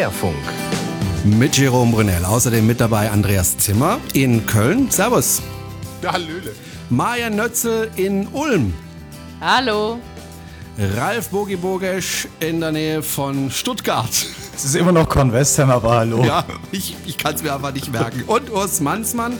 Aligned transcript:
Querfunk. 0.00 0.34
Mit 1.24 1.58
Jerome 1.58 1.92
Brunel. 1.92 2.24
Außerdem 2.24 2.66
mit 2.66 2.80
dabei 2.80 3.10
Andreas 3.10 3.58
Zimmer 3.58 3.98
in 4.14 4.46
Köln. 4.46 4.90
Servus. 4.90 5.42
Ja, 6.00 6.14
Hallöle. 6.14 6.54
Maja 6.88 7.28
Nötzel 7.28 7.90
in 7.96 8.26
Ulm. 8.28 8.72
Hallo. 9.42 9.98
Ralf 10.96 11.28
Bogi 11.28 11.56
Bogesch 11.56 12.26
in 12.40 12.60
der 12.60 12.72
Nähe 12.72 13.02
von 13.02 13.50
Stuttgart. 13.50 14.08
Es 14.56 14.64
ist 14.64 14.74
immer 14.74 14.92
noch 14.92 15.06
Convestham, 15.06 15.68
aber 15.68 15.90
hallo. 15.90 16.24
Ja, 16.24 16.46
ich, 16.72 16.96
ich 17.04 17.18
kann 17.18 17.34
es 17.34 17.42
mir 17.42 17.52
aber 17.52 17.70
nicht 17.70 17.92
merken. 17.92 18.22
Und 18.26 18.50
Urs 18.50 18.80
Mansmann 18.80 19.34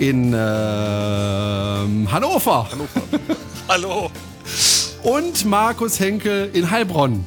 in 0.00 0.34
ähm, 0.34 2.08
Hannover. 2.10 2.68
Hannover. 2.72 3.02
Hallo. 3.68 4.10
Und 5.04 5.44
Markus 5.44 6.00
Henkel 6.00 6.50
in 6.52 6.72
Heilbronn. 6.72 7.24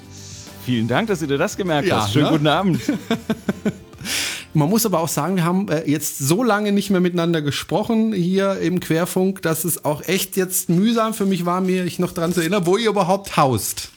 Vielen 0.66 0.88
Dank, 0.88 1.08
dass 1.08 1.20
du 1.20 1.28
dir 1.28 1.38
das 1.38 1.58
gemerkt 1.58 1.88
Ja, 1.88 2.02
hast. 2.02 2.14
Schönen 2.14 2.26
ne? 2.26 2.32
guten 2.32 2.48
Abend. 2.48 2.82
Man 4.54 4.70
muss 4.70 4.86
aber 4.86 5.00
auch 5.00 5.08
sagen, 5.10 5.36
wir 5.36 5.44
haben 5.44 5.68
äh, 5.70 5.84
jetzt 5.90 6.18
so 6.18 6.42
lange 6.42 6.72
nicht 6.72 6.90
mehr 6.90 7.02
miteinander 7.02 7.42
gesprochen 7.42 8.14
hier 8.14 8.58
im 8.60 8.80
Querfunk, 8.80 9.42
dass 9.42 9.66
es 9.66 9.84
auch 9.84 10.02
echt 10.08 10.38
jetzt 10.38 10.70
mühsam 10.70 11.14
für 11.14 11.26
mich 11.26 11.46
war, 11.46 11.62
mich 11.62 12.00
noch 12.00 12.14
daran 12.14 12.34
zu 12.34 12.40
erinnern, 12.40 12.66
wo 12.66 12.78
ihr 12.78 12.90
überhaupt 12.90 13.38
haust. 13.38 13.90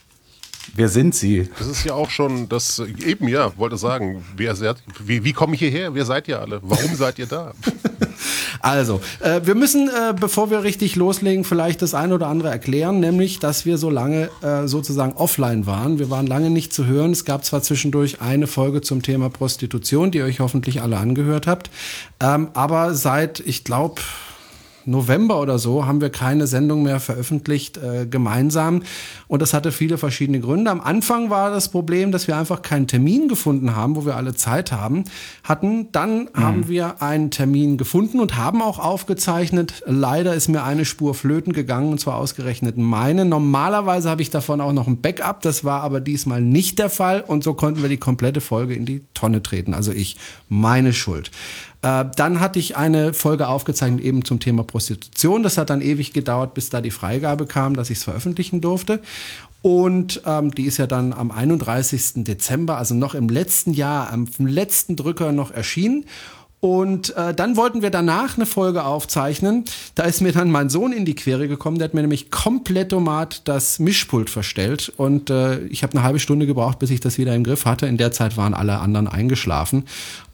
Wer 0.75 0.89
sind 0.89 1.15
Sie? 1.15 1.49
Das 1.57 1.67
ist 1.67 1.83
ja 1.83 1.93
auch 1.93 2.09
schon 2.09 2.49
das, 2.49 2.79
eben 2.79 3.27
ja, 3.27 3.55
wollte 3.57 3.77
sagen, 3.77 4.23
wer 4.35 4.55
seid, 4.55 4.77
wie, 5.03 5.23
wie 5.23 5.33
komme 5.33 5.55
ich 5.55 5.59
hierher? 5.59 5.93
Wer 5.93 6.05
seid 6.05 6.27
ihr 6.27 6.39
alle? 6.39 6.59
Warum 6.61 6.95
seid 6.95 7.19
ihr 7.19 7.27
da? 7.27 7.53
Also, 8.61 8.99
äh, 9.21 9.41
wir 9.45 9.55
müssen, 9.55 9.87
äh, 9.87 10.13
bevor 10.13 10.51
wir 10.51 10.63
richtig 10.63 10.97
loslegen, 10.97 11.45
vielleicht 11.45 11.81
das 11.81 11.93
eine 11.93 12.15
oder 12.15 12.27
andere 12.27 12.49
erklären, 12.49 12.99
nämlich, 12.99 13.39
dass 13.39 13.65
wir 13.65 13.77
so 13.77 13.89
lange 13.89 14.29
äh, 14.41 14.67
sozusagen 14.67 15.13
offline 15.13 15.65
waren. 15.65 15.97
Wir 15.97 16.09
waren 16.09 16.27
lange 16.27 16.49
nicht 16.49 16.73
zu 16.73 16.85
hören. 16.85 17.11
Es 17.11 17.23
gab 17.23 17.45
zwar 17.45 17.61
zwischendurch 17.61 18.21
eine 18.21 18.47
Folge 18.47 18.81
zum 18.81 19.01
Thema 19.01 19.29
Prostitution, 19.29 20.11
die 20.11 20.17
ihr 20.17 20.25
euch 20.25 20.41
hoffentlich 20.41 20.81
alle 20.81 20.97
angehört 20.97 21.47
habt, 21.47 21.69
ähm, 22.19 22.49
aber 22.53 22.93
seit, 22.93 23.39
ich 23.39 23.63
glaube, 23.63 24.01
November 24.89 25.39
oder 25.39 25.59
so 25.59 25.85
haben 25.85 26.01
wir 26.01 26.09
keine 26.09 26.47
Sendung 26.47 26.83
mehr 26.83 26.99
veröffentlicht 26.99 27.77
äh, 27.77 28.05
gemeinsam 28.05 28.83
und 29.27 29.41
das 29.41 29.53
hatte 29.53 29.71
viele 29.71 29.97
verschiedene 29.97 30.39
Gründe. 30.39 30.71
Am 30.71 30.81
Anfang 30.81 31.29
war 31.29 31.51
das 31.51 31.69
Problem, 31.69 32.11
dass 32.11 32.27
wir 32.27 32.37
einfach 32.37 32.61
keinen 32.61 32.87
Termin 32.87 33.27
gefunden 33.27 33.75
haben, 33.75 33.95
wo 33.95 34.05
wir 34.05 34.15
alle 34.15 34.33
Zeit 34.33 34.71
haben 34.71 35.03
hatten. 35.43 35.91
Dann 35.91 36.29
haben 36.33 36.67
wir 36.67 37.01
einen 37.01 37.31
Termin 37.31 37.77
gefunden 37.77 38.19
und 38.19 38.35
haben 38.35 38.61
auch 38.61 38.79
aufgezeichnet. 38.79 39.83
Leider 39.85 40.33
ist 40.33 40.47
mir 40.47 40.63
eine 40.63 40.85
Spur 40.85 41.13
flöten 41.13 41.53
gegangen 41.53 41.91
und 41.91 41.99
zwar 41.99 42.15
ausgerechnet 42.15 42.77
meine. 42.77 43.25
Normalerweise 43.25 44.09
habe 44.09 44.21
ich 44.21 44.29
davon 44.29 44.61
auch 44.61 44.73
noch 44.73 44.87
ein 44.87 45.01
Backup, 45.01 45.41
das 45.41 45.63
war 45.63 45.81
aber 45.81 46.01
diesmal 46.01 46.41
nicht 46.41 46.79
der 46.79 46.89
Fall 46.89 47.21
und 47.21 47.43
so 47.43 47.53
konnten 47.53 47.81
wir 47.81 47.89
die 47.89 47.97
komplette 47.97 48.41
Folge 48.41 48.73
in 48.73 48.85
die 48.85 49.03
Tonne 49.13 49.43
treten. 49.43 49.73
Also 49.73 49.91
ich, 49.91 50.17
meine 50.47 50.93
Schuld. 50.93 51.31
Äh, 51.81 52.05
dann 52.15 52.39
hatte 52.39 52.59
ich 52.59 52.75
eine 52.75 53.13
Folge 53.13 53.47
aufgezeichnet 53.47 54.01
eben 54.01 54.25
zum 54.25 54.39
Thema 54.39 54.63
Prostitution. 54.63 55.43
Das 55.43 55.57
hat 55.57 55.69
dann 55.69 55.81
ewig 55.81 56.13
gedauert, 56.13 56.53
bis 56.53 56.69
da 56.69 56.81
die 56.81 56.91
Freigabe 56.91 57.45
kam, 57.45 57.75
dass 57.75 57.89
ich 57.89 57.99
es 57.99 58.03
veröffentlichen 58.03 58.61
durfte. 58.61 59.01
Und 59.61 60.21
ähm, 60.25 60.51
die 60.51 60.65
ist 60.65 60.77
ja 60.77 60.87
dann 60.87 61.11
am 61.11 61.31
31. 61.31 62.23
Dezember, 62.23 62.77
also 62.77 62.95
noch 62.95 63.13
im 63.13 63.27
letzten 63.27 63.73
Jahr, 63.73 64.11
am 64.11 64.27
letzten 64.39 64.95
Drücker 64.95 65.31
noch 65.31 65.51
erschienen. 65.51 66.05
Und 66.61 67.15
äh, 67.15 67.33
dann 67.33 67.55
wollten 67.55 67.81
wir 67.81 67.89
danach 67.89 68.35
eine 68.35 68.45
Folge 68.45 68.83
aufzeichnen. 68.83 69.63
Da 69.95 70.03
ist 70.03 70.19
mir 70.19 70.33
dann 70.33 70.51
mein 70.51 70.69
Sohn 70.69 70.91
in 70.91 71.05
die 71.05 71.15
Quere 71.15 71.47
gekommen. 71.47 71.77
Der 71.77 71.85
hat 71.85 71.93
mir 71.93 72.01
nämlich 72.01 72.31
komplett 72.31 72.91
domat 72.91 73.47
das 73.47 73.79
Mischpult 73.79 74.29
verstellt. 74.29 74.91
Und 74.97 75.29
äh, 75.29 75.59
ich 75.67 75.83
habe 75.83 75.93
eine 75.93 76.03
halbe 76.03 76.19
Stunde 76.19 76.45
gebraucht, 76.47 76.79
bis 76.79 76.89
ich 76.89 76.99
das 76.99 77.17
wieder 77.17 77.33
im 77.33 77.45
Griff 77.45 77.63
hatte. 77.63 77.85
In 77.87 77.95
der 77.95 78.11
Zeit 78.11 78.35
waren 78.35 78.53
alle 78.53 78.79
anderen 78.79 79.07
eingeschlafen 79.07 79.85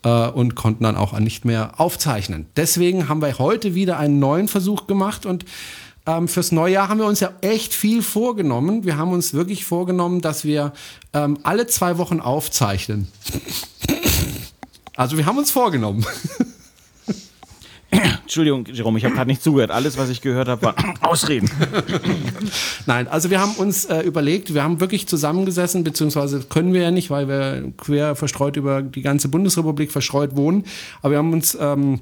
äh, 0.04 0.28
und 0.28 0.56
konnten 0.56 0.84
dann 0.84 0.96
auch 0.96 1.18
nicht 1.20 1.46
mehr 1.46 1.80
aufzeichnen. 1.80 2.48
Deswegen 2.58 3.08
haben 3.08 3.22
wir 3.22 3.38
heute 3.38 3.76
wieder 3.76 4.00
einen 4.00 4.18
neuen 4.18 4.48
Versuch 4.48 4.88
gemacht 4.88 5.28
und 5.28 5.46
ähm, 6.08 6.28
fürs 6.28 6.52
neue 6.52 6.74
Jahr 6.74 6.90
haben 6.90 7.00
wir 7.00 7.08
uns 7.08 7.20
ja 7.20 7.34
echt 7.42 7.74
viel 7.74 8.02
vorgenommen. 8.02 8.84
Wir 8.84 8.98
haben 8.98 9.12
uns 9.12 9.34
wirklich 9.34 9.66
vorgenommen, 9.66 10.22
dass 10.22 10.44
wir 10.44 10.74
ähm, 11.14 11.38
alle 11.44 11.68
zwei 11.68 11.98
Wochen 11.98 12.20
aufzeichnen. 12.20 13.08
Also 14.96 15.18
wir 15.18 15.26
haben 15.26 15.38
uns 15.38 15.52
vorgenommen. 15.52 16.06
Entschuldigung, 17.90 18.66
Jerome, 18.66 18.98
ich 18.98 19.06
habe 19.06 19.16
gerade 19.16 19.30
nicht 19.30 19.44
zugehört. 19.44 19.72
Alles, 19.72 19.98
was 19.98 20.10
ich 20.10 20.22
gehört 20.22 20.48
habe, 20.48 20.62
war 20.64 20.76
Ausreden. 21.02 21.50
Nein, 22.86 23.08
also 23.08 23.30
wir 23.30 23.40
haben 23.40 23.54
uns 23.54 23.86
äh, 23.86 24.02
überlegt, 24.02 24.54
wir 24.54 24.64
haben 24.64 24.80
wirklich 24.80 25.08
zusammengesessen, 25.08 25.84
beziehungsweise 25.84 26.42
können 26.42 26.74
wir 26.74 26.82
ja 26.82 26.92
nicht, 26.92 27.10
weil 27.10 27.28
wir 27.28 27.72
quer 27.78 28.16
verstreut 28.16 28.58
über 28.58 28.82
die 28.82 29.02
ganze 29.02 29.28
Bundesrepublik 29.28 29.92
verstreut 29.92 30.36
wohnen. 30.36 30.66
Aber 31.02 31.12
wir 31.12 31.18
haben 31.20 31.34
uns 31.34 31.58
ähm, 31.60 32.02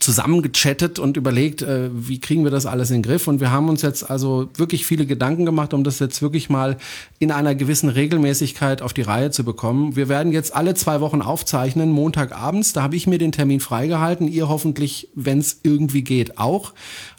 zusammengechattet 0.00 0.98
und 0.98 1.16
überlegt, 1.16 1.62
äh, 1.62 1.90
wie 1.92 2.20
kriegen 2.20 2.44
wir 2.44 2.50
das 2.50 2.66
alles 2.66 2.90
in 2.90 2.96
den 2.96 3.02
Griff. 3.02 3.28
Und 3.28 3.40
wir 3.40 3.50
haben 3.50 3.68
uns 3.68 3.82
jetzt 3.82 4.10
also 4.10 4.48
wirklich 4.56 4.86
viele 4.86 5.06
Gedanken 5.06 5.44
gemacht, 5.44 5.74
um 5.74 5.84
das 5.84 5.98
jetzt 5.98 6.22
wirklich 6.22 6.50
mal 6.50 6.76
in 7.18 7.30
einer 7.30 7.54
gewissen 7.54 7.88
Regelmäßigkeit 7.88 8.82
auf 8.82 8.92
die 8.92 9.02
Reihe 9.02 9.30
zu 9.30 9.44
bekommen. 9.44 9.96
Wir 9.96 10.08
werden 10.08 10.32
jetzt 10.32 10.54
alle 10.54 10.74
zwei 10.74 11.00
Wochen 11.00 11.22
aufzeichnen, 11.22 11.90
Montagabends. 11.90 12.72
Da 12.72 12.82
habe 12.82 12.96
ich 12.96 13.06
mir 13.06 13.18
den 13.18 13.32
Termin 13.32 13.60
freigehalten. 13.60 14.28
Ihr 14.28 14.48
hoffentlich, 14.48 15.08
wenn 15.14 15.38
es 15.38 15.60
irgendwie 15.62 16.02
geht, 16.02 16.38
auch. 16.38 16.72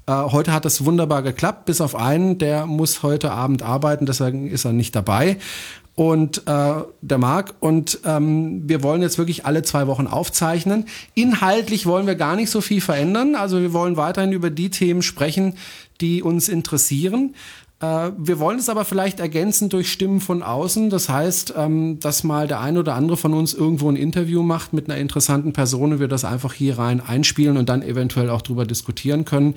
Äh, 0.07 0.13
heute 0.13 0.53
hat 0.53 0.66
das 0.66 0.85
wunderbar 0.85 1.23
geklappt, 1.23 1.66
bis 1.66 1.81
auf 1.81 1.95
einen, 1.95 2.38
der 2.38 2.66
muss 2.66 3.03
heute 3.03 3.31
Abend 3.31 3.63
arbeiten, 3.63 4.05
deswegen 4.05 4.47
ist 4.47 4.66
er 4.66 4.73
nicht 4.73 4.95
dabei 4.95 5.38
und 5.95 6.45
äh, 6.45 6.73
der 7.01 7.17
Marc. 7.17 7.55
Und 7.61 7.99
ähm, 8.05 8.67
wir 8.67 8.83
wollen 8.83 9.01
jetzt 9.01 9.17
wirklich 9.17 9.45
alle 9.45 9.63
zwei 9.63 9.88
Wochen 9.88 10.07
aufzeichnen. 10.07 10.85
Inhaltlich 11.13 11.85
wollen 11.85 12.05
wir 12.05 12.16
gar 12.16 12.35
nicht 12.35 12.49
so 12.49 12.61
viel 12.61 12.81
verändern. 12.81 13.35
Also 13.35 13.61
wir 13.61 13.73
wollen 13.73 13.97
weiterhin 13.97 14.33
über 14.33 14.49
die 14.49 14.69
Themen 14.69 15.01
sprechen, 15.01 15.55
die 16.01 16.22
uns 16.22 16.49
interessieren. 16.49 17.33
Äh, 17.85 18.12
wir 18.18 18.40
wollen 18.40 18.59
es 18.59 18.69
aber 18.69 18.85
vielleicht 18.85 19.19
ergänzen 19.19 19.69
durch 19.69 19.91
Stimmen 19.91 20.19
von 20.19 20.44
außen. 20.44 20.90
Das 20.90 21.09
heißt, 21.09 21.53
ähm, 21.57 22.00
dass 22.00 22.23
mal 22.23 22.47
der 22.47 22.62
ein 22.62 22.78
oder 22.78 22.96
andere 22.96 23.18
von 23.18 23.34
uns 23.34 23.53
irgendwo 23.53 23.90
ein 23.90 23.96
Interview 23.96 24.44
macht 24.44 24.73
mit 24.73 24.90
einer 24.90 25.00
interessanten 25.00 25.53
Person 25.53 25.94
und 25.94 26.00
wir 26.00 26.07
das 26.07 26.25
einfach 26.25 26.53
hier 26.53 26.78
rein 26.78 27.01
einspielen 27.01 27.57
und 27.57 27.69
dann 27.69 27.81
eventuell 27.81 28.29
auch 28.29 28.41
drüber 28.41 28.66
diskutieren 28.66 29.25
können. 29.25 29.56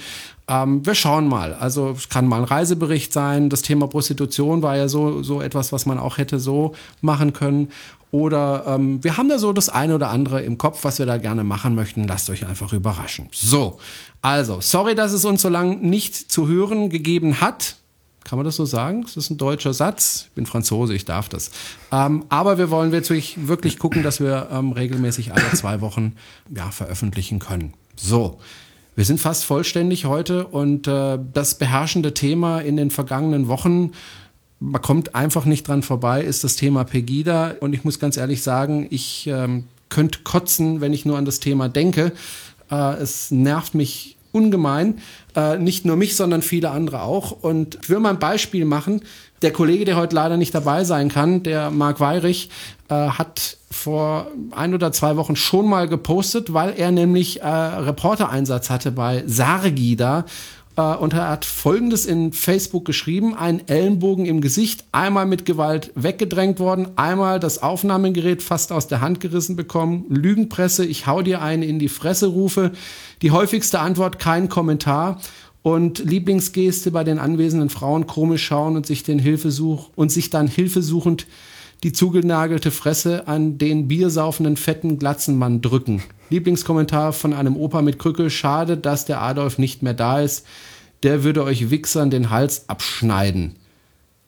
Ähm, 0.48 0.84
wir 0.84 0.94
schauen 0.94 1.28
mal. 1.28 1.54
Also 1.54 1.90
es 1.90 2.08
kann 2.08 2.26
mal 2.26 2.38
ein 2.38 2.44
Reisebericht 2.44 3.12
sein. 3.12 3.50
Das 3.50 3.62
Thema 3.62 3.86
Prostitution 3.86 4.62
war 4.62 4.76
ja 4.76 4.88
so, 4.88 5.22
so 5.22 5.40
etwas, 5.42 5.72
was 5.72 5.86
man 5.86 5.98
auch 5.98 6.18
hätte 6.18 6.38
so 6.38 6.74
machen 7.00 7.32
können. 7.32 7.68
Oder 8.10 8.64
ähm, 8.66 9.04
wir 9.04 9.18
haben 9.18 9.28
da 9.28 9.38
so 9.38 9.52
das 9.52 9.68
eine 9.68 9.94
oder 9.94 10.08
andere 10.08 10.40
im 10.40 10.56
Kopf, 10.56 10.82
was 10.84 10.98
wir 10.98 11.04
da 11.04 11.18
gerne 11.18 11.44
machen 11.44 11.74
möchten. 11.74 12.08
Lasst 12.08 12.30
euch 12.30 12.46
einfach 12.46 12.72
überraschen. 12.72 13.28
So, 13.32 13.78
also, 14.22 14.60
sorry, 14.62 14.94
dass 14.94 15.12
es 15.12 15.26
uns 15.26 15.42
so 15.42 15.50
lange 15.50 15.76
nicht 15.76 16.14
zu 16.14 16.48
hören 16.48 16.88
gegeben 16.88 17.42
hat. 17.42 17.76
Kann 18.28 18.36
man 18.36 18.44
das 18.44 18.56
so 18.56 18.66
sagen? 18.66 19.04
Das 19.04 19.16
ist 19.16 19.30
ein 19.30 19.38
deutscher 19.38 19.72
Satz. 19.72 20.26
Ich 20.28 20.34
bin 20.34 20.44
Franzose, 20.44 20.92
ich 20.92 21.06
darf 21.06 21.30
das. 21.30 21.50
Ähm, 21.90 22.26
aber 22.28 22.58
wir 22.58 22.68
wollen 22.68 22.92
wirklich, 22.92 23.48
wirklich 23.48 23.78
gucken, 23.78 24.02
dass 24.02 24.20
wir 24.20 24.48
ähm, 24.52 24.72
regelmäßig 24.72 25.32
alle 25.32 25.50
zwei 25.54 25.80
Wochen 25.80 26.12
ja, 26.54 26.70
veröffentlichen 26.70 27.38
können. 27.38 27.72
So, 27.96 28.38
wir 28.96 29.06
sind 29.06 29.18
fast 29.18 29.46
vollständig 29.46 30.04
heute 30.04 30.46
und 30.46 30.86
äh, 30.86 31.18
das 31.32 31.56
beherrschende 31.56 32.12
Thema 32.12 32.60
in 32.60 32.76
den 32.76 32.90
vergangenen 32.90 33.48
Wochen, 33.48 33.92
man 34.60 34.82
kommt 34.82 35.14
einfach 35.14 35.46
nicht 35.46 35.66
dran 35.66 35.82
vorbei, 35.82 36.20
ist 36.22 36.44
das 36.44 36.56
Thema 36.56 36.84
Pegida. 36.84 37.54
Und 37.60 37.72
ich 37.72 37.82
muss 37.82 37.98
ganz 37.98 38.18
ehrlich 38.18 38.42
sagen, 38.42 38.88
ich 38.90 39.26
ähm, 39.26 39.68
könnte 39.88 40.18
kotzen, 40.24 40.82
wenn 40.82 40.92
ich 40.92 41.06
nur 41.06 41.16
an 41.16 41.24
das 41.24 41.40
Thema 41.40 41.70
denke. 41.70 42.12
Äh, 42.70 42.96
es 42.96 43.30
nervt 43.30 43.74
mich 43.74 44.17
ungemein. 44.38 44.98
Äh, 45.36 45.58
nicht 45.58 45.84
nur 45.84 45.96
mich, 45.96 46.16
sondern 46.16 46.42
viele 46.42 46.70
andere 46.70 47.02
auch. 47.02 47.32
Und 47.32 47.78
ich 47.82 47.90
will 47.90 47.98
mal 47.98 48.10
ein 48.10 48.18
Beispiel 48.18 48.64
machen. 48.64 49.02
Der 49.42 49.52
Kollege, 49.52 49.84
der 49.84 49.96
heute 49.96 50.14
leider 50.16 50.36
nicht 50.36 50.54
dabei 50.54 50.84
sein 50.84 51.08
kann, 51.10 51.42
der 51.42 51.70
Marc 51.70 52.00
Weirich, 52.00 52.50
äh, 52.88 52.94
hat 52.94 53.58
vor 53.70 54.28
ein 54.50 54.74
oder 54.74 54.92
zwei 54.92 55.16
Wochen 55.16 55.36
schon 55.36 55.68
mal 55.68 55.88
gepostet, 55.88 56.52
weil 56.54 56.74
er 56.76 56.90
nämlich 56.90 57.42
äh, 57.42 57.46
Reportereinsatz 57.46 58.70
hatte 58.70 58.90
bei 58.90 59.22
Sargida 59.26 60.20
äh, 60.20 60.24
und 60.78 61.12
er 61.12 61.28
hat 61.28 61.44
Folgendes 61.44 62.06
in 62.06 62.32
Facebook 62.32 62.84
geschrieben, 62.84 63.34
ein 63.34 63.66
Ellenbogen 63.66 64.26
im 64.26 64.40
Gesicht, 64.40 64.84
einmal 64.92 65.26
mit 65.26 65.44
Gewalt 65.44 65.90
weggedrängt 65.96 66.60
worden, 66.60 66.88
einmal 66.96 67.40
das 67.40 67.62
Aufnahmegerät 67.62 68.42
fast 68.42 68.70
aus 68.70 68.86
der 68.86 69.00
Hand 69.00 69.18
gerissen 69.20 69.56
bekommen, 69.56 70.04
Lügenpresse, 70.08 70.84
ich 70.84 71.06
hau 71.06 71.22
dir 71.22 71.42
eine 71.42 71.66
in 71.66 71.78
die 71.80 71.88
Fresse 71.88 72.28
rufe, 72.28 72.72
die 73.22 73.32
häufigste 73.32 73.80
Antwort 73.80 74.18
kein 74.18 74.48
Kommentar. 74.48 75.20
Und 75.60 75.98
Lieblingsgeste 75.98 76.92
bei 76.92 77.02
den 77.02 77.18
anwesenden 77.18 77.68
Frauen 77.68 78.06
komisch 78.06 78.46
schauen 78.46 78.76
und 78.76 78.86
sich 78.86 79.02
den 79.02 79.18
Hilfesuch 79.18 79.90
und 79.96 80.10
sich 80.10 80.30
dann 80.30 80.46
hilfesuchend 80.46 81.26
die 81.82 81.92
zugenagelte 81.92 82.70
Fresse 82.70 83.28
an 83.28 83.58
den 83.58 83.88
biersaufenden 83.88 84.56
fetten 84.56 84.98
Glatzenmann 84.98 85.60
drücken. 85.60 86.02
Lieblingskommentar 86.30 87.12
von 87.12 87.32
einem 87.32 87.56
Opa 87.56 87.82
mit 87.82 87.98
Krücke, 87.98 88.30
schade, 88.30 88.76
dass 88.76 89.04
der 89.04 89.22
Adolf 89.22 89.58
nicht 89.58 89.82
mehr 89.82 89.94
da 89.94 90.20
ist. 90.20 90.46
Der 91.02 91.22
würde 91.22 91.44
euch 91.44 91.70
Wichsern 91.70 92.10
den 92.10 92.30
Hals 92.30 92.68
abschneiden. 92.68 93.56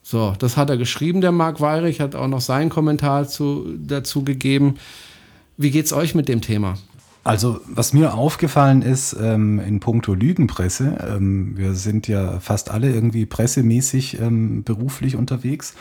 So, 0.01 0.33
das 0.39 0.57
hat 0.57 0.69
er 0.69 0.77
geschrieben, 0.77 1.21
der 1.21 1.31
Marc 1.31 1.61
Weirich, 1.61 1.99
hat 1.99 2.15
auch 2.15 2.27
noch 2.27 2.41
seinen 2.41 2.69
Kommentar 2.69 3.27
zu, 3.27 3.65
dazu 3.77 4.23
gegeben. 4.23 4.75
Wie 5.57 5.71
geht's 5.71 5.93
euch 5.93 6.15
mit 6.15 6.27
dem 6.27 6.41
Thema? 6.41 6.77
Also 7.23 7.61
was 7.67 7.93
mir 7.93 8.15
aufgefallen 8.15 8.81
ist 8.81 9.15
ähm, 9.19 9.59
in 9.59 9.79
puncto 9.79 10.15
Lügenpresse, 10.15 10.97
ähm, 11.07 11.55
wir 11.55 11.75
sind 11.75 12.07
ja 12.07 12.39
fast 12.39 12.71
alle 12.71 12.91
irgendwie 12.91 13.27
pressemäßig 13.27 14.19
ähm, 14.19 14.63
beruflich 14.63 15.15
unterwegs. 15.15 15.75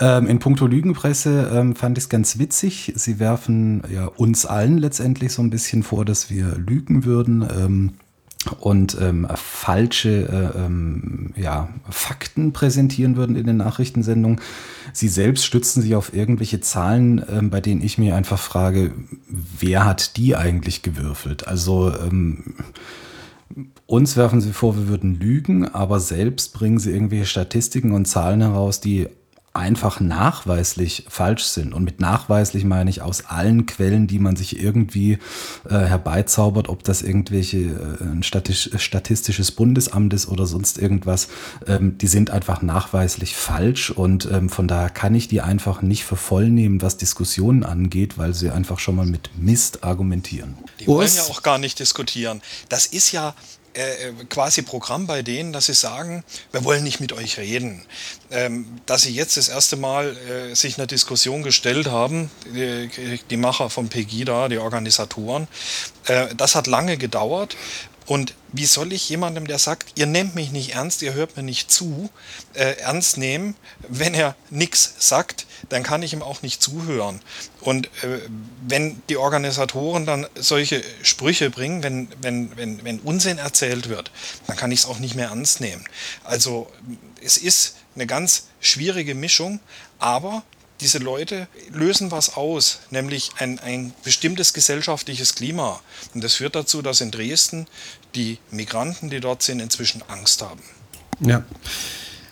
Ähm, 0.00 0.26
in 0.26 0.38
puncto 0.38 0.66
Lügenpresse 0.66 1.50
ähm, 1.52 1.76
fand 1.76 1.98
ich 1.98 2.04
es 2.04 2.08
ganz 2.08 2.38
witzig. 2.38 2.94
Sie 2.96 3.18
werfen 3.18 3.82
ja 3.92 4.06
uns 4.06 4.46
allen 4.46 4.78
letztendlich 4.78 5.32
so 5.32 5.42
ein 5.42 5.50
bisschen 5.50 5.82
vor, 5.82 6.06
dass 6.06 6.30
wir 6.30 6.56
lügen 6.56 7.04
würden. 7.04 7.92
Und 8.60 8.96
ähm, 9.00 9.26
falsche 9.34 10.52
äh, 10.54 10.58
ähm, 10.64 11.32
ja, 11.36 11.68
Fakten 11.90 12.52
präsentieren 12.52 13.16
würden 13.16 13.34
in 13.34 13.46
den 13.46 13.56
Nachrichtensendungen. 13.56 14.40
Sie 14.92 15.08
selbst 15.08 15.44
stützen 15.44 15.82
sich 15.82 15.96
auf 15.96 16.14
irgendwelche 16.14 16.60
Zahlen, 16.60 17.22
ähm, 17.28 17.50
bei 17.50 17.60
denen 17.60 17.82
ich 17.82 17.98
mir 17.98 18.14
einfach 18.14 18.38
frage, 18.38 18.92
wer 19.28 19.84
hat 19.84 20.16
die 20.16 20.36
eigentlich 20.36 20.82
gewürfelt? 20.82 21.48
Also 21.48 21.92
ähm, 21.92 22.54
uns 23.86 24.16
werfen 24.16 24.40
sie 24.40 24.52
vor, 24.52 24.76
wir 24.76 24.88
würden 24.88 25.18
lügen, 25.18 25.66
aber 25.66 25.98
selbst 25.98 26.52
bringen 26.52 26.78
sie 26.78 26.92
irgendwelche 26.92 27.26
Statistiken 27.26 27.92
und 27.92 28.06
Zahlen 28.06 28.40
heraus, 28.40 28.80
die 28.80 29.08
einfach 29.58 30.00
nachweislich 30.00 31.04
falsch 31.08 31.44
sind. 31.44 31.74
Und 31.74 31.84
mit 31.84 32.00
nachweislich 32.00 32.64
meine 32.64 32.88
ich 32.88 33.02
aus 33.02 33.26
allen 33.26 33.66
Quellen, 33.66 34.06
die 34.06 34.20
man 34.20 34.36
sich 34.36 34.58
irgendwie 34.58 35.18
äh, 35.68 35.78
herbeizaubert, 35.78 36.68
ob 36.68 36.84
das 36.84 37.02
irgendwelche 37.02 37.58
äh, 37.58 38.04
ein 38.04 38.22
Statisch, 38.22 38.70
statistisches 38.76 39.50
Bundesamt 39.50 40.14
ist 40.14 40.28
oder 40.28 40.46
sonst 40.46 40.78
irgendwas, 40.78 41.28
ähm, 41.66 41.98
die 41.98 42.06
sind 42.06 42.30
einfach 42.30 42.62
nachweislich 42.62 43.34
falsch 43.34 43.90
und 43.90 44.26
ähm, 44.30 44.48
von 44.48 44.68
daher 44.68 44.90
kann 44.90 45.14
ich 45.14 45.28
die 45.28 45.40
einfach 45.40 45.82
nicht 45.82 46.04
für 46.04 46.16
voll 46.16 46.48
nehmen, 46.48 46.80
was 46.80 46.96
Diskussionen 46.96 47.64
angeht, 47.64 48.16
weil 48.16 48.34
sie 48.34 48.50
einfach 48.50 48.78
schon 48.78 48.96
mal 48.96 49.06
mit 49.06 49.30
Mist 49.36 49.82
argumentieren. 49.82 50.56
Die 50.80 50.86
wollen 50.86 51.10
ja 51.14 51.22
auch 51.24 51.42
gar 51.42 51.58
nicht 51.58 51.80
diskutieren. 51.80 52.40
Das 52.68 52.86
ist 52.86 53.12
ja 53.12 53.34
äh, 53.78 54.12
quasi 54.28 54.62
Programm 54.62 55.06
bei 55.06 55.22
denen, 55.22 55.52
dass 55.52 55.66
sie 55.66 55.74
sagen, 55.74 56.24
wir 56.52 56.64
wollen 56.64 56.82
nicht 56.82 57.00
mit 57.00 57.12
euch 57.12 57.38
reden. 57.38 57.84
Ähm, 58.30 58.80
dass 58.86 59.02
sie 59.02 59.14
jetzt 59.14 59.36
das 59.36 59.48
erste 59.48 59.76
Mal 59.76 60.16
äh, 60.16 60.54
sich 60.54 60.78
einer 60.78 60.86
Diskussion 60.86 61.42
gestellt 61.42 61.86
haben, 61.86 62.30
die, 62.46 63.20
die 63.30 63.36
Macher 63.36 63.70
von 63.70 63.88
Pegida, 63.88 64.48
die 64.48 64.58
Organisatoren, 64.58 65.48
äh, 66.06 66.34
das 66.36 66.54
hat 66.54 66.66
lange 66.66 66.98
gedauert. 66.98 67.56
Und 68.08 68.32
wie 68.52 68.64
soll 68.64 68.94
ich 68.94 69.10
jemandem, 69.10 69.46
der 69.46 69.58
sagt, 69.58 69.92
ihr 69.96 70.06
nehmt 70.06 70.34
mich 70.34 70.50
nicht 70.50 70.74
ernst, 70.74 71.02
ihr 71.02 71.12
hört 71.12 71.36
mir 71.36 71.42
nicht 71.42 71.70
zu, 71.70 72.08
äh, 72.54 72.78
ernst 72.78 73.18
nehmen, 73.18 73.54
wenn 73.86 74.14
er 74.14 74.34
nichts 74.48 74.94
sagt, 74.98 75.44
dann 75.68 75.82
kann 75.82 76.02
ich 76.02 76.14
ihm 76.14 76.22
auch 76.22 76.40
nicht 76.40 76.62
zuhören. 76.62 77.20
Und 77.60 77.88
äh, 78.02 78.20
wenn 78.66 79.02
die 79.10 79.18
Organisatoren 79.18 80.06
dann 80.06 80.26
solche 80.34 80.82
Sprüche 81.02 81.50
bringen, 81.50 81.82
wenn, 81.82 82.08
wenn, 82.22 82.56
wenn, 82.56 82.82
wenn 82.82 83.00
Unsinn 83.00 83.36
erzählt 83.36 83.90
wird, 83.90 84.10
dann 84.46 84.56
kann 84.56 84.72
ich 84.72 84.80
es 84.80 84.86
auch 84.86 85.00
nicht 85.00 85.14
mehr 85.14 85.28
ernst 85.28 85.60
nehmen. 85.60 85.84
Also 86.24 86.72
es 87.22 87.36
ist 87.36 87.76
eine 87.94 88.06
ganz 88.06 88.46
schwierige 88.60 89.14
Mischung, 89.14 89.60
aber 89.98 90.44
diese 90.80 90.98
Leute 90.98 91.48
lösen 91.72 92.10
was 92.10 92.36
aus, 92.36 92.80
nämlich 92.90 93.30
ein, 93.38 93.58
ein 93.58 93.92
bestimmtes 94.04 94.52
gesellschaftliches 94.52 95.34
Klima. 95.34 95.80
Und 96.14 96.22
das 96.22 96.34
führt 96.34 96.54
dazu, 96.54 96.82
dass 96.82 97.00
in 97.00 97.10
Dresden 97.10 97.66
die 98.14 98.38
Migranten, 98.50 99.10
die 99.10 99.20
dort 99.20 99.42
sind, 99.42 99.60
inzwischen 99.60 100.02
Angst 100.08 100.42
haben. 100.42 100.62
Ja. 101.20 101.44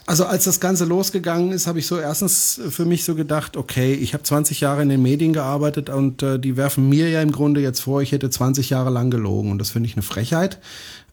Also 0.09 0.25
als 0.25 0.45
das 0.45 0.61
Ganze 0.61 0.85
losgegangen 0.85 1.51
ist, 1.51 1.67
habe 1.67 1.81
ich 1.81 1.89
so 1.89 1.99
erstens 1.99 2.61
für 2.71 2.85
mich 2.85 3.03
so 3.03 3.17
gedacht, 3.17 3.57
okay, 3.57 3.93
ich 3.93 4.15
habe 4.15 4.23
20 4.23 4.61
Jahre 4.61 4.83
in 4.83 4.89
den 4.89 5.03
Medien 5.03 5.33
gearbeitet 5.33 5.91
und 5.91 6.23
äh, 6.23 6.39
die 6.39 6.57
werfen 6.57 6.89
mir 6.89 7.11
ja 7.11 7.21
im 7.23 7.33
Grunde 7.33 7.61
jetzt 7.61 7.81
vor, 7.81 8.03
ich 8.03 8.13
hätte 8.13 8.31
20 8.31 8.71
Jahre 8.71 8.91
lang 8.91 9.11
gelogen. 9.11 9.51
Und 9.51 9.59
das 9.59 9.71
finde 9.71 9.89
ich 9.89 9.97
eine 9.97 10.03
Frechheit 10.03 10.61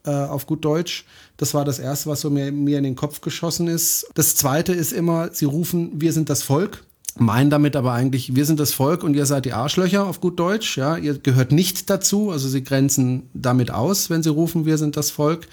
äh, 0.06 0.12
auf 0.12 0.46
gut 0.46 0.64
Deutsch. 0.64 1.06
Das 1.38 1.56
war 1.56 1.66
das 1.66 1.80
Erste, 1.80 2.08
was 2.12 2.22
so 2.22 2.30
mir, 2.30 2.52
mir 2.52 2.78
in 2.78 2.84
den 2.84 2.96
Kopf 2.96 3.22
geschossen 3.22 3.68
ist. 3.68 4.06
Das 4.14 4.36
Zweite 4.36 4.74
ist 4.74 4.94
immer, 4.94 5.34
sie 5.34 5.46
rufen, 5.46 6.00
wir 6.00 6.14
sind 6.14 6.30
das 6.30 6.44
Volk 6.44 6.84
meinen 7.18 7.50
damit 7.50 7.76
aber 7.76 7.94
eigentlich, 7.94 8.36
wir 8.36 8.46
sind 8.46 8.60
das 8.60 8.74
Volk 8.74 9.04
und 9.04 9.14
ihr 9.16 9.26
seid 9.26 9.46
die 9.46 9.54
Arschlöcher 9.54 10.06
auf 10.06 10.20
gut 10.20 10.40
Deutsch, 10.40 10.78
ja, 10.78 10.98
ihr 10.98 11.18
gehört 11.18 11.52
nicht 11.52 11.90
dazu, 11.90 12.32
also 12.32 12.48
sie 12.48 12.64
grenzen 12.64 13.30
damit 13.34 13.72
aus, 13.72 14.10
wenn 14.10 14.24
sie 14.24 14.32
rufen, 14.32 14.66
wir 14.66 14.78
sind 14.78 14.98
das 14.98 15.12
Volk. 15.12 15.48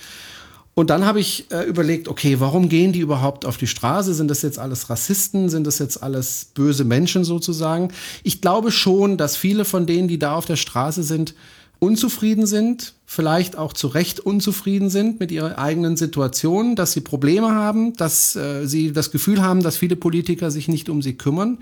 Und 0.75 0.89
dann 0.89 1.05
habe 1.05 1.21
ich 1.21 1.51
äh, 1.51 1.65
überlegt, 1.65 2.09
okay, 2.09 2.41
warum 2.41 2.69
gehen 2.69 2.93
die 2.93 3.01
überhaupt 3.01 3.45
auf 3.45 3.57
die 3.57 3.67
Straße? 3.67 4.15
Sind 4.15 4.29
das 4.29 4.41
jetzt 4.41 4.59
alles 4.59 4.89
Rassisten? 4.89 5.49
Sind 5.49 5.67
das 5.67 5.79
jetzt 5.79 6.03
alles 6.03 6.47
böse 6.55 6.85
Menschen 6.85 7.25
sozusagen? 7.25 7.93
Ich 8.23 8.41
glaube 8.41 8.71
schon, 8.71 9.17
dass 9.17 9.37
viele 9.37 9.65
von 9.65 9.87
denen, 9.87 10.09
die 10.09 10.19
da 10.19 10.35
auf 10.35 10.47
der 10.47 10.57
Straße 10.57 11.03
sind, 11.03 11.35
unzufrieden 11.81 12.47
sind, 12.47 12.95
vielleicht 13.07 13.57
auch 13.57 13.73
zu 13.73 13.89
Recht 13.89 14.21
unzufrieden 14.21 14.91
sind 14.91 15.19
mit 15.19 15.33
ihrer 15.33 15.59
eigenen 15.59 15.97
Situation, 15.97 16.77
dass 16.77 16.93
sie 16.93 17.01
Probleme 17.01 17.51
haben, 17.51 17.95
dass 17.95 18.37
äh, 18.37 18.67
sie 18.67 18.93
das 18.93 19.11
Gefühl 19.11 19.43
haben, 19.43 19.63
dass 19.63 19.77
viele 19.77 19.97
Politiker 19.97 20.51
sich 20.51 20.69
nicht 20.69 20.89
um 20.89 21.03
sie 21.03 21.15
kümmern. 21.15 21.59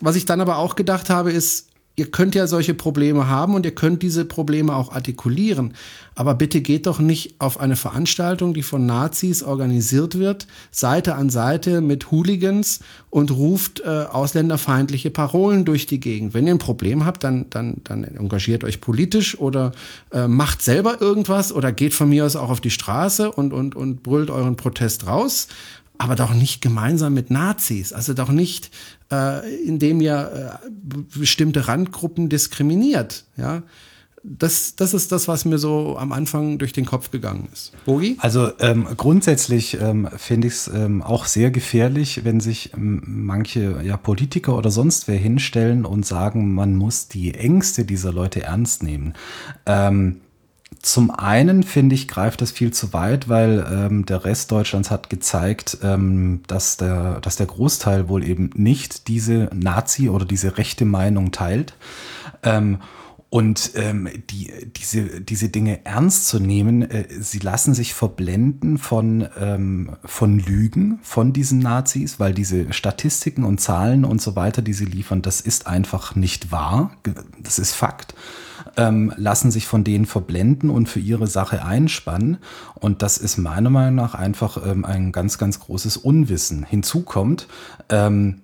Was 0.00 0.16
ich 0.16 0.26
dann 0.26 0.40
aber 0.40 0.58
auch 0.58 0.74
gedacht 0.74 1.08
habe, 1.08 1.32
ist, 1.32 1.68
ihr 1.96 2.10
könnt 2.10 2.34
ja 2.34 2.46
solche 2.46 2.74
Probleme 2.74 3.28
haben 3.28 3.54
und 3.54 3.64
ihr 3.64 3.74
könnt 3.74 4.02
diese 4.02 4.24
Probleme 4.24 4.74
auch 4.74 4.90
artikulieren. 4.92 5.74
Aber 6.16 6.34
bitte 6.34 6.60
geht 6.60 6.86
doch 6.86 6.98
nicht 6.98 7.34
auf 7.38 7.60
eine 7.60 7.76
Veranstaltung, 7.76 8.54
die 8.54 8.62
von 8.62 8.86
Nazis 8.86 9.42
organisiert 9.42 10.18
wird, 10.18 10.46
Seite 10.70 11.14
an 11.14 11.30
Seite 11.30 11.80
mit 11.80 12.10
Hooligans 12.10 12.80
und 13.10 13.30
ruft 13.30 13.80
äh, 13.80 14.06
ausländerfeindliche 14.10 15.10
Parolen 15.10 15.64
durch 15.64 15.86
die 15.86 16.00
Gegend. 16.00 16.34
Wenn 16.34 16.46
ihr 16.46 16.54
ein 16.54 16.58
Problem 16.58 17.04
habt, 17.04 17.22
dann, 17.24 17.46
dann, 17.50 17.80
dann 17.84 18.04
engagiert 18.04 18.64
euch 18.64 18.80
politisch 18.80 19.38
oder 19.38 19.72
äh, 20.12 20.26
macht 20.26 20.62
selber 20.62 21.00
irgendwas 21.00 21.52
oder 21.52 21.72
geht 21.72 21.94
von 21.94 22.08
mir 22.08 22.24
aus 22.24 22.36
auch 22.36 22.50
auf 22.50 22.60
die 22.60 22.70
Straße 22.70 23.30
und, 23.30 23.52
und, 23.52 23.74
und 23.74 24.02
brüllt 24.02 24.30
euren 24.30 24.56
Protest 24.56 25.06
raus 25.06 25.48
aber 25.98 26.16
doch 26.16 26.34
nicht 26.34 26.60
gemeinsam 26.60 27.14
mit 27.14 27.30
Nazis, 27.30 27.92
also 27.92 28.14
doch 28.14 28.30
nicht, 28.30 28.70
äh, 29.12 29.64
indem 29.64 30.00
ihr 30.00 30.60
äh, 30.62 30.98
bestimmte 31.18 31.68
Randgruppen 31.68 32.28
diskriminiert, 32.28 33.24
ja. 33.36 33.62
Das, 34.26 34.74
das 34.74 34.94
ist 34.94 35.12
das, 35.12 35.28
was 35.28 35.44
mir 35.44 35.58
so 35.58 35.98
am 35.98 36.10
Anfang 36.10 36.56
durch 36.56 36.72
den 36.72 36.86
Kopf 36.86 37.10
gegangen 37.10 37.46
ist. 37.52 37.72
Bogi? 37.84 38.16
Also 38.20 38.52
ähm, 38.58 38.86
grundsätzlich 38.96 39.78
ähm, 39.78 40.08
finde 40.16 40.46
ich 40.46 40.54
es 40.54 40.68
ähm, 40.68 41.02
auch 41.02 41.26
sehr 41.26 41.50
gefährlich, 41.50 42.24
wenn 42.24 42.40
sich 42.40 42.72
ähm, 42.72 43.02
manche 43.04 43.82
ja, 43.82 43.98
Politiker 43.98 44.56
oder 44.56 44.70
sonst 44.70 45.08
wer 45.08 45.18
hinstellen 45.18 45.84
und 45.84 46.06
sagen, 46.06 46.54
man 46.54 46.74
muss 46.74 47.08
die 47.08 47.34
Ängste 47.34 47.84
dieser 47.84 48.14
Leute 48.14 48.44
ernst 48.44 48.82
nehmen. 48.82 49.12
Ähm, 49.66 50.22
zum 50.84 51.10
einen 51.10 51.62
finde 51.62 51.94
ich, 51.94 52.08
greift 52.08 52.42
das 52.42 52.50
viel 52.50 52.70
zu 52.70 52.92
weit, 52.92 53.28
weil 53.28 53.66
ähm, 53.72 54.04
der 54.04 54.26
Rest 54.26 54.52
Deutschlands 54.52 54.90
hat 54.90 55.08
gezeigt, 55.08 55.78
ähm, 55.82 56.42
dass, 56.46 56.76
der, 56.76 57.20
dass 57.20 57.36
der 57.36 57.46
Großteil 57.46 58.08
wohl 58.08 58.22
eben 58.22 58.50
nicht 58.54 59.08
diese 59.08 59.48
Nazi- 59.54 60.10
oder 60.10 60.26
diese 60.26 60.58
rechte 60.58 60.84
Meinung 60.84 61.32
teilt. 61.32 61.74
Ähm, 62.42 62.80
und 63.30 63.72
ähm, 63.76 64.08
die, 64.30 64.52
diese, 64.76 65.22
diese 65.22 65.48
Dinge 65.48 65.84
ernst 65.86 66.28
zu 66.28 66.38
nehmen, 66.38 66.82
äh, 66.82 67.06
sie 67.18 67.38
lassen 67.38 67.72
sich 67.72 67.94
verblenden 67.94 68.76
von, 68.76 69.26
ähm, 69.40 69.96
von 70.04 70.38
Lügen 70.38 70.98
von 71.02 71.32
diesen 71.32 71.60
Nazis, 71.60 72.20
weil 72.20 72.34
diese 72.34 72.72
Statistiken 72.74 73.44
und 73.44 73.58
Zahlen 73.58 74.04
und 74.04 74.20
so 74.20 74.36
weiter, 74.36 74.60
die 74.60 74.74
sie 74.74 74.84
liefern, 74.84 75.22
das 75.22 75.40
ist 75.40 75.66
einfach 75.66 76.14
nicht 76.14 76.52
wahr. 76.52 76.92
Das 77.42 77.58
ist 77.58 77.72
Fakt 77.72 78.14
ähm, 78.76 79.12
lassen 79.16 79.50
sich 79.50 79.66
von 79.66 79.84
denen 79.84 80.06
verblenden 80.06 80.70
und 80.70 80.88
für 80.88 81.00
ihre 81.00 81.26
Sache 81.26 81.64
einspannen. 81.64 82.38
Und 82.74 83.02
das 83.02 83.18
ist 83.18 83.38
meiner 83.38 83.70
Meinung 83.70 83.96
nach 83.96 84.14
einfach 84.14 84.64
ähm, 84.66 84.84
ein 84.84 85.12
ganz, 85.12 85.38
ganz 85.38 85.60
großes 85.60 85.96
Unwissen. 85.96 86.64
Hinzu 86.64 87.02
kommt, 87.02 87.48
ähm, 87.88 88.40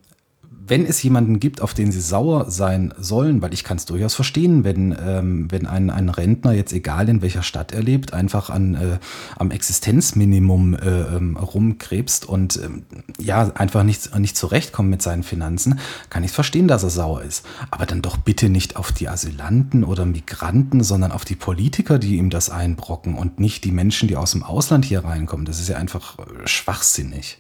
wenn 0.67 0.85
es 0.85 1.02
jemanden 1.02 1.40
gibt, 1.40 1.62
auf 1.62 1.75
den 1.75 1.90
sie 1.90 2.00
sauer 2.00 2.50
sein 2.50 2.93
sollen, 2.99 3.43
weil 3.43 3.52
ich 3.55 3.64
kann 3.64 3.76
es 3.76 3.87
durchaus 3.87 4.14
verstehen, 4.14 4.62
wenn, 4.62 4.97
ähm, 5.05 5.50
wenn 5.50 5.67
ein, 5.67 5.90
ein 5.90 6.09
Rentner 6.09 6.52
jetzt 6.52 6.73
egal 6.73 7.09
in 7.09 7.23
welcher 7.23 7.43
Stadt 7.43 7.73
er 7.73 7.83
lebt, 7.83 8.12
einfach 8.12 8.50
an, 8.50 8.75
äh, 8.75 8.99
am 9.37 9.50
Existenzminimum 9.50 10.75
äh, 10.75 11.17
ähm, 11.17 11.37
rumkrebst 11.37 12.25
und 12.25 12.61
ähm, 12.62 12.85
ja, 13.19 13.50
einfach 13.55 13.83
nicht, 13.83 14.17
nicht 14.19 14.37
zurechtkommt 14.37 14.90
mit 14.90 15.02
seinen 15.02 15.23
Finanzen, 15.23 15.81
kann 16.11 16.25
ich 16.25 16.33
verstehen, 16.33 16.69
dass 16.69 16.83
er 16.83 16.90
sauer 16.90 17.23
ist. 17.23 17.45
Aber 17.71 17.87
dann 17.87 18.02
doch 18.02 18.19
bitte 18.19 18.49
nicht 18.49 18.76
auf 18.76 18.93
die 18.93 19.09
Asylanten 19.09 19.83
oder 19.83 20.05
Migranten, 20.05 20.85
sondern 20.85 21.11
auf 21.11 21.25
die 21.25 21.37
Politiker, 21.37 21.99
die 21.99 22.17
ihm 22.17 22.31
das 22.31 22.50
einbrocken 22.50 23.14
und 23.14 23.40
nicht 23.40 23.64
die 23.64 23.73
Menschen, 23.73 24.09
die 24.09 24.17
aus 24.17 24.33
dem 24.33 24.43
Ausland 24.43 24.85
hier 24.85 25.05
reinkommen. 25.05 25.47
Das 25.47 25.59
ist 25.59 25.69
ja 25.69 25.76
einfach 25.79 26.19
äh, 26.19 26.47
schwachsinnig. 26.47 27.38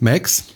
Max? 0.00 0.46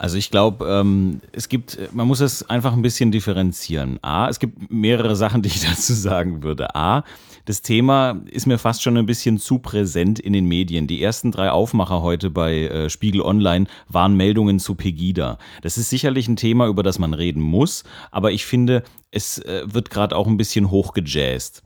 Also 0.00 0.16
ich 0.16 0.30
glaube, 0.30 0.64
ähm, 0.66 1.20
es 1.30 1.50
gibt, 1.50 1.78
man 1.92 2.06
muss 2.06 2.20
es 2.20 2.48
einfach 2.48 2.72
ein 2.72 2.80
bisschen 2.80 3.12
differenzieren. 3.12 3.98
A, 4.00 4.30
es 4.30 4.38
gibt 4.38 4.72
mehrere 4.72 5.14
Sachen, 5.14 5.42
die 5.42 5.50
ich 5.50 5.60
dazu 5.60 5.92
sagen 5.92 6.42
würde. 6.42 6.74
A, 6.74 7.04
das 7.44 7.60
Thema 7.60 8.18
ist 8.30 8.46
mir 8.46 8.56
fast 8.56 8.82
schon 8.82 8.96
ein 8.96 9.04
bisschen 9.04 9.36
zu 9.36 9.58
präsent 9.58 10.18
in 10.18 10.32
den 10.32 10.46
Medien. 10.46 10.86
Die 10.86 11.02
ersten 11.02 11.32
drei 11.32 11.50
Aufmacher 11.50 12.00
heute 12.00 12.30
bei 12.30 12.62
äh, 12.62 12.88
Spiegel 12.88 13.20
Online 13.20 13.66
waren 13.88 14.16
Meldungen 14.16 14.58
zu 14.58 14.74
Pegida. 14.74 15.36
Das 15.60 15.76
ist 15.76 15.90
sicherlich 15.90 16.28
ein 16.28 16.36
Thema, 16.36 16.66
über 16.68 16.82
das 16.82 16.98
man 16.98 17.12
reden 17.12 17.42
muss, 17.42 17.84
aber 18.10 18.32
ich 18.32 18.46
finde, 18.46 18.84
es 19.10 19.36
äh, 19.40 19.64
wird 19.66 19.90
gerade 19.90 20.16
auch 20.16 20.26
ein 20.26 20.38
bisschen 20.38 20.70
hochgejazzt. 20.70 21.62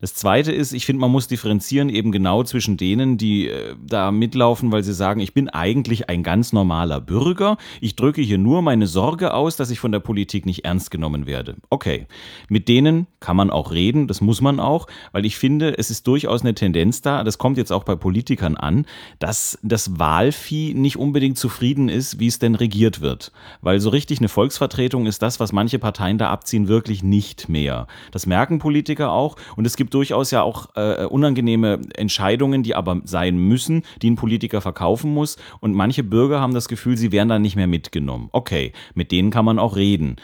Das 0.00 0.14
Zweite 0.14 0.52
ist, 0.52 0.72
ich 0.72 0.86
finde, 0.86 1.00
man 1.00 1.10
muss 1.10 1.28
differenzieren 1.28 1.88
eben 1.88 2.12
genau 2.12 2.42
zwischen 2.42 2.76
denen, 2.76 3.18
die 3.18 3.48
äh, 3.48 3.74
da 3.84 4.10
mitlaufen, 4.10 4.72
weil 4.72 4.82
sie 4.82 4.94
sagen, 4.94 5.20
ich 5.20 5.34
bin 5.34 5.48
eigentlich 5.48 6.08
ein 6.08 6.22
ganz 6.22 6.52
normaler 6.52 7.00
Bürger. 7.00 7.56
Ich 7.80 7.96
drücke 7.96 8.20
hier 8.20 8.38
nur 8.38 8.62
meine 8.62 8.86
Sorge 8.86 9.34
aus, 9.34 9.56
dass 9.56 9.70
ich 9.70 9.80
von 9.80 9.92
der 9.92 10.00
Politik 10.00 10.46
nicht 10.46 10.64
ernst 10.64 10.90
genommen 10.90 11.26
werde. 11.26 11.56
Okay, 11.70 12.06
mit 12.48 12.68
denen 12.68 13.06
kann 13.20 13.36
man 13.36 13.50
auch 13.50 13.72
reden, 13.72 14.06
das 14.06 14.20
muss 14.20 14.40
man 14.40 14.60
auch, 14.60 14.86
weil 15.12 15.24
ich 15.24 15.36
finde, 15.36 15.78
es 15.78 15.90
ist 15.90 16.06
durchaus 16.06 16.42
eine 16.42 16.54
Tendenz 16.54 17.00
da, 17.00 17.24
das 17.24 17.38
kommt 17.38 17.56
jetzt 17.56 17.72
auch 17.72 17.84
bei 17.84 17.96
Politikern 17.96 18.56
an, 18.56 18.86
dass 19.18 19.58
das 19.62 19.98
Wahlvieh 19.98 20.74
nicht 20.74 20.96
unbedingt 20.96 21.38
zufrieden 21.38 21.88
ist, 21.88 22.20
wie 22.20 22.26
es 22.26 22.38
denn 22.38 22.54
regiert 22.54 23.00
wird. 23.00 23.32
Weil 23.60 23.80
so 23.80 23.90
richtig 23.90 24.18
eine 24.18 24.28
Volksvertretung 24.28 25.06
ist 25.06 25.22
das, 25.22 25.40
was 25.40 25.52
manche 25.52 25.78
Parteien 25.78 26.18
da 26.18 26.30
abziehen, 26.30 26.68
wirklich 26.68 27.02
nicht 27.02 27.48
mehr. 27.48 27.86
Das 28.12 28.26
merken 28.26 28.58
Politiker 28.58 29.12
auch 29.12 29.36
und 29.56 29.66
es 29.66 29.76
gibt 29.76 29.85
durchaus 29.94 30.30
ja 30.30 30.42
auch 30.42 30.70
äh, 30.76 31.04
unangenehme 31.04 31.80
Entscheidungen, 31.94 32.62
die 32.62 32.74
aber 32.74 33.00
sein 33.04 33.36
müssen, 33.36 33.82
die 34.02 34.10
ein 34.10 34.16
Politiker 34.16 34.60
verkaufen 34.60 35.12
muss. 35.12 35.36
Und 35.60 35.74
manche 35.74 36.02
Bürger 36.02 36.40
haben 36.40 36.54
das 36.54 36.68
Gefühl, 36.68 36.96
sie 36.96 37.12
werden 37.12 37.28
dann 37.28 37.42
nicht 37.42 37.56
mehr 37.56 37.66
mitgenommen. 37.66 38.28
Okay, 38.32 38.72
mit 38.94 39.12
denen 39.12 39.30
kann 39.30 39.44
man 39.44 39.58
auch 39.58 39.76
reden. 39.76 40.16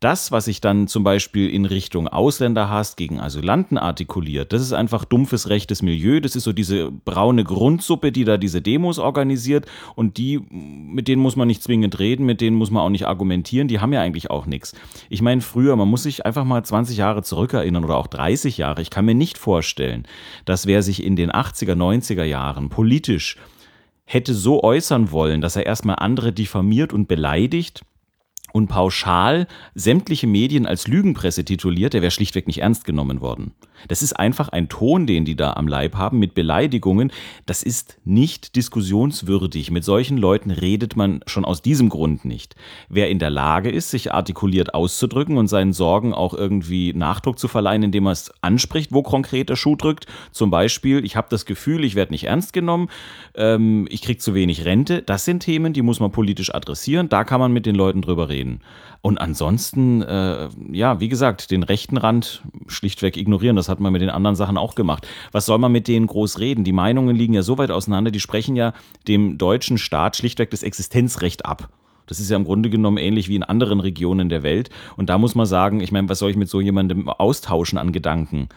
Das, 0.00 0.32
was 0.32 0.46
sich 0.46 0.60
dann 0.60 0.86
zum 0.86 1.04
Beispiel 1.04 1.48
in 1.48 1.64
Richtung 1.64 2.08
Ausländerhass 2.08 2.96
gegen 2.96 3.20
Asylanten 3.20 3.78
artikuliert, 3.78 4.52
das 4.52 4.60
ist 4.60 4.72
einfach 4.72 5.04
dumpfes 5.04 5.48
rechtes 5.48 5.82
Milieu. 5.82 6.20
Das 6.20 6.36
ist 6.36 6.44
so 6.44 6.52
diese 6.52 6.90
braune 6.90 7.44
Grundsuppe, 7.44 8.12
die 8.12 8.24
da 8.24 8.36
diese 8.36 8.60
Demos 8.60 8.98
organisiert. 8.98 9.66
Und 9.94 10.18
die, 10.18 10.40
mit 10.50 11.08
denen 11.08 11.22
muss 11.22 11.36
man 11.36 11.48
nicht 11.48 11.62
zwingend 11.62 11.98
reden, 11.98 12.26
mit 12.26 12.40
denen 12.40 12.56
muss 12.56 12.70
man 12.70 12.82
auch 12.82 12.90
nicht 12.90 13.06
argumentieren. 13.06 13.68
Die 13.68 13.80
haben 13.80 13.92
ja 13.92 14.02
eigentlich 14.02 14.30
auch 14.30 14.46
nichts. 14.46 14.74
Ich 15.08 15.22
meine, 15.22 15.40
früher, 15.40 15.76
man 15.76 15.88
muss 15.88 16.02
sich 16.02 16.26
einfach 16.26 16.44
mal 16.44 16.64
20 16.64 16.96
Jahre 16.96 17.22
zurückerinnern 17.22 17.84
oder 17.84 17.96
auch 17.96 18.08
30 18.08 18.58
Jahre. 18.58 18.82
Ich 18.82 18.90
kann 18.90 19.04
mir 19.04 19.14
nicht 19.14 19.38
vorstellen, 19.38 20.06
dass 20.44 20.66
wer 20.66 20.82
sich 20.82 21.02
in 21.02 21.16
den 21.16 21.30
80er, 21.30 21.74
90er 21.74 22.24
Jahren 22.24 22.68
politisch 22.68 23.36
hätte 24.04 24.34
so 24.34 24.62
äußern 24.62 25.10
wollen, 25.10 25.40
dass 25.40 25.56
er 25.56 25.66
erstmal 25.66 25.96
andere 25.96 26.32
diffamiert 26.32 26.92
und 26.92 27.08
beleidigt, 27.08 27.82
und 28.54 28.68
pauschal 28.68 29.48
sämtliche 29.74 30.28
Medien 30.28 30.64
als 30.64 30.86
Lügenpresse 30.86 31.44
tituliert, 31.44 31.92
der 31.92 32.02
wäre 32.02 32.12
schlichtweg 32.12 32.46
nicht 32.46 32.60
ernst 32.60 32.84
genommen 32.84 33.20
worden. 33.20 33.52
Das 33.88 34.02
ist 34.02 34.12
einfach 34.14 34.48
ein 34.50 34.68
Ton, 34.68 35.06
den 35.06 35.24
die 35.24 35.36
da 35.36 35.54
am 35.54 35.66
Leib 35.66 35.96
haben 35.96 36.18
mit 36.18 36.34
Beleidigungen. 36.34 37.10
Das 37.46 37.62
ist 37.62 37.98
nicht 38.04 38.56
diskussionswürdig. 38.56 39.70
Mit 39.70 39.84
solchen 39.84 40.18
Leuten 40.18 40.50
redet 40.50 40.96
man 40.96 41.20
schon 41.26 41.44
aus 41.44 41.62
diesem 41.62 41.88
Grund 41.88 42.24
nicht. 42.24 42.54
Wer 42.88 43.08
in 43.08 43.18
der 43.18 43.30
Lage 43.30 43.70
ist, 43.70 43.90
sich 43.90 44.12
artikuliert 44.12 44.74
auszudrücken 44.74 45.36
und 45.36 45.48
seinen 45.48 45.72
Sorgen 45.72 46.14
auch 46.14 46.34
irgendwie 46.34 46.92
Nachdruck 46.92 47.38
zu 47.38 47.48
verleihen, 47.48 47.82
indem 47.82 48.06
er 48.06 48.12
es 48.12 48.32
anspricht, 48.42 48.92
wo 48.92 49.02
konkret 49.02 49.48
der 49.48 49.56
Schuh 49.56 49.76
drückt, 49.76 50.06
zum 50.32 50.50
Beispiel, 50.50 51.04
ich 51.04 51.16
habe 51.16 51.28
das 51.30 51.46
Gefühl, 51.46 51.84
ich 51.84 51.94
werde 51.94 52.12
nicht 52.12 52.24
ernst 52.24 52.52
genommen, 52.52 52.88
ähm, 53.34 53.86
ich 53.90 54.02
kriege 54.02 54.18
zu 54.18 54.34
wenig 54.34 54.64
Rente, 54.64 55.02
das 55.02 55.24
sind 55.24 55.40
Themen, 55.40 55.72
die 55.72 55.82
muss 55.82 56.00
man 56.00 56.12
politisch 56.12 56.54
adressieren, 56.54 57.08
da 57.08 57.24
kann 57.24 57.40
man 57.40 57.52
mit 57.52 57.66
den 57.66 57.74
Leuten 57.74 58.02
drüber 58.02 58.28
reden 58.28 58.34
reden. 58.34 58.60
Und 59.04 59.18
ansonsten, 59.18 60.00
äh, 60.00 60.48
ja, 60.72 60.98
wie 60.98 61.10
gesagt, 61.10 61.50
den 61.50 61.62
rechten 61.62 61.98
Rand 61.98 62.42
schlichtweg 62.68 63.18
ignorieren. 63.18 63.54
Das 63.54 63.68
hat 63.68 63.78
man 63.78 63.92
mit 63.92 64.00
den 64.00 64.08
anderen 64.08 64.34
Sachen 64.34 64.56
auch 64.56 64.74
gemacht. 64.74 65.06
Was 65.30 65.44
soll 65.44 65.58
man 65.58 65.72
mit 65.72 65.88
denen 65.88 66.06
groß 66.06 66.38
reden? 66.38 66.64
Die 66.64 66.72
Meinungen 66.72 67.14
liegen 67.14 67.34
ja 67.34 67.42
so 67.42 67.58
weit 67.58 67.70
auseinander, 67.70 68.10
die 68.10 68.18
sprechen 68.18 68.56
ja 68.56 68.72
dem 69.06 69.36
deutschen 69.36 69.76
Staat 69.76 70.16
schlichtweg 70.16 70.48
das 70.48 70.62
Existenzrecht 70.62 71.44
ab. 71.44 71.68
Das 72.06 72.18
ist 72.18 72.30
ja 72.30 72.36
im 72.38 72.44
Grunde 72.44 72.70
genommen 72.70 72.96
ähnlich 72.96 73.28
wie 73.28 73.36
in 73.36 73.42
anderen 73.42 73.80
Regionen 73.80 74.30
der 74.30 74.42
Welt. 74.42 74.70
Und 74.96 75.10
da 75.10 75.18
muss 75.18 75.34
man 75.34 75.44
sagen, 75.44 75.80
ich 75.80 75.92
meine, 75.92 76.08
was 76.08 76.18
soll 76.18 76.30
ich 76.30 76.36
mit 76.38 76.48
so 76.48 76.62
jemandem 76.62 77.10
austauschen 77.10 77.76
an 77.76 77.92
Gedanken? 77.92 78.48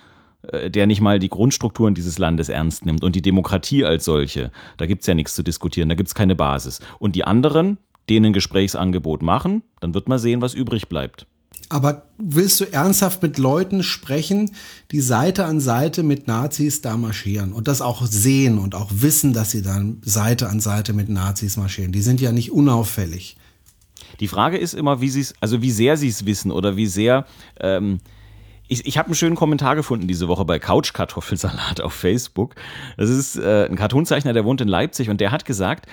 Äh, 0.44 0.70
der 0.70 0.88
nicht 0.88 1.01
mal 1.01 1.20
die 1.20 1.30
Grundstrukturen 1.30 1.94
dieses 1.94 2.20
Landes 2.20 2.50
ernst 2.50 2.86
nimmt 2.86 3.04
und 3.04 3.16
die 3.16 3.22
Demokratie 3.22 3.84
als 3.84 4.06
solche. 4.06 4.51
Da 4.77 4.86
gibt 4.86 5.01
es 5.01 5.08
ja 5.08 5.13
nichts 5.13 5.36
zu 5.36 5.44
diskutieren, 5.44 5.89
da 5.89 5.96
gibt 5.96 6.08
es 6.08 6.16
keine 6.16 6.36
Basis. 6.36 6.80
Und 7.00 7.16
die 7.16 7.24
anderen, 7.24 7.77
denen 8.09 8.27
ein 8.27 8.33
Gesprächsangebot 8.33 9.21
machen, 9.21 9.63
dann 9.79 9.93
wird 9.93 10.07
man 10.07 10.19
sehen, 10.19 10.41
was 10.41 10.53
übrig 10.53 10.87
bleibt. 10.87 11.27
Aber 11.69 12.03
willst 12.17 12.61
du 12.61 12.71
ernsthaft 12.71 13.21
mit 13.21 13.37
Leuten 13.37 13.83
sprechen, 13.83 14.51
die 14.91 15.01
Seite 15.01 15.45
an 15.45 15.59
Seite 15.59 16.01
mit 16.01 16.27
Nazis 16.27 16.81
da 16.81 16.95
marschieren 16.95 17.51
und 17.51 17.67
das 17.67 17.81
auch 17.81 18.05
sehen 18.05 18.57
und 18.57 18.73
auch 18.73 18.89
wissen, 18.93 19.33
dass 19.33 19.51
sie 19.51 19.61
dann 19.61 20.01
Seite 20.01 20.47
an 20.47 20.61
Seite 20.61 20.93
mit 20.93 21.09
Nazis 21.09 21.57
marschieren? 21.57 21.91
Die 21.91 22.01
sind 22.01 22.21
ja 22.21 22.31
nicht 22.31 22.51
unauffällig. 22.51 23.35
Die 24.21 24.29
Frage 24.29 24.57
ist 24.57 24.73
immer, 24.73 25.01
wie 25.01 25.09
sie 25.09 25.21
es, 25.21 25.33
also 25.41 25.61
wie 25.61 25.71
sehr 25.71 25.97
sie 25.97 26.07
es 26.07 26.25
wissen 26.25 26.51
oder 26.51 26.77
wie 26.77 26.87
sehr. 26.87 27.25
Ähm, 27.59 27.99
ich, 28.69 28.85
ich 28.85 28.97
habe 28.97 29.07
einen 29.07 29.15
schönen 29.15 29.35
Kommentar 29.35 29.75
gefunden 29.75 30.07
diese 30.07 30.27
Woche 30.27 30.45
bei 30.45 30.59
Couchkartoffelsalat 30.59 31.81
auf 31.81 31.93
Facebook. 31.93 32.55
Das 32.97 33.09
ist 33.09 33.37
äh, 33.37 33.67
ein 33.69 33.75
Cartoonzeichner, 33.75 34.33
der 34.33 34.45
wohnt 34.45 34.61
in 34.61 34.67
Leipzig 34.67 35.09
und 35.09 35.19
der 35.19 35.31
hat 35.31 35.45
gesagt, 35.45 35.85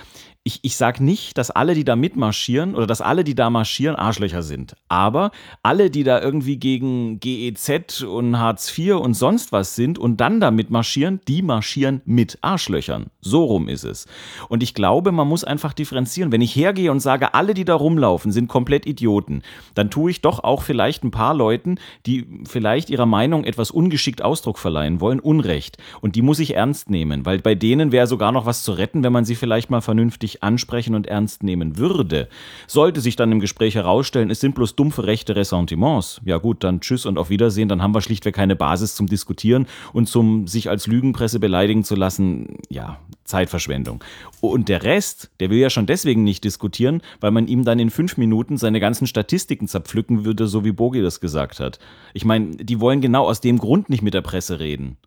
ich, 0.47 0.61
ich 0.61 0.77
sage 0.77 1.03
nicht, 1.03 1.39
dass 1.39 1.51
alle, 1.51 1.73
die 1.75 1.85
da 1.85 1.97
mitmarschieren 1.97 2.75
oder 2.75 2.87
dass 2.87 3.01
alle, 3.01 3.25
die 3.25 3.35
da 3.35 3.49
marschieren, 3.49 3.97
Arschlöcher 3.97 4.43
sind. 4.43 4.77
Aber 4.89 5.31
alle, 5.63 5.89
die 5.89 6.05
da 6.05 6.21
irgendwie 6.21 6.59
gegen 6.59 7.19
GEZ 7.19 8.03
und 8.03 8.39
Hartz 8.39 8.77
IV 8.77 8.97
und 8.97 9.15
sonst 9.15 9.53
was 9.53 9.75
sind 9.75 9.99
und 9.99 10.19
dann 10.19 10.41
da 10.41 10.51
mitmarschieren, 10.51 11.21
die 11.29 11.41
marschieren 11.41 12.03
mit 12.05 12.37
Arschlöchern. 12.43 13.07
So 13.23 13.45
rum 13.45 13.69
ist 13.69 13.85
es. 13.85 14.07
Und 14.51 14.63
ich 14.63 14.75
glaube, 14.75 15.13
man 15.13 15.27
muss 15.27 15.45
einfach 15.45 15.73
differenzieren. 15.73 16.31
Wenn 16.31 16.43
ich 16.43 16.55
hergehe 16.55 16.93
und 16.93 17.01
sage, 17.01 17.33
alle, 17.33 17.55
die 17.55 17.65
da 17.65 17.75
rumlaufen, 17.75 18.31
sind 18.31 18.49
komplett 18.49 18.85
Idioten, 18.85 19.41
dann 19.75 19.91
tue 19.91 20.11
ich 20.11 20.21
doch 20.21 20.45
auch 20.45 20.61
vielleicht 20.61 21.05
ein 21.05 21.11
paar 21.11 21.33
Leuten, 21.33 21.77
die 22.05 22.27
vielleicht 22.47 22.91
ihrer 22.91 23.07
Meinung 23.07 23.45
etwas 23.45 23.71
ungeschickt 23.71 24.21
Ausdruck 24.21 24.59
verleihen 24.59 25.01
wollen, 25.01 25.21
Unrecht. 25.21 25.79
Und 26.03 26.17
die 26.17 26.23
muss 26.23 26.39
ich 26.39 26.55
ernst 26.55 26.91
nehmen, 26.91 27.25
weil 27.25 27.39
bei 27.39 27.55
denen 27.55 27.93
wäre 27.93 28.07
sogar 28.07 28.31
noch 28.31 28.45
was 28.45 28.63
zu 28.63 28.73
retten, 28.73 29.03
wenn 29.03 29.13
man 29.13 29.25
sie 29.25 29.37
vielleicht 29.37 29.71
mal 29.71 29.81
vernünftig 29.81 30.34
wirklich 30.35 30.43
ansprechen 30.43 30.95
und 30.95 31.07
ernst 31.07 31.43
nehmen 31.43 31.77
würde, 31.77 32.29
sollte 32.67 33.01
sich 33.01 33.17
dann 33.17 33.33
im 33.33 33.41
Gespräch 33.41 33.75
herausstellen, 33.75 34.31
es 34.31 34.41
sind 34.41 34.55
bloß 34.55 34.77
dumpfe 34.77 35.07
rechte 35.07 35.37
Ressentiments, 35.37 36.21
ja 36.25 36.39
gut, 36.39 36.65
dann 36.65 36.81
tschüss 36.81 37.07
und 37.07 37.19
auf 37.19 37.31
Wiedersehen, 37.31 37.69
dann 37.69 37.83
haben 37.83 37.95
wir 37.95 38.01
schlichtweg 38.01 38.35
keine 38.35 38.57
Basis 38.57 38.95
zum 38.95 39.07
Diskutieren 39.07 39.67
und 39.93 40.09
zum 40.09 40.47
sich 40.47 40.69
als 40.69 40.87
Lügenpresse 40.87 41.39
beleidigen 41.39 41.85
zu 41.85 41.95
lassen, 41.95 42.59
ja, 42.69 42.99
Zeitverschwendung. 43.25 44.03
Und 44.41 44.69
der 44.69 44.83
Rest, 44.83 45.31
der 45.41 45.51
will 45.51 45.59
ja 45.59 45.71
schon 45.71 45.87
deswegen 45.87 46.25
nicht 46.25 46.45
diskutieren, 46.45 47.01
weil 47.21 47.31
man 47.31 47.47
ihm 47.47 47.65
dann 47.65 47.79
in 47.79 47.91
fünf 47.91 48.17
Minuten 48.17 48.59
seine 48.59 48.81
ganzen 48.81 49.07
Statistiken 49.07 49.69
zerpflücken 49.69 50.25
würde, 50.25 50.47
so 50.47 50.65
wie 50.65 50.73
Bogi 50.73 51.01
das 51.01 51.21
gesagt 51.21 51.61
hat. 51.61 51.79
Ich 52.13 52.25
meine, 52.25 52.57
die 52.57 52.81
wollen 52.81 53.01
genau 53.01 53.27
aus 53.27 53.41
dem 53.41 53.59
Grund 53.59 53.89
nicht 53.89 54.03
mit 54.03 54.15
der 54.15 54.21
Presse 54.21 54.61
reden, 54.61 54.99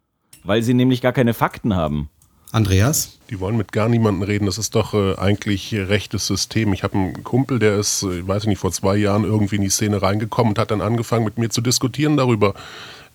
weil 0.44 0.64
sie 0.64 0.74
nämlich 0.74 1.02
gar 1.02 1.14
keine 1.14 1.34
Fakten 1.34 1.76
haben. 1.76 2.10
Andreas? 2.52 3.18
Die 3.30 3.40
wollen 3.40 3.58
mit 3.58 3.72
gar 3.72 3.90
niemandem 3.90 4.24
reden. 4.24 4.46
Das 4.46 4.58
ist 4.58 4.76
doch 4.76 4.94
äh, 4.94 5.16
eigentlich 5.18 5.74
rechtes 5.74 6.28
System. 6.28 6.72
Ich 6.74 6.84
habe 6.84 6.96
einen 6.96 7.24
Kumpel, 7.24 7.60
der 7.60 7.78
ist, 7.78 8.04
äh, 8.04 8.20
ich 8.20 8.28
weiß 8.28 8.46
nicht, 8.46 8.60
vor 8.60 8.72
zwei 8.72 8.96
Jahren 8.96 9.26
irgendwie 9.26 9.58
in 9.58 9.62
die 9.62 9.70
Szene 9.70 10.02
reingekommen 10.02 10.54
und 10.54 10.60
hat 10.60 10.72
dann 10.72 10.82
angefangen 10.82 11.26
mit 11.26 11.38
mir 11.38 11.50
zu 11.50 11.62
diskutieren 11.62 12.18
darüber. 12.18 12.54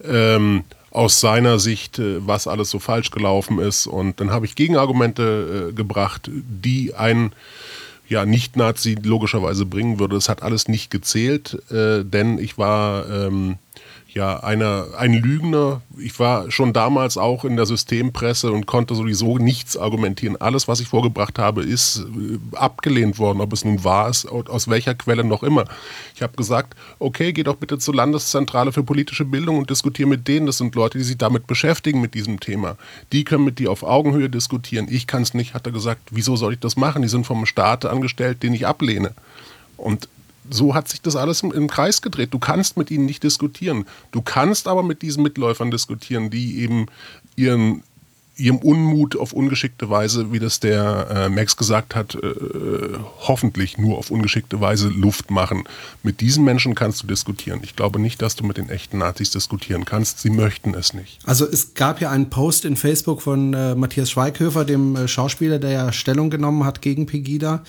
Ähm, 0.05 0.65
aus 0.91 1.21
seiner 1.21 1.59
Sicht, 1.59 1.99
äh, 1.99 2.27
was 2.27 2.47
alles 2.47 2.71
so 2.71 2.79
falsch 2.79 3.11
gelaufen 3.11 3.59
ist. 3.59 3.87
Und 3.87 4.21
dann 4.21 4.31
habe 4.31 4.47
ich 4.47 4.55
Gegenargumente 4.55 5.71
äh, 5.71 5.73
gebracht, 5.73 6.31
die 6.31 6.95
ein 6.95 7.33
ja, 8.09 8.27
Nicht-Nazi 8.27 8.99
logischerweise 9.03 9.65
bringen 9.65 9.99
würde. 9.99 10.17
Das 10.17 10.29
hat 10.29 10.43
alles 10.43 10.69
nicht 10.69 10.91
gezählt, 10.91 11.59
äh, 11.71 12.05
denn 12.05 12.39
ich 12.39 12.59
war 12.59 13.09
ähm, 13.09 13.57
ja, 14.14 14.40
einer, 14.40 14.88
ein 14.99 15.14
Lügner. 15.14 15.81
Ich 15.99 16.19
war 16.19 16.50
schon 16.50 16.75
damals 16.75 17.16
auch 17.16 17.45
in 17.45 17.57
der 17.57 17.64
Systempresse 17.64 18.52
und 18.52 18.66
konnte 18.66 18.95
sowieso 18.95 19.38
nichts 19.38 19.76
argumentieren. 19.76 20.38
Alles, 20.38 20.69
was 20.69 20.81
ich 20.81 20.88
vorgebracht 20.88 21.38
habe, 21.38 21.62
ist 21.62 22.00
äh, 22.00 22.57
abgelehnt 22.57 23.19
worden, 23.19 23.40
ob 23.40 23.52
es 23.52 23.64
nun 23.64 23.85
wahr 23.85 24.11
ist, 24.11 24.26
aus 24.26 24.69
welcher 24.69 24.95
Quelle 24.95 25.25
noch 25.25 25.42
immer. 25.42 25.64
Ich 26.14 26.23
habe 26.23 26.37
gesagt, 26.37 26.76
okay, 26.99 27.33
geh 27.33 27.42
doch 27.42 27.57
bitte 27.57 27.78
zur 27.78 27.95
Landeszentrale 27.95 28.73
für 28.73 28.83
politische 28.83 29.25
Bildung 29.25 29.59
und 29.59 29.71
diskutiere 29.71 30.09
mit 30.09 30.28
denen. 30.28 30.47
Das 30.47 30.59
sind 30.59 30.75
Leute, 30.75 30.99
die 30.99 31.04
sich 31.04 31.16
damit 31.16 31.47
beschäftigen, 31.47 32.00
mit 32.02 32.12
diesem 32.12 32.38
Thema. 32.38 32.76
Die 33.12 33.25
können 33.25 33.45
mit 33.45 33.59
dir 33.59 33.71
auf 33.71 33.83
Augenhöhe 33.83 34.28
diskutieren. 34.28 34.88
Ich 34.90 35.07
kann 35.07 35.23
es 35.23 35.33
nicht, 35.33 35.54
hat 35.54 35.66
er 35.66 35.73
gesagt. 35.73 36.02
Wieso 36.11 36.37
soll 36.37 36.52
ich 36.52 36.61
das 36.61 36.76
machen? 36.76 37.00
Die 37.00 37.09
sind 37.09 37.26
vom 37.26 37.47
Staat 37.47 37.87
angestellt, 37.87 38.42
den 38.42 38.52
ich 38.52 38.66
ablehne. 38.66 39.14
Und 39.78 40.09
so 40.50 40.75
hat 40.75 40.88
sich 40.88 41.00
das 41.00 41.16
alles 41.16 41.42
im, 41.42 41.52
im, 41.52 41.68
Kreis 41.68 42.02
gedreht. 42.02 42.32
Du 42.32 42.38
kannst 42.38 42.76
mit 42.76 42.90
ihnen 42.90 43.06
nicht 43.06 43.22
diskutieren. 43.22 43.87
Du 44.11 44.22
kannst 44.22 44.66
aber 44.68 44.82
mit 44.82 45.02
diesen 45.02 45.22
Mitläufern 45.22 45.70
diskutieren, 45.70 46.30
die 46.30 46.61
eben 46.61 46.87
ihren 47.37 47.82
ihrem 48.37 48.58
Unmut 48.58 49.16
auf 49.16 49.32
ungeschickte 49.32 49.90
Weise, 49.90 50.32
wie 50.32 50.38
das 50.38 50.58
der 50.58 51.06
äh, 51.11 51.28
Max 51.28 51.56
gesagt 51.56 51.94
hat, 51.94 52.14
äh, 52.14 52.18
hoffentlich 53.20 53.76
nur 53.76 53.99
auf 53.99 54.11
ungeschickte 54.11 54.61
Weise 54.61 54.88
Luft 54.88 55.30
machen. 55.30 55.64
Mit 56.02 56.20
diesen 56.20 56.44
Menschen 56.44 56.75
kannst 56.75 57.02
du 57.02 57.06
diskutieren. 57.06 57.61
Ich 57.62 57.76
glaube 57.76 58.00
nicht, 58.00 58.22
dass 58.22 58.34
du 58.34 58.44
mit 58.44 58.56
den 58.56 58.70
echten 58.70 58.99
Nazis 58.99 59.30
diskutieren 59.30 59.84
kannst. 59.84 60.20
Sie 60.20 60.30
möchten 60.30 60.75
es 60.75 60.94
nicht. 60.94 61.18
Also 61.25 61.46
es 61.46 61.75
gab 61.75 62.00
ja 62.00 62.11
einen 62.11 62.30
Post 62.30 62.64
in 62.64 62.76
Facebook 62.76 63.20
von 63.20 63.52
äh, 63.52 63.75
Matthias 63.75 64.11
Schweighöfer, 64.11 64.64
dem 64.64 64.96
äh, 64.96 65.08
Schauspieler, 65.08 65.58
der 65.58 65.70
ja 65.70 65.92
Stellung 65.92 66.30
genommen 66.30 66.64
hat 66.64 66.80
gegen 66.80 67.06
Pegida. 67.06 67.62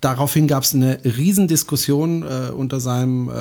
Daraufhin 0.00 0.46
gab 0.46 0.62
es 0.62 0.74
eine 0.74 1.00
Riesendiskussion 1.04 2.22
äh, 2.22 2.50
unter 2.50 2.80
seinem 2.80 3.28
äh, 3.28 3.32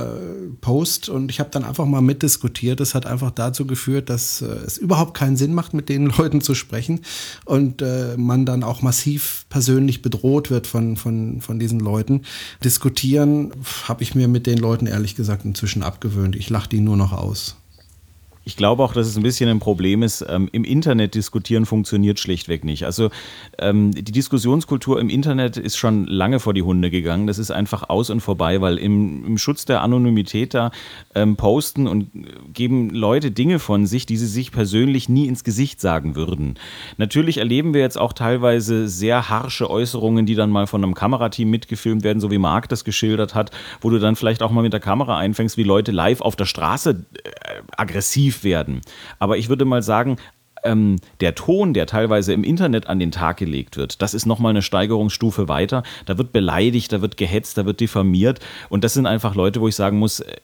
Post 0.61 1.09
und 1.09 1.31
ich 1.31 1.39
habe 1.39 1.49
dann 1.51 1.63
einfach 1.63 1.85
mal 1.85 2.01
mitdiskutiert. 2.01 2.79
Das 2.79 2.95
hat 2.95 3.05
einfach 3.05 3.31
dazu 3.31 3.65
geführt, 3.67 4.09
dass 4.09 4.41
es 4.41 4.77
überhaupt 4.77 5.15
keinen 5.15 5.37
Sinn 5.37 5.53
macht, 5.53 5.73
mit 5.73 5.89
den 5.89 6.05
Leuten 6.17 6.41
zu 6.41 6.55
sprechen 6.55 6.67
sprechen 6.67 7.01
und 7.45 7.81
äh, 7.81 8.15
man 8.17 8.45
dann 8.45 8.63
auch 8.63 8.81
massiv 8.81 9.45
persönlich 9.49 10.01
bedroht 10.01 10.49
wird 10.49 10.67
von, 10.67 10.97
von, 10.97 11.41
von 11.41 11.59
diesen 11.59 11.79
Leuten. 11.79 12.21
Diskutieren 12.63 13.51
habe 13.87 14.03
ich 14.03 14.15
mir 14.15 14.27
mit 14.27 14.47
den 14.47 14.57
Leuten 14.57 14.87
ehrlich 14.87 15.15
gesagt 15.15 15.45
inzwischen 15.45 15.83
abgewöhnt. 15.83 16.35
Ich 16.35 16.49
lache 16.49 16.69
die 16.69 16.81
nur 16.81 16.97
noch 16.97 17.13
aus. 17.13 17.56
Ich 18.47 18.55
glaube 18.55 18.81
auch, 18.81 18.93
dass 18.93 19.07
es 19.07 19.17
ein 19.17 19.23
bisschen 19.23 19.49
ein 19.49 19.59
Problem 19.59 20.03
ist. 20.03 20.25
Ähm, 20.25 20.47
Im 20.53 20.63
Internet 20.63 21.15
diskutieren 21.15 21.65
funktioniert 21.65 22.17
schlichtweg 22.17 22.63
nicht. 22.63 22.85
Also 22.85 23.09
ähm, 23.59 23.91
die 23.91 24.13
Diskussionskultur 24.13 25.01
im 25.01 25.09
Internet 25.09 25.57
ist 25.57 25.75
schon 25.75 26.05
lange 26.05 26.39
vor 26.39 26.53
die 26.53 26.61
Hunde 26.61 26.89
gegangen. 26.89 27.27
Das 27.27 27.39
ist 27.39 27.51
einfach 27.51 27.89
aus 27.89 28.09
und 28.09 28.21
vorbei, 28.21 28.61
weil 28.61 28.77
im, 28.77 29.25
im 29.25 29.37
Schutz 29.37 29.65
der 29.65 29.81
Anonymität 29.81 30.53
da 30.53 30.71
ähm, 31.13 31.35
posten 31.35 31.87
und 31.87 32.09
geben 32.53 32.89
Leute 32.91 33.31
Dinge 33.31 33.59
von 33.59 33.85
sich, 33.85 34.05
die 34.05 34.15
sie 34.15 34.27
sich 34.27 34.53
persönlich 34.53 35.09
nie 35.09 35.27
ins 35.27 35.43
Gesicht 35.43 35.81
sagen 35.81 36.15
würden. 36.15 36.55
Natürlich 36.95 37.39
erleben 37.39 37.73
wir 37.73 37.81
jetzt 37.81 37.97
auch 37.97 38.13
teilweise 38.13 38.87
sehr 38.87 39.27
harsche 39.27 39.69
Äußerungen, 39.69 40.25
die 40.25 40.35
dann 40.35 40.51
mal 40.51 40.67
von 40.67 40.81
einem 40.85 40.93
Kamerateam 40.93 41.49
mitgefilmt 41.49 42.05
werden, 42.05 42.21
so 42.21 42.31
wie 42.31 42.37
Marc 42.37 42.69
das 42.69 42.85
geschildert 42.85 43.35
hat, 43.35 43.51
wo 43.81 43.89
du 43.89 43.99
dann 43.99 44.15
vielleicht 44.15 44.41
auch 44.41 44.51
mal 44.51 44.61
mit 44.61 44.71
der 44.71 44.79
Kamera 44.79 45.17
einfängst, 45.17 45.57
wie 45.57 45.63
Leute 45.63 45.91
live 45.91 46.21
auf 46.21 46.37
der 46.37 46.45
Straße 46.45 47.05
äh, 47.25 47.29
aggressiv 47.75 48.36
werden. 48.43 48.81
Aber 49.19 49.37
ich 49.37 49.49
würde 49.49 49.65
mal 49.65 49.81
sagen, 49.81 50.17
ähm, 50.63 50.97
der 51.21 51.35
Ton, 51.35 51.73
der 51.73 51.85
teilweise 51.85 52.33
im 52.33 52.43
Internet 52.43 52.87
an 52.87 52.99
den 52.99 53.11
Tag 53.11 53.37
gelegt 53.37 53.77
wird, 53.77 54.01
das 54.01 54.13
ist 54.13 54.25
nochmal 54.25 54.51
eine 54.51 54.61
Steigerungsstufe 54.61 55.47
weiter. 55.47 55.83
Da 56.05 56.17
wird 56.17 56.31
beleidigt, 56.31 56.91
da 56.91 57.01
wird 57.01 57.17
gehetzt, 57.17 57.57
da 57.57 57.65
wird 57.65 57.79
diffamiert. 57.79 58.39
Und 58.69 58.83
das 58.83 58.93
sind 58.93 59.05
einfach 59.05 59.35
Leute, 59.35 59.61
wo 59.61 59.67
ich 59.67 59.75
sagen 59.75 59.99
muss, 59.99 60.19
äh, 60.21 60.35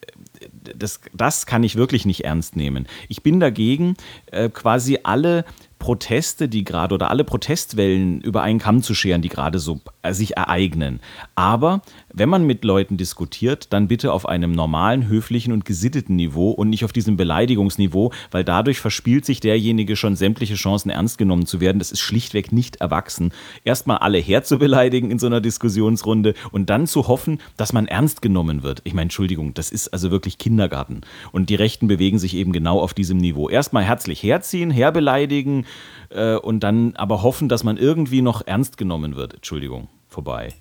das, 0.76 1.00
das 1.12 1.46
kann 1.46 1.62
ich 1.62 1.76
wirklich 1.76 2.06
nicht 2.06 2.24
ernst 2.24 2.56
nehmen. 2.56 2.86
Ich 3.08 3.22
bin 3.22 3.40
dagegen, 3.40 3.96
äh, 4.30 4.48
quasi 4.48 5.00
alle 5.02 5.44
Proteste, 5.78 6.48
die 6.48 6.64
gerade 6.64 6.94
oder 6.94 7.10
alle 7.10 7.24
Protestwellen 7.24 8.20
über 8.22 8.42
einen 8.42 8.58
Kamm 8.58 8.82
zu 8.82 8.94
scheren, 8.94 9.20
die 9.20 9.28
gerade 9.28 9.58
so 9.58 9.80
äh, 10.02 10.14
sich 10.14 10.36
ereignen. 10.36 11.00
Aber 11.34 11.82
wenn 12.16 12.28
man 12.28 12.44
mit 12.44 12.64
Leuten 12.64 12.96
diskutiert, 12.96 13.72
dann 13.72 13.88
bitte 13.88 14.12
auf 14.12 14.28
einem 14.28 14.52
normalen, 14.52 15.08
höflichen 15.08 15.52
und 15.52 15.64
gesitteten 15.64 16.14
Niveau 16.14 16.50
und 16.50 16.70
nicht 16.70 16.84
auf 16.84 16.92
diesem 16.92 17.16
Beleidigungsniveau, 17.16 18.12
weil 18.30 18.44
dadurch 18.44 18.78
verspielt 18.78 19.24
sich 19.24 19.40
derjenige 19.40 19.96
schon 19.96 20.14
sämtliche 20.14 20.54
Chancen, 20.54 20.90
ernst 20.90 21.18
genommen 21.18 21.44
zu 21.44 21.60
werden. 21.60 21.80
Das 21.80 21.90
ist 21.90 22.00
schlichtweg 22.00 22.52
nicht 22.52 22.76
erwachsen. 22.76 23.32
Erstmal 23.64 23.98
alle 23.98 24.18
herzubeleidigen 24.18 25.10
in 25.10 25.18
so 25.18 25.26
einer 25.26 25.40
Diskussionsrunde 25.40 26.34
und 26.52 26.70
dann 26.70 26.86
zu 26.86 27.08
hoffen, 27.08 27.40
dass 27.56 27.72
man 27.72 27.86
ernst 27.86 28.22
genommen 28.22 28.62
wird. 28.62 28.80
Ich 28.84 28.94
meine, 28.94 29.06
Entschuldigung, 29.06 29.52
das 29.54 29.70
ist 29.70 29.88
also 29.88 30.12
wirklich 30.12 30.38
Kindergarten. 30.38 31.00
Und 31.32 31.50
die 31.50 31.56
Rechten 31.56 31.88
bewegen 31.88 32.20
sich 32.20 32.34
eben 32.34 32.52
genau 32.52 32.80
auf 32.80 32.94
diesem 32.94 33.18
Niveau. 33.18 33.48
Erstmal 33.48 33.82
herzlich 33.82 34.22
herziehen, 34.22 34.70
herbeleidigen, 34.70 35.66
äh, 36.10 36.36
und 36.36 36.60
dann 36.60 36.94
aber 36.96 37.22
hoffen, 37.22 37.48
dass 37.48 37.64
man 37.64 37.76
irgendwie 37.76 38.22
noch 38.22 38.46
ernst 38.46 38.76
genommen 38.76 39.16
wird. 39.16 39.34
Entschuldigung, 39.34 39.88
vorbei. 40.08 40.54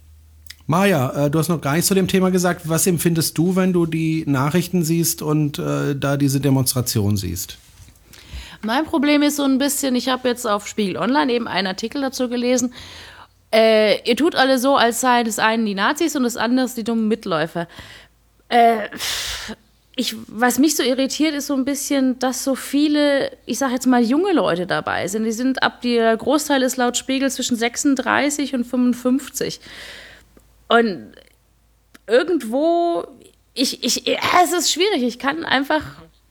Maja, 0.65 1.25
äh, 1.25 1.29
du 1.29 1.39
hast 1.39 1.50
noch 1.50 1.60
gar 1.60 1.74
nichts 1.74 1.88
zu 1.88 1.93
dem 1.93 2.08
Thema 2.08 2.32
gesagt. 2.32 2.70
Was 2.70 2.88
empfindest 2.88 3.38
du, 3.38 3.55
wenn 3.55 3.74
du 3.74 3.86
die 3.86 4.24
Nachrichten 4.27 4.84
siehst 4.84 5.22
und 5.22 5.60
äh, 5.60 5.96
da 5.96 6.17
diese 6.17 6.39
Demonstration 6.39 7.18
siehst? 7.18 7.57
Mein 8.61 8.85
Problem 8.85 9.22
ist 9.24 9.35
so 9.35 9.44
ein 9.44 9.57
bisschen, 9.57 9.94
ich 9.96 10.07
habe 10.07 10.29
jetzt 10.29 10.48
auf 10.48 10.68
Spiegel 10.68 10.98
Online 10.98 11.33
eben 11.33 11.48
einen 11.50 11.68
Artikel 11.68 12.01
dazu 12.01 12.29
gelesen. 12.29 12.74
Äh, 13.53 14.09
ihr 14.09 14.16
tut 14.16 14.35
alle 14.35 14.57
so, 14.57 14.77
als 14.77 15.01
seien 15.01 15.25
das 15.25 15.37
einen 15.37 15.66
die 15.66 15.75
Nazis 15.75 16.16
und 16.16 16.24
das 16.24 16.37
andere 16.37 16.70
die 16.75 16.85
dummen 16.85 17.09
Mitläufer. 17.09 17.68
Äh, 18.48 18.87
ich, 19.96 20.16
was 20.27 20.59
mich 20.59 20.75
so 20.75 20.81
irritiert, 20.81 21.35
ist 21.35 21.48
so 21.48 21.53
ein 21.53 21.66
bisschen, 21.66 22.18
dass 22.20 22.44
so 22.44 22.55
viele, 22.55 23.31
ich 23.46 23.59
sag 23.59 23.72
jetzt 23.72 23.85
mal, 23.85 24.01
junge 24.01 24.31
Leute 24.31 24.66
dabei 24.66 25.07
sind. 25.07 25.25
Die 25.25 25.31
sind 25.31 25.61
ab, 25.61 25.81
der 25.81 26.16
Großteil 26.18 26.64
ist 26.64 26.77
laut 26.77 26.98
Spiegel 26.98 27.29
zwischen 27.29 27.57
36 27.57 28.55
und 28.55 28.64
55. 28.64 29.59
Und 30.74 31.12
irgendwo, 32.07 33.05
ich, 33.53 33.83
ich, 33.83 34.07
ja, 34.07 34.18
es 34.44 34.53
ist 34.53 34.72
schwierig. 34.72 35.03
Ich 35.03 35.20
kann 35.20 35.46
einfach 35.46 35.83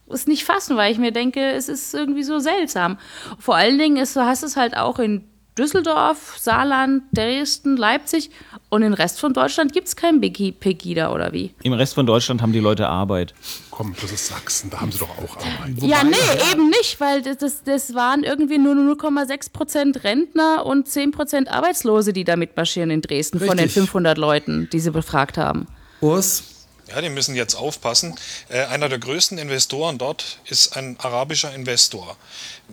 es 0.09 0.26
nicht 0.26 0.44
fassen, 0.44 0.76
weil 0.76 0.90
ich 0.90 0.98
mir 0.98 1.12
denke, 1.12 1.52
es 1.52 1.68
ist 1.68 1.94
irgendwie 1.94 2.24
so 2.24 2.40
seltsam. 2.40 2.98
Vor 3.38 3.55
allen 3.55 3.78
Dingen 3.78 3.98
ist, 3.98 4.16
du 4.16 4.20
hast 4.22 4.42
es 4.42 4.57
halt 4.57 4.76
auch 4.76 4.98
in 4.98 5.28
Düsseldorf, 5.58 6.36
Saarland, 6.40 7.02
Dresden, 7.12 7.76
Leipzig 7.76 8.30
und 8.70 8.82
im 8.82 8.94
Rest 8.94 9.20
von 9.20 9.34
Deutschland 9.34 9.74
gibt 9.74 9.86
es 9.86 9.96
kein 9.96 10.18
Pegida 10.20 11.12
oder 11.12 11.32
wie? 11.32 11.54
Im 11.62 11.74
Rest 11.74 11.92
von 11.94 12.06
Deutschland 12.06 12.40
haben 12.40 12.54
die 12.54 12.58
Leute 12.60 12.88
Arbeit. 12.88 13.34
Komm, 13.70 13.94
das 14.00 14.12
ist 14.12 14.28
Sachsen, 14.28 14.70
da 14.70 14.80
haben 14.80 14.90
sie 14.90 14.98
doch 14.98 15.10
auch 15.10 15.36
Arbeit. 15.36 15.82
ja, 15.82 16.04
nee, 16.04 16.16
eben 16.50 16.70
nicht, 16.70 16.98
weil 17.00 17.20
das, 17.20 17.62
das 17.64 17.94
waren 17.94 18.24
irgendwie 18.24 18.56
nur 18.56 18.74
0,6 18.74 19.52
Prozent 19.52 20.04
Rentner 20.04 20.64
und 20.64 20.88
10 20.88 21.10
Prozent 21.10 21.50
Arbeitslose, 21.50 22.14
die 22.14 22.24
da 22.24 22.36
mitmarschieren 22.36 22.90
in 22.90 23.02
Dresden 23.02 23.36
Richtig. 23.36 23.48
von 23.50 23.58
den 23.58 23.68
500 23.68 24.16
Leuten, 24.16 24.70
die 24.72 24.80
sie 24.80 24.90
befragt 24.90 25.36
haben. 25.36 25.66
Urs? 26.00 26.44
Ja, 26.88 27.00
die 27.00 27.10
müssen 27.10 27.34
jetzt 27.34 27.54
aufpassen. 27.54 28.14
Äh, 28.48 28.64
einer 28.64 28.88
der 28.88 28.98
größten 28.98 29.38
Investoren 29.38 29.98
dort 29.98 30.38
ist 30.46 30.76
ein 30.76 30.96
arabischer 30.98 31.54
Investor. 31.54 32.16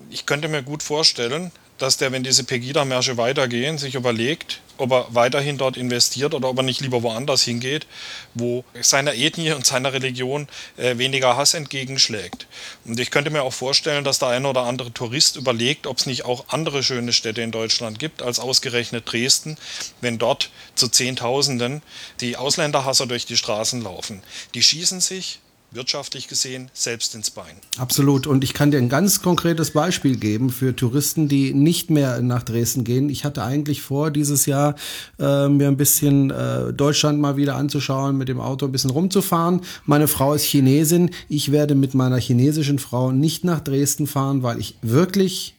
Ich 0.09 0.25
könnte 0.25 0.47
mir 0.47 0.63
gut 0.63 0.83
vorstellen, 0.83 1.51
dass 1.79 1.97
der, 1.97 2.11
wenn 2.11 2.23
diese 2.23 2.43
Pegida-Märsche 2.43 3.17
weitergehen, 3.17 3.77
sich 3.77 3.95
überlegt, 3.95 4.61
ob 4.77 4.91
er 4.91 5.07
weiterhin 5.09 5.57
dort 5.57 5.77
investiert 5.77 6.33
oder 6.33 6.49
ob 6.49 6.57
er 6.57 6.63
nicht 6.63 6.81
lieber 6.81 7.03
woanders 7.03 7.43
hingeht, 7.43 7.87
wo 8.33 8.63
seiner 8.81 9.13
Ethnie 9.13 9.51
und 9.51 9.65
seiner 9.65 9.93
Religion 9.93 10.47
äh, 10.77 10.97
weniger 10.97 11.35
Hass 11.35 11.53
entgegenschlägt. 11.53 12.47
Und 12.85 12.99
ich 12.99 13.11
könnte 13.11 13.29
mir 13.29 13.43
auch 13.43 13.53
vorstellen, 13.53 14.03
dass 14.03 14.19
der 14.19 14.29
eine 14.29 14.47
oder 14.47 14.61
andere 14.63 14.93
Tourist 14.93 15.35
überlegt, 15.35 15.87
ob 15.87 15.97
es 15.97 16.05
nicht 16.05 16.25
auch 16.25 16.45
andere 16.49 16.83
schöne 16.83 17.13
Städte 17.13 17.41
in 17.41 17.51
Deutschland 17.51 17.99
gibt 17.99 18.21
als 18.21 18.39
ausgerechnet 18.39 19.11
Dresden, 19.11 19.57
wenn 20.01 20.17
dort 20.17 20.49
zu 20.75 20.87
Zehntausenden 20.87 21.81
die 22.21 22.37
Ausländerhasser 22.37 23.07
durch 23.07 23.25
die 23.25 23.37
Straßen 23.37 23.81
laufen. 23.81 24.23
Die 24.53 24.63
schießen 24.63 25.01
sich 25.01 25.39
wirtschaftlich 25.71 26.27
gesehen 26.27 26.69
selbst 26.73 27.15
ins 27.15 27.29
Bein. 27.29 27.55
Absolut. 27.77 28.27
Und 28.27 28.43
ich 28.43 28.53
kann 28.53 28.71
dir 28.71 28.77
ein 28.77 28.89
ganz 28.89 29.21
konkretes 29.21 29.71
Beispiel 29.71 30.17
geben 30.17 30.49
für 30.49 30.75
Touristen, 30.75 31.27
die 31.27 31.53
nicht 31.53 31.89
mehr 31.89 32.21
nach 32.21 32.43
Dresden 32.43 32.84
gehen. 32.84 33.10
Ich 33.10 33.25
hatte 33.25 33.43
eigentlich 33.43 33.82
vor, 33.82 34.12
dieses 34.12 34.45
Jahr 34.45 34.75
äh, 35.19 35.47
mir 35.47 35.67
ein 35.67 35.77
bisschen 35.77 36.32
äh, 36.32 36.73
Deutschland 36.73 37.19
mal 37.19 37.38
wieder 37.38 37.55
anzuschauen, 37.55 38.17
mit 38.17 38.29
dem 38.29 38.39
Auto 38.39 38.65
ein 38.65 38.71
bisschen 38.71 38.91
rumzufahren. 38.91 39.62
Meine 39.86 40.08
Frau 40.08 40.34
ist 40.34 40.43
Chinesin. 40.43 41.12
Ich 41.27 41.51
werde 41.51 41.75
mit 41.75 41.93
meiner 41.93 42.17
chinesischen 42.17 42.79
Frau 42.79 43.12
nicht 43.12 43.43
nach 43.43 43.60
Dresden 43.60 44.08
fahren, 44.08 44.43
weil 44.43 44.60
ich 44.60 44.75
wirklich 44.82 45.55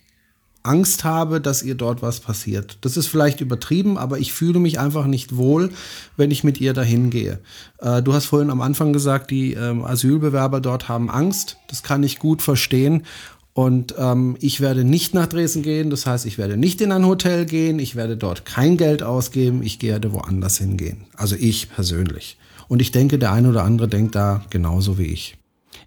Angst 0.63 1.05
habe, 1.05 1.41
dass 1.41 1.63
ihr 1.63 1.75
dort 1.75 2.03
was 2.03 2.21
passiert. 2.21 2.79
Das 2.83 2.97
ist 2.97 3.07
vielleicht 3.07 3.41
übertrieben, 3.41 3.97
aber 3.97 4.19
ich 4.19 4.33
fühle 4.33 4.59
mich 4.59 4.79
einfach 4.79 5.07
nicht 5.07 5.37
wohl, 5.37 5.71
wenn 6.17 6.31
ich 6.31 6.45
mit 6.45 6.61
ihr 6.61 6.75
dahin 6.75 7.11
gehe. 7.11 7.39
Äh, 7.79 8.03
du 8.03 8.13
hast 8.13 8.27
vorhin 8.27 8.51
am 8.51 8.61
Anfang 8.61 8.93
gesagt, 8.93 9.31
die 9.31 9.55
ähm, 9.55 9.85
Asylbewerber 9.85 10.61
dort 10.61 10.89
haben 10.89 11.11
Angst. 11.11 11.57
Das 11.69 11.83
kann 11.83 12.03
ich 12.03 12.19
gut 12.19 12.43
verstehen. 12.43 13.05
Und 13.53 13.95
ähm, 13.99 14.37
ich 14.41 14.61
werde 14.61 14.85
nicht 14.85 15.13
nach 15.15 15.27
Dresden 15.27 15.63
gehen. 15.63 15.91
Das 15.91 16.07
heißt, 16.07 16.27
ich 16.27 16.39
werde 16.39 16.57
nicht 16.57 16.81
in 16.81 16.93
ein 16.93 17.07
Hotel 17.07 17.47
gehen. 17.47 17.79
Ich 17.79 17.97
werde 17.97 18.17
dort 18.17 18.45
kein 18.45 18.77
Geld 18.77 19.03
ausgeben. 19.03 19.63
Ich 19.63 19.83
werde 19.83 20.13
woanders 20.13 20.59
hingehen. 20.59 21.05
Also 21.17 21.37
ich 21.37 21.71
persönlich. 21.71 22.39
Und 22.69 22.81
ich 22.81 22.93
denke, 22.93 23.19
der 23.19 23.33
eine 23.33 23.49
oder 23.49 23.65
andere 23.65 23.89
denkt 23.89 24.15
da 24.15 24.45
genauso 24.51 24.99
wie 24.99 25.07
ich. 25.07 25.37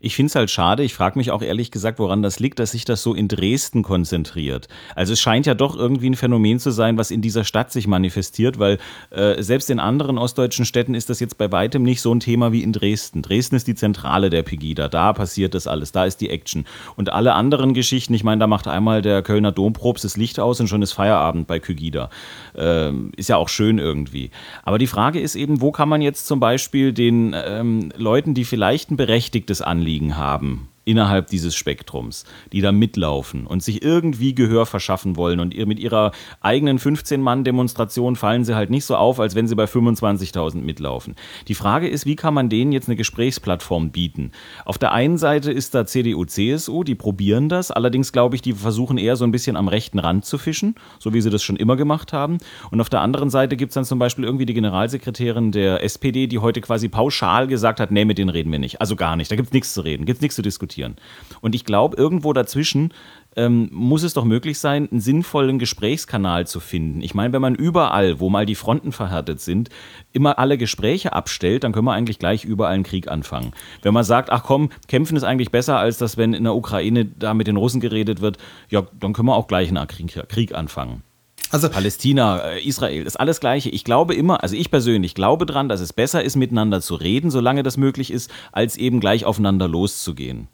Ich 0.06 0.18
finde 0.18 0.28
es 0.28 0.36
halt 0.36 0.52
schade. 0.52 0.84
Ich 0.84 0.94
frage 0.94 1.18
mich 1.18 1.32
auch 1.32 1.42
ehrlich 1.42 1.72
gesagt, 1.72 1.98
woran 1.98 2.22
das 2.22 2.42
liegt, 2.42 2.60
dass 2.60 2.72
sich 2.72 2.84
das 2.84 3.02
so 3.02 3.14
in 3.14 3.30
Dresden 3.30 3.84
konzentriert. 3.84 4.68
Also 4.98 5.14
es 5.14 5.22
scheint 5.22 5.46
ja 5.46 5.54
doch 5.54 5.78
irgendwie 5.78 6.10
ein 6.10 6.18
Phänomen 6.18 6.60
zu 6.60 6.72
sein, 6.72 6.98
was 6.98 7.10
in 7.10 7.22
dieser 7.22 7.46
Stadt 7.46 7.72
sich 7.72 7.88
manifestiert, 7.88 8.60
weil 8.60 8.80
äh, 9.12 9.42
selbst 9.42 9.70
in 9.70 9.80
anderen 9.80 10.18
ostdeutschen 10.18 10.66
Städten 10.66 10.94
ist 10.94 11.10
das 11.10 11.22
jetzt 11.22 11.38
bei 11.38 11.54
weitem 11.54 11.84
nicht 11.84 12.02
so 12.02 12.14
ein 12.14 12.20
Thema 12.20 12.52
wie 12.52 12.64
in 12.64 12.74
Dresden. 12.74 13.22
Dresden 13.22 13.56
ist 13.56 13.66
die 13.66 13.76
Zentrale 13.76 14.30
der 14.30 14.44
Pegida. 14.44 14.90
Da 14.90 15.14
passiert 15.14 15.54
das 15.54 15.68
alles. 15.68 15.94
Da 15.94 16.04
ist 16.04 16.20
die 16.20 16.30
Action. 16.30 16.66
Und 16.98 17.14
alle 17.14 17.34
anderen 17.34 17.74
Geschichten, 17.74 18.14
ich 18.14 18.26
meine, 18.26 18.40
da 18.40 18.48
macht 18.48 18.68
einmal 18.68 19.02
der 19.02 19.22
Kölner 19.22 19.54
Domprobst 19.54 20.04
das 20.04 20.18
Licht 20.18 20.38
aus 20.38 20.60
und 20.60 20.68
schon 20.68 20.82
ist 20.82 20.92
Feierabend 20.92 21.48
bei 21.48 21.60
Kygida. 21.60 22.10
Ähm, 22.58 23.14
ist 23.16 23.30
ja 23.30 23.38
auch 23.38 23.48
schön 23.48 23.80
irgendwie. 23.80 24.32
Aber 24.64 24.80
die 24.80 24.88
Frage 24.88 25.22
ist 25.22 25.36
eben, 25.36 25.62
wo 25.62 25.72
kann 25.72 25.88
man 25.88 26.02
jetzt 26.02 26.28
zum 26.28 26.42
Beispiel 26.42 26.92
den 26.92 27.34
ähm, 27.34 27.94
Leuten, 27.96 28.34
die 28.34 28.44
vielleicht 28.44 28.92
ein 28.92 28.98
berechtigtes 28.98 29.62
Anliegen 29.62 29.93
Anliegen 29.94 30.18
haben, 30.18 30.70
innerhalb 30.86 31.28
dieses 31.28 31.56
Spektrums, 31.56 32.26
die 32.52 32.62
da 32.62 32.72
mitlaufen 32.72 33.48
und 33.48 33.64
sich 33.64 33.84
irgendwie 33.84 34.36
Gehör 34.36 34.66
verschaffen 34.66 35.16
wollen. 35.16 35.40
Und 35.40 35.56
mit 35.56 35.80
ihrer 35.80 36.12
eigenen 36.42 36.78
15-Mann-Demonstration 36.78 38.16
fallen 38.16 38.44
sie 38.44 38.56
halt 38.56 38.70
nicht 38.70 38.86
so 38.86 38.96
auf, 38.96 39.20
als 39.20 39.36
wenn 39.36 39.48
sie 39.48 39.56
bei 39.56 39.66
25.000 39.66 40.58
mitlaufen. 40.58 41.16
Die 41.48 41.56
Frage 41.56 41.88
ist, 41.88 42.06
wie 42.06 42.16
kann 42.16 42.34
man 42.34 42.50
denen 42.50 42.72
jetzt 42.72 42.90
eine 42.90 42.96
Gesprächsplattform 42.96 43.92
bieten? 43.92 44.32
Auf 44.66 44.78
der 44.78 44.92
einen 44.92 45.18
Seite 45.18 45.52
ist 45.52 45.74
da 45.74 45.86
CDU, 45.86 46.26
CSU, 46.26 46.84
die 46.84 46.96
probieren 46.96 47.50
das. 47.50 47.72
Allerdings 47.72 48.12
glaube 48.12 48.36
ich, 48.36 48.42
die 48.42 48.54
versuchen 48.54 48.98
eher 48.98 49.16
so 49.16 49.24
ein 49.24 49.32
bisschen 49.32 49.56
am 49.56 49.68
rechten 49.68 50.00
Rand 50.00 50.26
zu 50.26 50.38
fischen, 50.38 50.76
so 51.00 51.14
wie 51.14 51.22
sie 51.22 51.30
das 51.30 51.44
schon 51.44 51.56
immer 51.56 51.78
gemacht 51.78 52.12
haben. 52.12 52.40
Und 52.72 52.82
auf 52.82 52.90
der 52.90 53.02
anderen 53.02 53.30
Seite 53.30 53.56
gibt 53.56 53.70
es 53.70 53.76
dann 53.76 53.86
zum 53.86 54.00
Beispiel 54.00 54.26
irgendwie 54.26 54.46
die 54.46 54.54
Generalsekretärin 54.54 55.52
der 55.52 55.84
SPD, 55.84 56.28
die 56.28 56.40
heute 56.40 56.60
quasi 56.60 56.90
pauschal 56.90 57.48
gesagt 57.48 57.80
hat, 57.80 57.92
nee, 57.92 58.06
mit 58.06 58.18
denen 58.18 58.30
reden 58.30 58.52
wir 58.52 58.60
nicht. 58.60 58.82
Also 58.82 58.96
gar 58.96 59.16
nicht. 59.16 59.32
Da 59.32 59.36
gibt 59.38 59.48
es 59.48 59.54
nichts 59.54 59.74
zu 59.74 59.82
reden, 59.82 60.06
gibt 60.06 60.18
es 60.18 60.22
nichts 60.22 60.36
zu 60.36 60.42
diskutieren 60.42 60.73
diskutieren. 60.74 60.96
Und 61.42 61.56
ich 61.56 61.66
glaube, 61.66 61.98
irgendwo 61.98 62.34
dazwischen 62.34 62.94
ähm, 63.36 63.70
muss 63.72 64.04
es 64.04 64.14
doch 64.14 64.26
möglich 64.26 64.60
sein, 64.60 64.88
einen 64.92 65.02
sinnvollen 65.02 65.58
Gesprächskanal 65.58 66.46
zu 66.46 66.60
finden. 66.60 67.02
Ich 67.02 67.16
meine, 67.16 67.34
wenn 67.34 67.42
man 67.42 67.56
überall, 67.56 68.20
wo 68.20 68.30
mal 68.30 68.46
die 68.46 68.56
Fronten 68.56 68.92
verhärtet 68.92 69.42
sind, 69.42 69.70
immer 70.12 70.38
alle 70.38 70.58
Gespräche 70.58 71.14
abstellt, 71.14 71.64
dann 71.64 71.72
können 71.72 71.88
wir 71.88 71.94
eigentlich 71.94 72.20
gleich 72.20 72.46
überall 72.46 72.74
einen 72.74 72.84
Krieg 72.84 73.08
anfangen. 73.08 73.54
Wenn 73.82 73.94
man 73.94 74.04
sagt, 74.04 74.30
ach 74.30 74.44
komm, 74.44 74.70
kämpfen 74.88 75.18
ist 75.18 75.24
eigentlich 75.24 75.50
besser, 75.52 75.80
als 75.80 75.98
dass, 75.98 76.18
wenn 76.18 76.34
in 76.34 76.44
der 76.44 76.56
Ukraine 76.56 77.06
da 77.06 77.34
mit 77.34 77.48
den 77.48 77.58
Russen 77.58 77.82
geredet 77.82 78.22
wird, 78.22 78.38
ja, 78.70 78.84
dann 79.00 79.14
können 79.14 79.28
wir 79.28 79.36
auch 79.36 79.48
gleich 79.48 79.70
einen 79.70 79.88
Krieg 79.88 80.54
anfangen. 80.54 81.02
Also 81.54 81.70
Palästina, 81.70 82.40
äh, 82.40 82.68
Israel, 82.68 83.04
ist 83.04 83.20
alles 83.20 83.40
Gleiche. 83.40 83.70
Ich 83.70 83.84
glaube 83.84 84.16
immer, 84.16 84.42
also 84.42 84.56
ich 84.56 84.72
persönlich 84.72 85.14
glaube 85.14 85.46
dran, 85.46 85.70
dass 85.70 85.82
es 85.82 85.94
besser 85.94 86.24
ist, 86.24 86.36
miteinander 86.36 86.82
zu 86.82 86.96
reden, 86.96 87.30
solange 87.30 87.62
das 87.62 87.78
möglich 87.78 88.10
ist, 88.10 88.32
als 88.52 88.76
eben 88.76 89.00
gleich 89.00 89.24
aufeinander 89.26 89.68
loszugehen. 89.68 90.48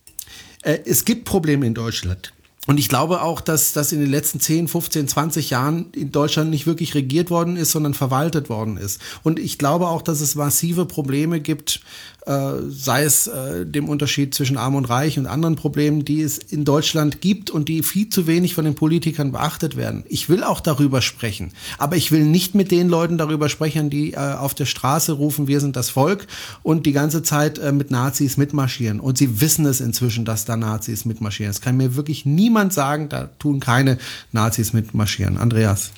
Äh, 0.63 0.79
es 0.85 1.05
gibt 1.05 1.25
Probleme 1.25 1.65
in 1.65 1.73
Deutschland. 1.73 2.33
Und 2.67 2.77
ich 2.77 2.87
glaube 2.87 3.23
auch, 3.23 3.41
dass 3.41 3.73
das 3.73 3.91
in 3.93 3.99
den 3.99 4.11
letzten 4.11 4.39
10, 4.39 4.67
15, 4.67 5.07
20 5.07 5.49
Jahren 5.49 5.91
in 5.93 6.11
Deutschland 6.11 6.51
nicht 6.51 6.67
wirklich 6.67 6.93
regiert 6.93 7.31
worden 7.31 7.57
ist, 7.57 7.71
sondern 7.71 7.95
verwaltet 7.95 8.49
worden 8.49 8.77
ist. 8.77 9.01
Und 9.23 9.39
ich 9.39 9.57
glaube 9.57 9.87
auch, 9.87 10.03
dass 10.03 10.21
es 10.21 10.35
massive 10.35 10.85
Probleme 10.85 11.39
gibt, 11.39 11.81
sei 12.25 13.03
es 13.03 13.27
äh, 13.27 13.65
dem 13.65 13.89
Unterschied 13.89 14.33
zwischen 14.33 14.57
Arm 14.57 14.75
und 14.75 14.85
Reich 14.85 15.17
und 15.17 15.25
anderen 15.25 15.55
Problemen, 15.55 16.05
die 16.05 16.21
es 16.21 16.37
in 16.37 16.65
Deutschland 16.65 17.21
gibt 17.21 17.49
und 17.49 17.69
die 17.69 17.81
viel 17.81 18.09
zu 18.09 18.27
wenig 18.27 18.53
von 18.53 18.65
den 18.65 18.75
Politikern 18.75 19.31
beachtet 19.31 19.75
werden. 19.75 20.03
Ich 20.07 20.29
will 20.29 20.43
auch 20.43 20.59
darüber 20.59 21.01
sprechen, 21.01 21.53
aber 21.77 21.95
ich 21.95 22.11
will 22.11 22.25
nicht 22.25 22.55
mit 22.55 22.71
den 22.71 22.89
Leuten 22.89 23.17
darüber 23.17 23.49
sprechen, 23.49 23.89
die 23.89 24.13
äh, 24.13 24.17
auf 24.17 24.53
der 24.53 24.65
Straße 24.65 25.13
rufen, 25.13 25.47
wir 25.47 25.59
sind 25.59 25.75
das 25.75 25.89
Volk 25.89 26.27
und 26.61 26.85
die 26.85 26.91
ganze 26.91 27.23
Zeit 27.23 27.57
äh, 27.57 27.71
mit 27.71 27.91
Nazis 27.91 28.37
mitmarschieren. 28.37 28.99
Und 28.99 29.17
sie 29.17 29.41
wissen 29.41 29.65
es 29.65 29.81
inzwischen, 29.81 30.25
dass 30.25 30.45
da 30.45 30.57
Nazis 30.57 31.05
mitmarschieren. 31.05 31.51
Es 31.51 31.61
kann 31.61 31.77
mir 31.77 31.95
wirklich 31.95 32.25
niemand 32.25 32.73
sagen, 32.73 33.09
da 33.09 33.29
tun 33.39 33.59
keine 33.59 33.97
Nazis 34.31 34.73
mitmarschieren. 34.73 35.37
Andreas. 35.37 35.91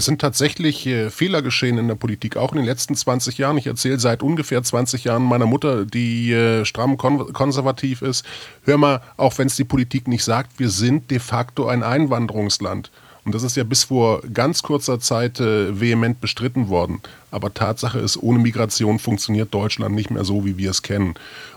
Es 0.00 0.06
sind 0.06 0.18
tatsächlich 0.18 0.86
äh, 0.86 1.10
Fehler 1.10 1.42
geschehen 1.42 1.76
in 1.76 1.86
der 1.86 1.94
Politik, 1.94 2.38
auch 2.38 2.52
in 2.52 2.56
den 2.56 2.64
letzten 2.64 2.94
20 2.94 3.36
Jahren. 3.36 3.58
Ich 3.58 3.66
erzähle 3.66 4.00
seit 4.00 4.22
ungefähr 4.22 4.62
20 4.62 5.04
Jahren 5.04 5.22
meiner 5.22 5.44
Mutter, 5.44 5.84
die 5.84 6.32
äh, 6.32 6.64
stramm 6.64 6.96
kon 6.96 7.30
konservativ 7.34 8.00
ist. 8.00 8.24
Hör 8.64 8.78
mal, 8.78 9.02
auch 9.18 9.36
wenn 9.36 9.48
es 9.48 9.56
die 9.56 9.64
Politik 9.64 10.08
nicht 10.08 10.24
sagt, 10.24 10.58
wir 10.58 10.70
sind 10.70 11.10
de 11.10 11.18
facto 11.18 11.66
ein 11.66 11.82
Einwanderungsland. 11.82 12.90
Und 13.26 13.34
das 13.34 13.42
ist 13.42 13.58
ja 13.58 13.64
bis 13.64 13.84
vor 13.84 14.22
ganz 14.32 14.62
kurzer 14.62 15.00
Zeit 15.00 15.38
äh, 15.38 15.78
vehement 15.78 16.22
bestritten 16.22 16.70
worden. 16.70 17.02
Aber 17.30 17.52
Tatsache 17.52 17.98
ist, 17.98 18.16
ohne 18.16 18.38
Migration 18.38 18.98
funktioniert 18.98 19.52
Deutschland 19.52 19.94
nicht 19.94 20.10
mehr 20.10 20.24
so, 20.24 20.46
wie 20.46 20.56
wir 20.56 20.70
es 20.70 20.80
kennen. 20.80 21.12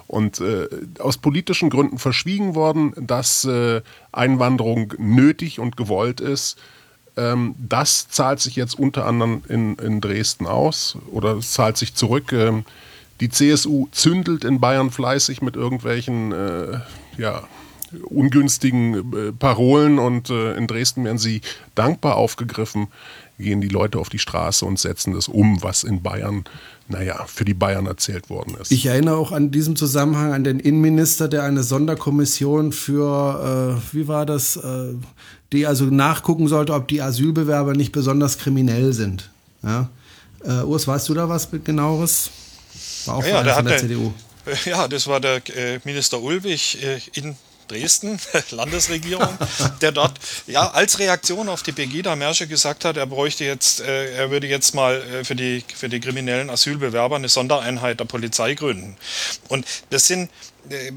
Und 0.08 0.42
äh, 0.42 0.68
aus 1.00 1.18
politischen 1.18 1.70
Gründen 1.70 1.98
verschwiegen 1.98 2.56
worden, 2.56 2.94
dass 2.98 3.46
äh, 3.46 3.80
Einwanderung 4.12 4.94
nötig 4.98 5.62
und 5.62 5.78
gewollt 5.78 6.20
ist. 6.20 6.58
Ähm, 7.16 7.56
das 7.58 8.08
zahlt 8.10 8.40
sich 8.40 8.56
jetzt 8.56 8.78
unter 8.78 9.06
anderem 9.06 9.44
in, 9.48 9.76
in 9.76 10.02
Dresden 10.02 10.48
aus 10.48 10.98
oder 11.12 11.40
zahlt 11.40 11.78
sich 11.78 11.94
zurück. 11.94 12.32
Ähm, 12.34 12.66
die 13.20 13.30
CSU 13.30 13.88
zündelt 13.92 14.44
in 14.44 14.60
Bayern 14.60 14.92
fleißig 14.92 15.42
mit 15.42 15.56
irgendwelchen 15.56 16.32
äh, 16.32 16.80
ja, 17.18 17.44
ungünstigen 18.06 19.14
äh, 19.14 19.32
Parolen 19.32 20.00
und 20.00 20.30
äh, 20.30 20.56
in 20.56 20.68
Dresden 20.68 21.06
werden 21.06 21.20
sie 21.20 21.42
dankbar 21.76 22.16
aufgegriffen, 22.16 22.88
gehen 23.38 23.62
die 23.62 23.68
Leute 23.68 24.00
auf 24.00 24.10
die 24.10 24.20
Straße 24.20 24.66
und 24.66 24.80
setzen 24.80 25.14
das 25.14 25.28
um, 25.28 25.62
was 25.62 25.84
in 25.84 26.02
Bayern 26.02 26.46
naja, 26.88 27.26
für 27.28 27.46
die 27.46 27.54
Bayern 27.54 27.86
erzählt 27.86 28.30
worden 28.30 28.56
ist. 28.62 28.72
Ich 28.72 28.86
erinnere 28.86 29.16
auch 29.16 29.32
an 29.32 29.52
diesem 29.52 29.76
Zusammenhang 29.76 30.34
an 30.34 30.44
den 30.44 30.60
Innenminister, 30.60 31.28
der 31.28 31.44
eine 31.44 31.64
Sonderkommission 31.64 32.72
für, 32.72 33.80
äh, 33.80 33.96
wie 33.96 34.08
war 34.08 34.26
das, 34.26 34.58
äh, 34.58 34.94
die 35.54 35.68
also 35.68 35.86
nachgucken 35.86 36.48
sollte, 36.48 36.74
ob 36.74 36.88
die 36.88 37.02
Asylbewerber 37.02 37.74
nicht 37.74 37.92
besonders 37.92 38.38
kriminell 38.38 38.92
sind. 38.92 39.30
Ja? 39.62 39.90
Äh, 40.44 40.64
Urs, 40.64 40.88
weißt 40.88 41.08
du 41.10 41.14
da 41.14 41.30
was 41.30 41.48
genaueres? 41.64 42.32
War 43.06 43.16
auch 43.16 43.26
ja, 43.26 43.44
der 43.44 43.62
der 43.62 43.78
CDU. 43.78 44.14
Ja, 44.66 44.90
das 44.90 45.08
war 45.08 45.22
der 45.22 45.42
äh, 45.56 45.80
Minister 45.86 46.22
Ulwig 46.22 46.78
äh, 46.84 47.00
in 47.14 47.38
Dresden, 47.68 48.20
Landesregierung, 48.52 49.38
der 49.82 49.92
dort 49.92 50.20
ja 50.48 50.72
als 50.72 51.00
Reaktion 51.00 51.50
auf 51.50 51.64
die 51.64 51.72
Pegida-Märsche 51.72 52.48
gesagt 52.48 52.86
hat, 52.86 52.98
er 52.98 53.06
bräuchte 53.06 53.46
jetzt, 53.46 53.82
äh, 53.82 54.16
er 54.16 54.32
würde 54.32 54.48
jetzt 54.48 54.76
mal 54.76 55.02
äh, 55.02 55.24
für 55.24 55.36
die 55.36 55.64
für 55.76 55.90
die 55.90 56.00
kriminellen 56.00 56.50
Asylbewerber 56.50 57.16
eine 57.16 57.30
Sondereinheit 57.30 58.00
der 58.00 58.06
Polizei 58.06 58.54
gründen. 58.54 58.96
Und 59.50 59.66
das 59.90 60.08
sind 60.08 60.30
äh, 60.70 60.92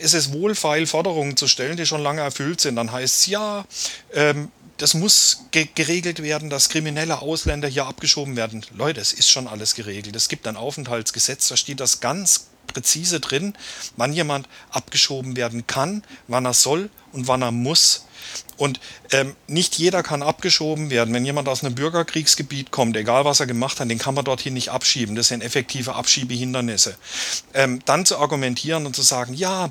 es 0.00 0.14
ist 0.14 0.32
wohlfeil, 0.32 0.86
Forderungen 0.86 1.36
zu 1.36 1.48
stellen, 1.48 1.76
die 1.76 1.86
schon 1.86 2.02
lange 2.02 2.20
erfüllt 2.20 2.60
sind. 2.60 2.76
Dann 2.76 2.92
heißt 2.92 3.20
es 3.20 3.26
ja, 3.26 3.64
ähm, 4.12 4.50
das 4.76 4.94
muss 4.94 5.44
ge 5.50 5.68
geregelt 5.74 6.22
werden, 6.22 6.50
dass 6.50 6.68
kriminelle 6.68 7.20
Ausländer 7.20 7.68
hier 7.68 7.86
abgeschoben 7.86 8.36
werden. 8.36 8.64
Leute, 8.74 9.00
es 9.00 9.12
ist 9.12 9.30
schon 9.30 9.46
alles 9.46 9.74
geregelt. 9.74 10.16
Es 10.16 10.28
gibt 10.28 10.46
ein 10.46 10.56
Aufenthaltsgesetz, 10.56 11.48
da 11.48 11.56
steht 11.56 11.80
das 11.80 12.00
ganz 12.00 12.48
präzise 12.74 13.20
drin, 13.20 13.54
wann 13.96 14.12
jemand 14.12 14.48
abgeschoben 14.70 15.36
werden 15.36 15.66
kann, 15.66 16.02
wann 16.28 16.44
er 16.44 16.52
soll 16.52 16.90
und 17.12 17.28
wann 17.28 17.42
er 17.42 17.52
muss. 17.52 18.04
Und 18.56 18.80
ähm, 19.12 19.34
nicht 19.46 19.76
jeder 19.76 20.02
kann 20.02 20.22
abgeschoben 20.22 20.90
werden. 20.90 21.14
Wenn 21.14 21.24
jemand 21.24 21.48
aus 21.48 21.64
einem 21.64 21.74
Bürgerkriegsgebiet 21.74 22.70
kommt, 22.70 22.96
egal 22.96 23.24
was 23.24 23.40
er 23.40 23.46
gemacht 23.46 23.80
hat, 23.80 23.90
den 23.90 23.98
kann 23.98 24.14
man 24.14 24.24
dorthin 24.24 24.54
nicht 24.54 24.70
abschieben. 24.70 25.16
Das 25.16 25.28
sind 25.28 25.42
effektive 25.42 25.94
Abschiebehindernisse. 25.94 26.96
Ähm, 27.52 27.80
dann 27.84 28.06
zu 28.06 28.18
argumentieren 28.18 28.86
und 28.86 28.94
zu 28.94 29.02
sagen, 29.02 29.34
ja, 29.34 29.70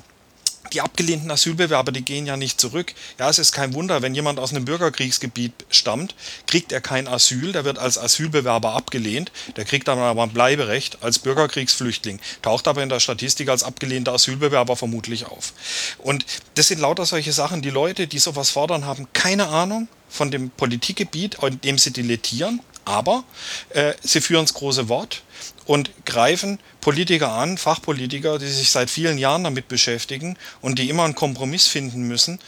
die 0.72 0.80
abgelehnten 0.80 1.30
Asylbewerber, 1.30 1.92
die 1.92 2.04
gehen 2.04 2.26
ja 2.26 2.36
nicht 2.36 2.60
zurück. 2.60 2.94
Ja, 3.18 3.28
es 3.28 3.38
ist 3.38 3.52
kein 3.52 3.74
Wunder, 3.74 4.02
wenn 4.02 4.14
jemand 4.14 4.38
aus 4.38 4.50
einem 4.50 4.64
Bürgerkriegsgebiet 4.64 5.52
stammt, 5.70 6.14
kriegt 6.46 6.72
er 6.72 6.80
kein 6.80 7.06
Asyl, 7.06 7.52
der 7.52 7.64
wird 7.64 7.78
als 7.78 7.98
Asylbewerber 7.98 8.72
abgelehnt, 8.72 9.30
der 9.56 9.64
kriegt 9.64 9.88
dann 9.88 9.98
aber 9.98 10.22
ein 10.22 10.32
Bleiberecht 10.32 11.02
als 11.02 11.18
Bürgerkriegsflüchtling, 11.18 12.20
taucht 12.42 12.66
aber 12.66 12.82
in 12.82 12.88
der 12.88 13.00
Statistik 13.00 13.48
als 13.48 13.62
abgelehnter 13.62 14.12
Asylbewerber 14.12 14.76
vermutlich 14.76 15.26
auf. 15.26 15.52
Und 15.98 16.24
das 16.54 16.68
sind 16.68 16.80
lauter 16.80 17.06
solche 17.06 17.32
Sachen, 17.32 17.62
die 17.62 17.70
Leute, 17.70 18.06
die 18.06 18.18
sowas 18.18 18.50
fordern, 18.50 18.86
haben 18.86 19.08
keine 19.12 19.48
Ahnung 19.48 19.88
von 20.08 20.30
dem 20.30 20.50
Politikgebiet, 20.50 21.38
in 21.42 21.60
dem 21.60 21.78
sie 21.78 21.92
dilettieren, 21.92 22.60
aber 22.84 23.24
äh, 23.70 23.94
sie 24.02 24.20
führen 24.20 24.44
das 24.44 24.54
große 24.54 24.88
Wort 24.88 25.22
und 25.66 25.90
greifen 26.04 26.58
Politiker 26.80 27.32
an, 27.32 27.56
Fachpolitiker, 27.56 28.38
die 28.38 28.46
sich 28.46 28.70
seit 28.70 28.90
vielen 28.90 29.18
Jahren 29.18 29.44
damit 29.44 29.68
beschäftigen 29.68 30.36
und 30.60 30.78
die 30.78 30.90
immer 30.90 31.04
einen 31.04 31.14
Kompromiss 31.14 31.66
finden 31.66 32.06
müssen. 32.06 32.38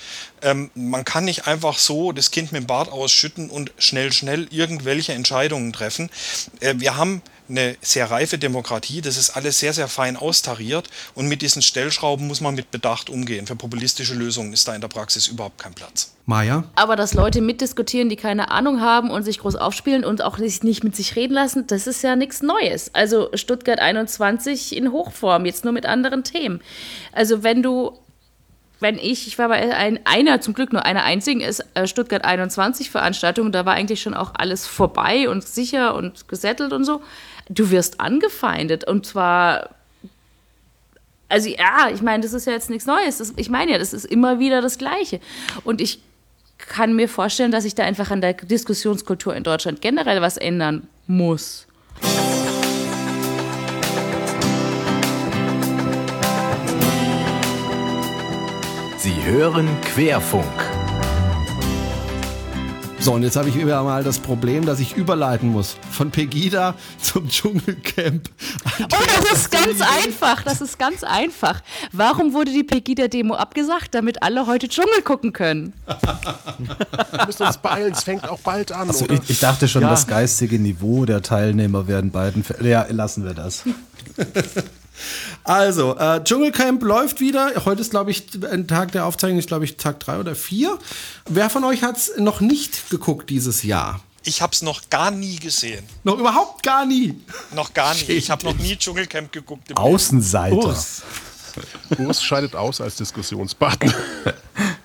Ähm, 0.43 0.71
man 0.75 1.05
kann 1.05 1.25
nicht 1.25 1.47
einfach 1.47 1.79
so 1.79 2.13
das 2.13 2.31
Kind 2.31 2.53
mit 2.53 2.63
dem 2.63 2.67
Bart 2.67 2.91
ausschütten 2.91 3.49
und 3.49 3.73
schnell, 3.79 4.13
schnell 4.13 4.47
irgendwelche 4.51 5.15
Entscheidungen 5.15 5.73
treffen. 5.73 6.11
Äh, 6.61 6.75
wir 6.77 6.97
haben 6.97 7.23
eine 7.49 7.77
sehr 7.81 8.11
reife 8.11 8.39
Demokratie. 8.39 9.01
Das 9.01 9.17
ist 9.17 9.31
alles 9.31 9.59
sehr, 9.59 9.73
sehr 9.73 9.89
fein 9.89 10.17
austariert. 10.17 10.89
Und 11.15 11.29
mit 11.29 11.43
diesen 11.43 11.63
Stellschrauben 11.63 12.27
muss 12.27 12.41
man 12.41 12.55
mit 12.55 12.71
Bedacht 12.71 13.11
umgehen. 13.11 13.47
Für 13.47 13.57
populistische 13.57 14.15
Lösungen 14.15 14.53
ist 14.53 14.67
da 14.69 14.75
in 14.75 14.81
der 14.81 14.89
Praxis 14.89 15.27
überhaupt 15.29 15.59
kein 15.59 15.75
Platz. 15.75 16.13
Maja? 16.27 16.65
Aber 16.75 16.97
dass 16.97 17.15
Leute 17.15 17.41
mitdiskutieren, 17.41 18.09
die 18.09 18.17
keine 18.17 18.51
Ahnung 18.51 18.81
haben 18.81 19.11
und 19.11 19.23
sich 19.23 19.39
groß 19.39 19.57
aufspielen 19.57 20.05
und 20.05 20.23
auch 20.23 20.39
sich 20.39 20.65
nicht 20.65 20.83
mit 20.83 20.97
sich 20.97 21.15
reden 21.15 21.35
lassen, 21.35 21.67
das 21.69 21.87
ist 21.87 22.03
ja 22.03 22.17
nichts 22.17 22.43
Neues. 22.43 22.93
Also 22.95 23.31
Stuttgart 23.35 23.79
21 23.79 24.77
in 24.77 24.91
Hochform, 24.91 25.47
jetzt 25.47 25.65
nur 25.65 25.73
mit 25.73 25.87
anderen 25.87 26.25
Themen. 26.25 26.61
Also 27.13 27.45
wenn 27.45 27.63
du 27.63 27.97
wenn 28.81 28.99
ich, 28.99 29.27
ich 29.27 29.39
war 29.39 29.49
bei 29.49 29.75
ein, 29.75 30.01
einer, 30.05 30.41
zum 30.41 30.55
Glück 30.55 30.73
nur 30.73 30.85
einer 30.85 31.05
einzigen, 31.05 31.41
ist 31.41 31.65
äh, 31.75 31.87
Stuttgart 31.87 32.25
21 32.25 32.91
Veranstaltung, 32.91 33.53
da 33.53 33.65
war 33.65 33.75
eigentlich 33.75 34.03
schon 34.03 34.15
auch 34.15 34.33
alles 34.37 34.67
vorbei 34.67 35.29
und 35.29 35.45
sicher 35.45 35.95
und 35.95 36.29
gesettelt 36.29 36.73
und 36.73 36.85
so 36.85 37.01
du 37.49 37.71
wirst 37.71 38.01
angefeindet 38.01 38.85
und 38.87 39.07
zwar 39.07 39.71
also 41.29 41.49
ja, 41.49 41.89
ich 41.93 42.03
meine, 42.03 42.23
das 42.23 42.33
ist 42.33 42.47
ja 42.47 42.53
jetzt 42.53 42.71
nichts 42.71 42.87
Neues. 42.87 43.19
Das, 43.19 43.33
ich 43.35 43.51
meine 43.51 43.73
ja, 43.73 43.79
das 43.79 43.93
ist 43.93 44.05
immer 44.05 44.39
wieder 44.39 44.63
das 44.63 44.79
Gleiche. 44.79 45.19
Und 45.65 45.81
ich 45.81 45.99
kann 46.57 46.95
mir 46.95 47.09
vorstellen, 47.09 47.51
dass 47.51 47.65
sich 47.65 47.75
da 47.75 47.83
einfach 47.83 48.13
an 48.13 48.21
der 48.21 48.35
Diskussionskultur 48.35 49.35
in 49.35 49.43
Deutschland 49.43 49.81
generell 49.81 50.23
was 50.23 50.37
ändern 50.37 50.87
muss. 51.09 51.67
Hören 59.37 59.69
Querfunk. 59.83 60.47
So, 62.99 63.13
und 63.13 63.23
jetzt 63.23 63.37
habe 63.37 63.51
ich 63.51 63.55
wieder 63.55 63.83
mal 63.83 64.03
das 64.03 64.19
Problem, 64.19 64.65
dass 64.65 64.81
ich 64.81 64.97
überleiten 64.97 65.51
muss. 65.51 65.77
Von 65.91 66.11
Pegida 66.11 66.75
zum 67.03 67.29
Dschungelcamp. 67.29 68.31
Oh, 68.81 68.85
das 69.21 69.41
ist 69.41 69.51
ganz 69.51 69.83
einfach. 70.03 70.43
Das 70.43 70.63
ist 70.63 70.79
ganz 70.79 71.05
einfach. 71.05 71.61
Warum 71.93 72.33
wurde 72.33 72.51
die 72.51 72.65
Pegida-Demo 72.65 73.35
abgesagt? 73.35 73.95
Damit 73.95 74.23
alle 74.23 74.47
heute 74.47 74.69
Dschungel 74.69 75.03
gucken 75.05 75.35
können. 75.35 75.75
Wir 77.13 77.27
müssen 77.27 77.47
uns 77.47 77.59
beeilen, 77.59 77.93
es 77.93 78.05
fängt 78.05 78.27
auch 78.27 78.41
bald 78.41 78.73
an. 78.73 78.89
Also 78.89 79.05
oder? 79.05 79.15
ich, 79.23 79.29
ich 79.29 79.39
dachte 79.41 79.69
schon, 79.69 79.83
Ja. 79.83 79.91
das 79.91 80.07
geistige 80.07 80.59
Niveau 80.59 81.05
der 81.05 81.21
Teilnehmer 81.21 81.87
werden 81.87 82.11
beiden. 82.11 82.43
Ja, 82.63 82.87
lassen 82.89 83.23
wir 83.25 83.35
das. 83.35 83.65
Also, 85.45 85.97
äh, 85.97 86.23
Dschungelcamp 86.23 86.83
läuft 86.83 87.21
wieder. 87.21 87.53
Heute 87.65 87.81
ist, 87.81 87.91
glaube 87.91 88.11
ich, 88.11 88.25
ein 88.51 88.67
Tag 88.67 88.93
der 88.93 89.07
Aufzeichnung, 89.07 89.39
ist, 89.39 89.49
glaube 89.49 89.65
ich, 89.65 89.77
Tag 89.77 90.01
drei 90.01 90.19
oder 90.19 90.35
vier. 90.35 90.79
Wer 91.29 91.51
von 91.51 91.65
euch 91.65 91.83
hat 91.83 91.97
es 91.97 92.13
noch 92.17 92.41
nicht 92.41 92.91
geguckt 92.91 93.31
dieses 93.31 93.63
Jahr? 93.63 94.01
Ich 94.25 94.43
habe 94.43 94.53
es 94.53 94.63
noch 94.63 94.91
gar 94.91 95.13
nie 95.13 95.37
gesehen. 95.37 95.85
Noch 96.03 96.19
überhaupt 96.19 96.65
gar 96.65 96.85
nie. 96.85 97.15
Noch 97.55 97.73
gar 97.73 97.95
nie. 97.95 98.03
Ich 98.09 98.29
habe 98.31 98.45
noch 98.45 98.57
nie 98.57 98.77
Dschungelcamp 98.77 99.31
geguckt. 99.31 99.71
im 99.71 99.77
Außenseiter. 99.77 100.57
Urs. 100.57 101.03
Urs 101.99 102.23
scheidet 102.23 102.57
aus 102.57 102.81
als 102.81 102.97
Diskussionspartner. 102.97 103.95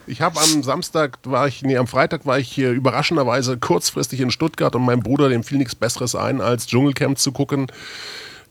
Ich 0.08 0.22
habe 0.22 0.40
am 0.40 0.64
Samstag, 0.64 1.20
war 1.24 1.48
ich, 1.48 1.62
nee, 1.62 1.78
am 1.78 1.88
Freitag 1.88 2.26
war 2.26 2.38
ich 2.38 2.52
hier 2.52 2.72
überraschenderweise 2.72 3.58
kurzfristig 3.58 4.20
in 4.20 4.30
Stuttgart 4.30 4.76
und 4.76 4.84
meinem 4.84 5.02
Bruder, 5.02 5.30
dem 5.30 5.44
fiel 5.44 5.58
nichts 5.58 5.76
Besseres 5.76 6.16
ein, 6.16 6.42
als 6.42 6.68
Dschungelcamp 6.68 7.18
zu 7.18 7.32
gucken. 7.32 7.68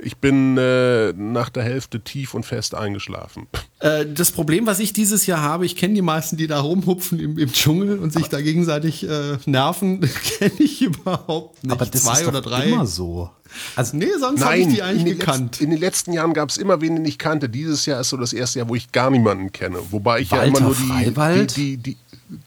Ich 0.02 0.16
bin 0.16 0.56
äh, 0.56 1.12
nach 1.12 1.48
der 1.50 1.62
Hälfte 1.62 2.00
tief 2.00 2.34
und 2.34 2.44
fest 2.46 2.74
eingeschlafen. 2.74 3.46
Äh, 3.80 4.06
das 4.06 4.30
Problem, 4.32 4.66
was 4.66 4.78
ich 4.80 4.92
dieses 4.92 5.26
Jahr 5.26 5.40
habe, 5.42 5.66
ich 5.66 5.76
kenne 5.76 5.94
die 5.94 6.02
meisten, 6.02 6.36
die 6.36 6.46
da 6.46 6.60
rumhupfen 6.60 7.18
im, 7.20 7.38
im 7.38 7.52
Dschungel 7.52 7.98
und 7.98 8.12
sich 8.12 8.28
da 8.28 8.40
gegenseitig 8.40 9.08
äh, 9.08 9.36
nerven, 9.46 10.00
kenne 10.38 10.52
ich 10.58 10.82
überhaupt 10.82 11.62
nicht. 11.64 11.72
Aber 11.72 11.86
das 11.86 12.02
Zwei 12.04 12.20
ist 12.20 12.28
oder 12.28 12.40
doch 12.40 12.50
drei. 12.50 12.66
immer 12.66 12.86
so. 12.86 13.30
Also, 13.76 13.96
Nee, 13.96 14.06
sonst 14.18 14.44
habe 14.44 14.58
ich 14.58 14.68
die 14.68 14.82
eigentlich 14.82 15.00
in 15.00 15.06
den, 15.06 15.18
gekannt. 15.18 15.40
letzten, 15.52 15.64
in 15.64 15.70
den 15.70 15.80
letzten 15.80 16.12
Jahren 16.12 16.34
gab 16.34 16.48
es 16.50 16.56
immer 16.56 16.80
wen, 16.80 16.96
den 16.96 17.04
ich 17.04 17.18
kannte. 17.18 17.48
Dieses 17.48 17.84
Jahr 17.86 18.00
ist 18.00 18.10
so 18.10 18.16
das 18.16 18.32
erste 18.32 18.60
Jahr, 18.60 18.68
wo 18.68 18.74
ich 18.74 18.92
gar 18.92 19.10
niemanden 19.10 19.50
kenne. 19.52 19.78
Wobei 19.90 20.20
ich 20.20 20.30
ja 20.30 20.38
Walter 20.38 20.48
immer 20.48 20.60
nur 20.60 20.74
die, 20.76 20.82
Freiwald? 20.86 21.56
die, 21.56 21.76
die, 21.76 21.96
die, 21.96 21.96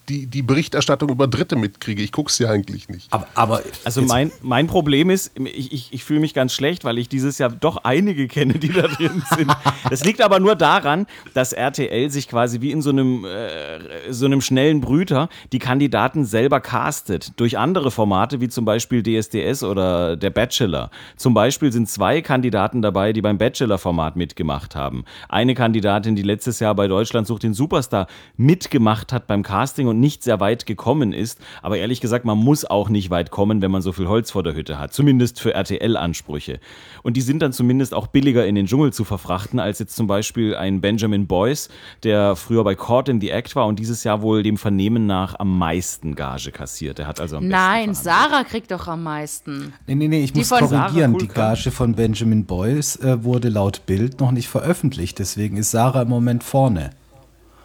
die, 0.10 0.28
die 0.28 0.42
Berichterstattung 0.42 1.10
über 1.10 1.28
Dritte 1.28 1.56
mitkriege. 1.56 2.02
Ich 2.02 2.12
gucke 2.12 2.30
es 2.30 2.38
ja 2.39 2.50
eigentlich 2.50 2.89
nicht. 2.89 3.12
aber, 3.12 3.28
aber 3.36 3.62
Also 3.86 4.02
mein, 4.02 4.32
mein 4.42 4.68
Problem 4.68 5.10
ist, 5.10 5.32
ich, 5.39 5.72
ich, 5.72 5.94
ich 5.94 6.04
fühle 6.04 6.20
mich 6.20 6.34
ganz 6.34 6.54
schlecht, 6.54 6.84
weil 6.84 6.98
ich 6.98 7.08
dieses 7.08 7.38
Jahr 7.38 7.50
doch 7.50 7.78
einige 7.84 8.28
kenne, 8.28 8.56
die 8.56 8.70
da 8.70 8.88
drin 8.88 9.24
sind. 9.36 9.52
Das 9.89 10.04
liegt 10.04 10.22
aber 10.22 10.39
nur 10.39 10.56
daran, 10.56 11.08
dass 11.34 11.54
RTL 11.54 12.10
sich 12.10 12.28
quasi 12.28 12.60
wie 12.62 12.72
in 12.72 12.82
so 12.82 12.89
einem, 12.89 13.26
äh, 13.26 14.12
so 14.12 14.26
einem 14.26 14.42
schnellen 14.42 14.82
Brüter 14.82 15.30
die 15.52 15.60
Kandidaten 15.60 16.26
selber 16.26 16.60
castet. 16.60 17.39
Durch 17.39 17.58
andere 17.58 17.92
Formate, 17.92 18.42
wie 18.42 18.50
zum 18.50 18.66
Beispiel 18.66 19.04
DSDS 19.04 19.63
oder 19.63 20.18
der 20.18 20.32
Bachelor. 20.32 20.89
Zum 21.16 21.34
Beispiel 21.34 21.72
sind 21.72 21.89
zwei 21.89 22.22
Kandidaten 22.22 22.82
dabei, 22.82 23.13
die 23.13 23.22
beim 23.22 23.38
Bachelor-Format 23.38 24.16
mitgemacht 24.16 24.76
haben. 24.76 25.06
Eine 25.30 25.56
Kandidatin, 25.56 26.16
die 26.16 26.24
letztes 26.24 26.60
Jahr 26.60 26.76
bei 26.76 26.88
Deutschland 26.88 27.28
sucht 27.28 27.44
den 27.44 27.54
Superstar 27.54 28.08
mitgemacht 28.36 29.13
hat 29.13 29.28
beim 29.28 29.44
Casting 29.44 29.93
und 29.94 30.00
nicht 30.00 30.24
sehr 30.24 30.40
weit 30.40 30.66
gekommen 30.66 31.14
ist. 31.14 31.40
Aber 31.62 31.78
ehrlich 31.78 32.02
gesagt, 32.02 32.26
man 32.26 32.38
muss 32.38 32.66
auch 32.66 32.90
nicht 32.90 33.10
weit 33.10 33.32
kommen, 33.32 33.62
wenn 33.62 33.72
man 33.72 33.82
so 33.82 33.92
viel 33.92 34.08
Holz 34.08 34.32
vor 34.32 34.44
der 34.44 34.56
Hütte 34.56 34.80
hat. 34.80 34.94
Zumindest 34.94 35.40
für 35.40 35.54
RTL-Ansprüche. 35.54 36.60
Und 37.04 37.16
die 37.16 37.22
sind 37.22 37.42
dann 37.42 37.54
zumindest 37.54 37.94
auch 37.94 38.08
billiger 38.08 38.46
in 38.46 38.56
den 38.56 38.66
Dschungel 38.66 38.92
zu 38.92 39.04
verfrachten, 39.04 39.60
als 39.60 39.80
jetzt 39.80 39.96
zum 39.96 40.08
Beispiel 40.08 40.56
ein 40.56 40.82
Benjamin 40.82 41.28
Boyce, 41.28 41.70
der 42.04 42.36
früher 42.36 42.64
bei 42.64 42.76
Court 42.76 43.10
in 43.10 43.22
the 43.22 43.30
Act 43.30 43.56
war 43.56 43.68
und 43.68 43.80
dieses 43.80 44.04
Jahr 44.04 44.22
wohl 44.22 44.44
dem 44.44 44.58
Vernehmen 44.58 45.06
nach 45.06 45.40
am 45.40 45.58
meisten 45.58 46.16
Gage 46.16 46.52
kassiert. 46.52 46.98
Der 46.98 47.08
hat 47.08 47.20
also 47.20 47.38
am 47.38 47.48
Nein. 47.48 47.94
Sarah 47.94 48.44
kriegt 48.44 48.72
doch 48.72 48.88
am 48.88 49.04
meisten. 49.04 49.74
Nee, 49.88 49.96
nee, 49.96 50.08
nee, 50.08 50.24
ich 50.24 50.34
Die 50.34 50.40
muss 50.40 50.50
korrigieren. 50.50 51.18
Die. 51.18 51.28
Gage 51.28 51.72
von 51.72 51.96
Benjamin 51.96 52.46
Boyce 52.46 52.98
äh, 52.98 53.24
wurde 53.24 53.50
laut 53.50 53.86
Bild 53.86 54.20
noch 54.20 54.32
nicht 54.32 54.48
veröffentlicht. 54.48 55.20
Deswegen 55.20 55.58
ist 55.58 55.72
Sarah 55.72 56.04
im 56.04 56.10
Moment 56.10 56.44
vorne. 56.44 56.92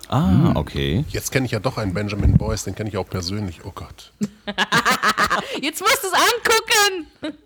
Ah, 0.09 0.53
okay. 0.55 1.05
Jetzt 1.11 1.31
kenne 1.33 1.47
ich 1.47 1.53
ja 1.53 1.61
doch 1.61 1.77
einen 1.79 1.93
Benjamin 1.95 2.37
Boyce, 2.37 2.65
den 2.65 2.75
kenne 2.75 2.89
ich 2.89 2.97
auch 2.97 3.09
persönlich. 3.09 3.61
Oh 3.65 3.73
Gott. 3.75 4.13
Jetzt 5.61 5.81
musst 5.81 6.03
du 6.03 6.09
es 6.09 6.15
angucken. 6.15 7.07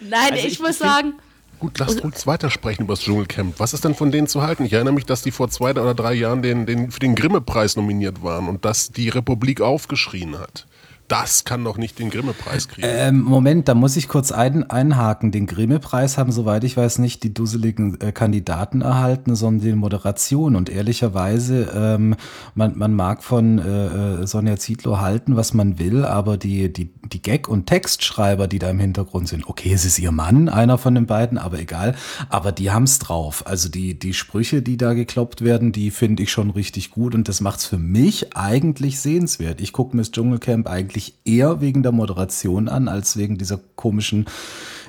Nein, 0.00 0.32
Also 0.32 0.46
ich, 0.46 0.52
ich- 0.54 0.60
muss 0.60 0.78
sagen, 0.78 1.14
Gut, 1.58 1.78
lasst 1.78 2.02
uns 2.02 2.26
weitersprechen 2.26 2.84
über 2.84 2.92
das 2.92 3.00
Dschungelcamp. 3.02 3.58
Was 3.58 3.72
ist 3.72 3.82
denn 3.82 3.94
von 3.94 4.10
denen 4.12 4.26
zu 4.26 4.42
halten? 4.42 4.66
Ich 4.66 4.74
erinnere 4.74 4.92
mich, 4.92 5.06
dass 5.06 5.22
die 5.22 5.30
vor 5.30 5.48
zwei 5.48 5.70
oder 5.70 5.94
drei 5.94 6.12
Jahren 6.12 6.42
den, 6.42 6.66
den, 6.66 6.90
für 6.90 7.00
den 7.00 7.14
Grimme-Preis 7.14 7.76
nominiert 7.76 8.22
waren 8.22 8.46
und 8.48 8.66
dass 8.66 8.90
die 8.90 9.08
Republik 9.08 9.62
aufgeschrien 9.62 10.38
hat. 10.38 10.66
Das 11.08 11.44
kann 11.44 11.62
doch 11.62 11.78
nicht 11.78 11.98
den 11.98 12.10
Grimme-Preis 12.10 12.68
kriegen. 12.68 12.86
Ähm, 12.90 13.20
Moment, 13.20 13.68
da 13.68 13.74
muss 13.74 13.96
ich 13.96 14.08
kurz 14.08 14.32
ein, 14.32 14.68
einhaken. 14.68 15.30
Den 15.30 15.46
Grimme-Preis 15.46 16.18
haben, 16.18 16.32
soweit 16.32 16.64
ich 16.64 16.76
weiß, 16.76 16.98
nicht 16.98 17.22
die 17.22 17.32
dusseligen 17.32 18.00
äh, 18.00 18.10
Kandidaten 18.10 18.80
erhalten, 18.80 19.36
sondern 19.36 19.68
die 19.68 19.74
Moderation. 19.74 20.56
Und 20.56 20.68
ehrlicherweise, 20.68 21.70
ähm, 21.74 22.16
man, 22.54 22.76
man 22.76 22.94
mag 22.94 23.22
von 23.22 23.58
äh, 23.58 24.22
äh, 24.22 24.26
Sonja 24.26 24.56
Zietlow 24.56 24.98
halten, 24.98 25.36
was 25.36 25.54
man 25.54 25.78
will, 25.78 26.04
aber 26.04 26.36
die, 26.36 26.72
die, 26.72 26.90
die 27.04 27.22
Gag- 27.22 27.48
und 27.48 27.66
Textschreiber, 27.66 28.48
die 28.48 28.58
da 28.58 28.70
im 28.70 28.80
Hintergrund 28.80 29.28
sind, 29.28 29.46
okay, 29.46 29.72
es 29.72 29.84
ist 29.84 29.98
ihr 29.98 30.12
Mann, 30.12 30.48
einer 30.48 30.78
von 30.78 30.94
den 30.94 31.06
beiden, 31.06 31.38
aber 31.38 31.60
egal, 31.60 31.94
aber 32.30 32.50
die 32.50 32.70
haben's 32.70 32.98
drauf. 32.98 33.46
Also 33.46 33.68
die, 33.68 33.98
die 33.98 34.14
Sprüche, 34.14 34.60
die 34.62 34.76
da 34.76 34.94
gekloppt 34.94 35.42
werden, 35.42 35.70
die 35.70 35.90
finde 35.90 36.24
ich 36.24 36.32
schon 36.32 36.50
richtig 36.50 36.90
gut 36.90 37.14
und 37.14 37.28
das 37.28 37.40
macht's 37.40 37.66
für 37.66 37.78
mich 37.78 38.36
eigentlich 38.36 39.00
sehenswert. 39.00 39.60
Ich 39.60 39.72
gucke 39.72 39.94
mir 39.94 40.02
das 40.02 40.10
Dschungelcamp 40.10 40.68
eigentlich 40.68 40.95
eher 41.24 41.60
wegen 41.60 41.82
der 41.82 41.92
Moderation 41.92 42.68
an, 42.68 42.88
als 42.88 43.16
wegen 43.16 43.38
dieser 43.38 43.60
komischen, 43.76 44.26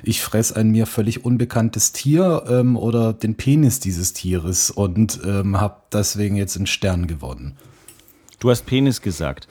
ich 0.02 0.22
fress 0.22 0.52
ein 0.52 0.70
mir 0.70 0.86
völlig 0.86 1.24
unbekanntes 1.24 1.92
Tier 1.92 2.44
ähm, 2.48 2.76
oder 2.76 3.12
den 3.12 3.34
Penis 3.34 3.80
dieses 3.80 4.12
Tieres 4.12 4.70
und 4.70 5.20
ähm, 5.24 5.60
habe 5.60 5.76
deswegen 5.92 6.36
jetzt 6.36 6.56
einen 6.56 6.66
Stern 6.66 7.06
gewonnen. 7.06 7.56
Du 8.40 8.50
hast 8.50 8.66
Penis 8.66 9.02
gesagt. 9.02 9.48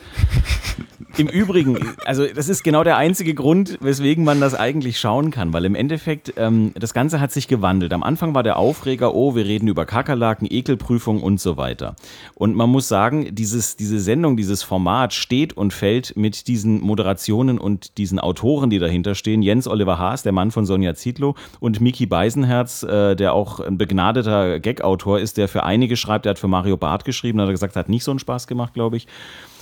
Im 1.18 1.28
Übrigen, 1.28 1.96
also 2.06 2.28
das 2.28 2.48
ist 2.48 2.64
genau 2.64 2.84
der 2.84 2.96
einzige 2.98 3.34
Grund, 3.34 3.80
weswegen 3.82 4.24
man 4.24 4.40
das 4.40 4.54
eigentlich 4.54 5.00
schauen 5.00 5.32
kann, 5.32 5.52
weil 5.52 5.66
im 5.66 5.74
Endeffekt 5.74 6.34
ähm, 6.38 6.74
das 6.76 6.94
Ganze 6.94 7.20
hat 7.20 7.32
sich 7.32 7.48
gewandelt. 7.48 7.92
Am 7.92 8.04
Anfang 8.04 8.36
war 8.36 8.44
der 8.44 8.58
Aufreger, 8.58 9.16
oh, 9.16 9.36
wir 9.36 9.46
reden 9.46 9.68
über 9.68 9.86
Kakerlaken, 9.86 10.48
Ekelprüfung 10.50 11.24
und 11.24 11.42
so 11.42 11.58
weiter. 11.58 11.96
Und 12.36 12.56
man 12.56 12.70
muss 12.70 12.88
sagen, 12.88 13.34
dieses, 13.34 13.76
diese 13.76 14.00
Sendung, 14.00 14.38
dieses 14.38 14.62
Format 14.62 15.14
steht 15.14 15.54
und 15.54 15.74
fällt 15.74 16.16
mit 16.16 16.48
diesen 16.48 16.82
Moderationen 16.82 17.58
und 17.58 17.98
diesen 17.98 18.20
Autoren, 18.20 18.70
die 18.70 18.80
dahinter 18.80 19.16
stehen. 19.16 19.42
Jens 19.42 19.68
Oliver 19.68 19.98
Haas, 19.98 20.22
der 20.22 20.34
Mann 20.34 20.52
von 20.52 20.68
Sonja 20.68 20.94
Zietlow 20.94 21.36
und 21.60 21.82
Miki 21.82 22.06
Beisenherz, 22.06 22.84
äh, 22.84 23.16
der 23.16 23.34
auch 23.34 23.60
ein 23.60 23.80
begnadeter 23.80 24.60
Gag-Autor 24.60 25.20
ist, 25.20 25.38
der 25.38 25.48
für 25.48 25.64
einige 25.64 25.98
schreibt, 25.98 26.26
der 26.26 26.32
hat 26.32 26.40
für 26.40 26.48
Mario 26.48 26.78
Barth 26.78 27.06
geschrieben, 27.06 27.42
hat 27.42 27.50
er 27.50 27.54
gesagt, 27.54 27.76
hat 27.76 27.90
nicht 27.90 28.04
so 28.04 28.12
einen 28.12 28.20
Spaß 28.20 28.46
gemacht, 28.46 28.77
glaube 28.78 28.98
ich. 28.98 29.08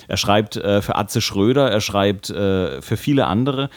Er 0.08 0.18
schreibt 0.18 0.56
äh, 0.58 0.82
für 0.82 0.96
Atze 0.96 1.22
Schröder, 1.22 1.72
er 1.72 1.82
schreibt 1.82 2.30
äh, 2.30 2.82
für 2.82 2.98
viele 2.98 3.26
andere. 3.26 3.70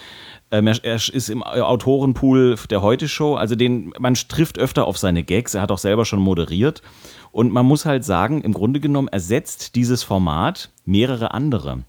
Ähm, 0.51 0.67
er, 0.67 0.83
er 0.83 0.95
ist 0.95 1.29
im 1.29 1.43
Autorenpool 1.43 2.55
der 2.69 2.81
Heute-Show. 2.81 3.35
Also 3.35 3.55
den, 3.55 3.93
man 3.99 4.13
trifft 4.13 4.57
öfter 4.57 4.85
auf 4.85 4.97
seine 4.97 5.23
Gags. 5.23 5.53
Er 5.53 5.61
hat 5.61 5.71
auch 5.71 5.77
selber 5.77 6.05
schon 6.05 6.19
moderiert. 6.19 6.81
Und 7.31 7.51
man 7.51 7.65
muss 7.65 7.85
halt 7.85 8.03
sagen, 8.03 8.41
im 8.41 8.53
Grunde 8.53 8.79
genommen 8.79 9.07
ersetzt 9.07 9.75
dieses 9.75 10.03
Format 10.03 10.71
mehrere 10.85 11.33
andere. 11.33 11.83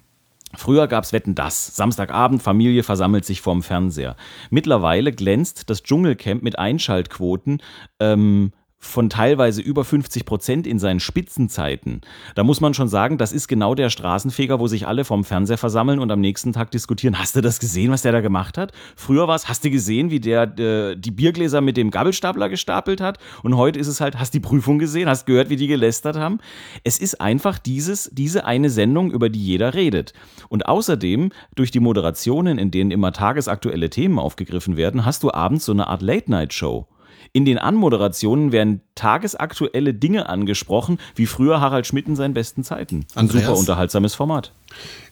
Früher 0.56 0.88
gab 0.88 1.04
es 1.04 1.12
Wetten 1.12 1.34
das. 1.34 1.76
Samstagabend, 1.76 2.42
Familie 2.42 2.82
versammelt 2.82 3.24
sich 3.24 3.40
vorm 3.40 3.62
Fernseher. 3.62 4.16
Mittlerweile 4.50 5.12
glänzt 5.12 5.70
das 5.70 5.82
Dschungelcamp 5.82 6.42
mit 6.42 6.58
Einschaltquoten 6.58 7.62
ähm, 8.00 8.52
von 8.80 9.10
teilweise 9.10 9.60
über 9.60 9.84
50 9.84 10.24
Prozent 10.24 10.66
in 10.66 10.78
seinen 10.78 11.00
Spitzenzeiten. 11.00 12.00
Da 12.34 12.42
muss 12.42 12.62
man 12.62 12.72
schon 12.72 12.88
sagen, 12.88 13.18
das 13.18 13.30
ist 13.30 13.46
genau 13.46 13.74
der 13.74 13.90
Straßenfeger, 13.90 14.58
wo 14.58 14.66
sich 14.68 14.86
alle 14.86 15.04
vorm 15.04 15.22
Fernseher 15.22 15.58
versammeln 15.58 15.98
und 15.98 16.10
am 16.10 16.20
nächsten 16.20 16.54
Tag 16.54 16.70
diskutieren. 16.70 17.18
Hast 17.18 17.36
du 17.36 17.42
das 17.42 17.60
gesehen, 17.60 17.92
was 17.92 18.02
der 18.02 18.12
da 18.12 18.22
gemacht 18.22 18.56
hat? 18.56 18.72
Früher 18.96 19.28
war 19.28 19.36
es, 19.36 19.48
hast 19.48 19.64
du 19.64 19.70
gesehen, 19.70 20.10
wie 20.10 20.18
der 20.18 20.58
äh, 20.58 20.96
die 20.96 21.10
Biergläser 21.10 21.60
mit 21.60 21.76
dem 21.76 21.90
Gabelstapler 21.90 22.48
gestapelt 22.48 23.02
hat? 23.02 23.18
Und 23.42 23.58
heute 23.58 23.78
ist 23.78 23.86
es 23.86 24.00
halt, 24.00 24.18
hast 24.18 24.32
die 24.32 24.40
Prüfung 24.40 24.78
gesehen, 24.78 25.10
hast 25.10 25.26
gehört, 25.26 25.50
wie 25.50 25.56
die 25.56 25.66
gelästert 25.66 26.16
haben? 26.16 26.38
Es 26.82 26.98
ist 26.98 27.20
einfach 27.20 27.58
dieses, 27.58 28.08
diese 28.14 28.46
eine 28.46 28.70
Sendung, 28.70 29.10
über 29.12 29.28
die 29.28 29.44
jeder 29.44 29.74
redet. 29.74 30.14
Und 30.48 30.66
außerdem, 30.66 31.32
durch 31.54 31.70
die 31.70 31.80
Moderationen, 31.80 32.56
in 32.56 32.70
denen 32.70 32.90
immer 32.90 33.12
tagesaktuelle 33.12 33.90
Themen 33.90 34.18
aufgegriffen 34.18 34.78
werden, 34.78 35.04
hast 35.04 35.22
du 35.22 35.30
abends 35.30 35.66
so 35.66 35.72
eine 35.72 35.86
Art 35.86 36.00
Late-Night-Show. 36.00 36.86
In 37.32 37.44
den 37.44 37.58
Anmoderationen 37.58 38.50
werden 38.50 38.80
tagesaktuelle 38.96 39.94
Dinge 39.94 40.28
angesprochen, 40.28 40.98
wie 41.14 41.26
früher 41.26 41.60
Harald 41.60 41.86
Schmidt 41.86 42.08
in 42.08 42.16
seinen 42.16 42.34
besten 42.34 42.64
Zeiten. 42.64 43.06
Ein 43.14 43.20
Andreas? 43.20 43.44
super 43.44 43.58
unterhaltsames 43.58 44.14
Format. 44.16 44.52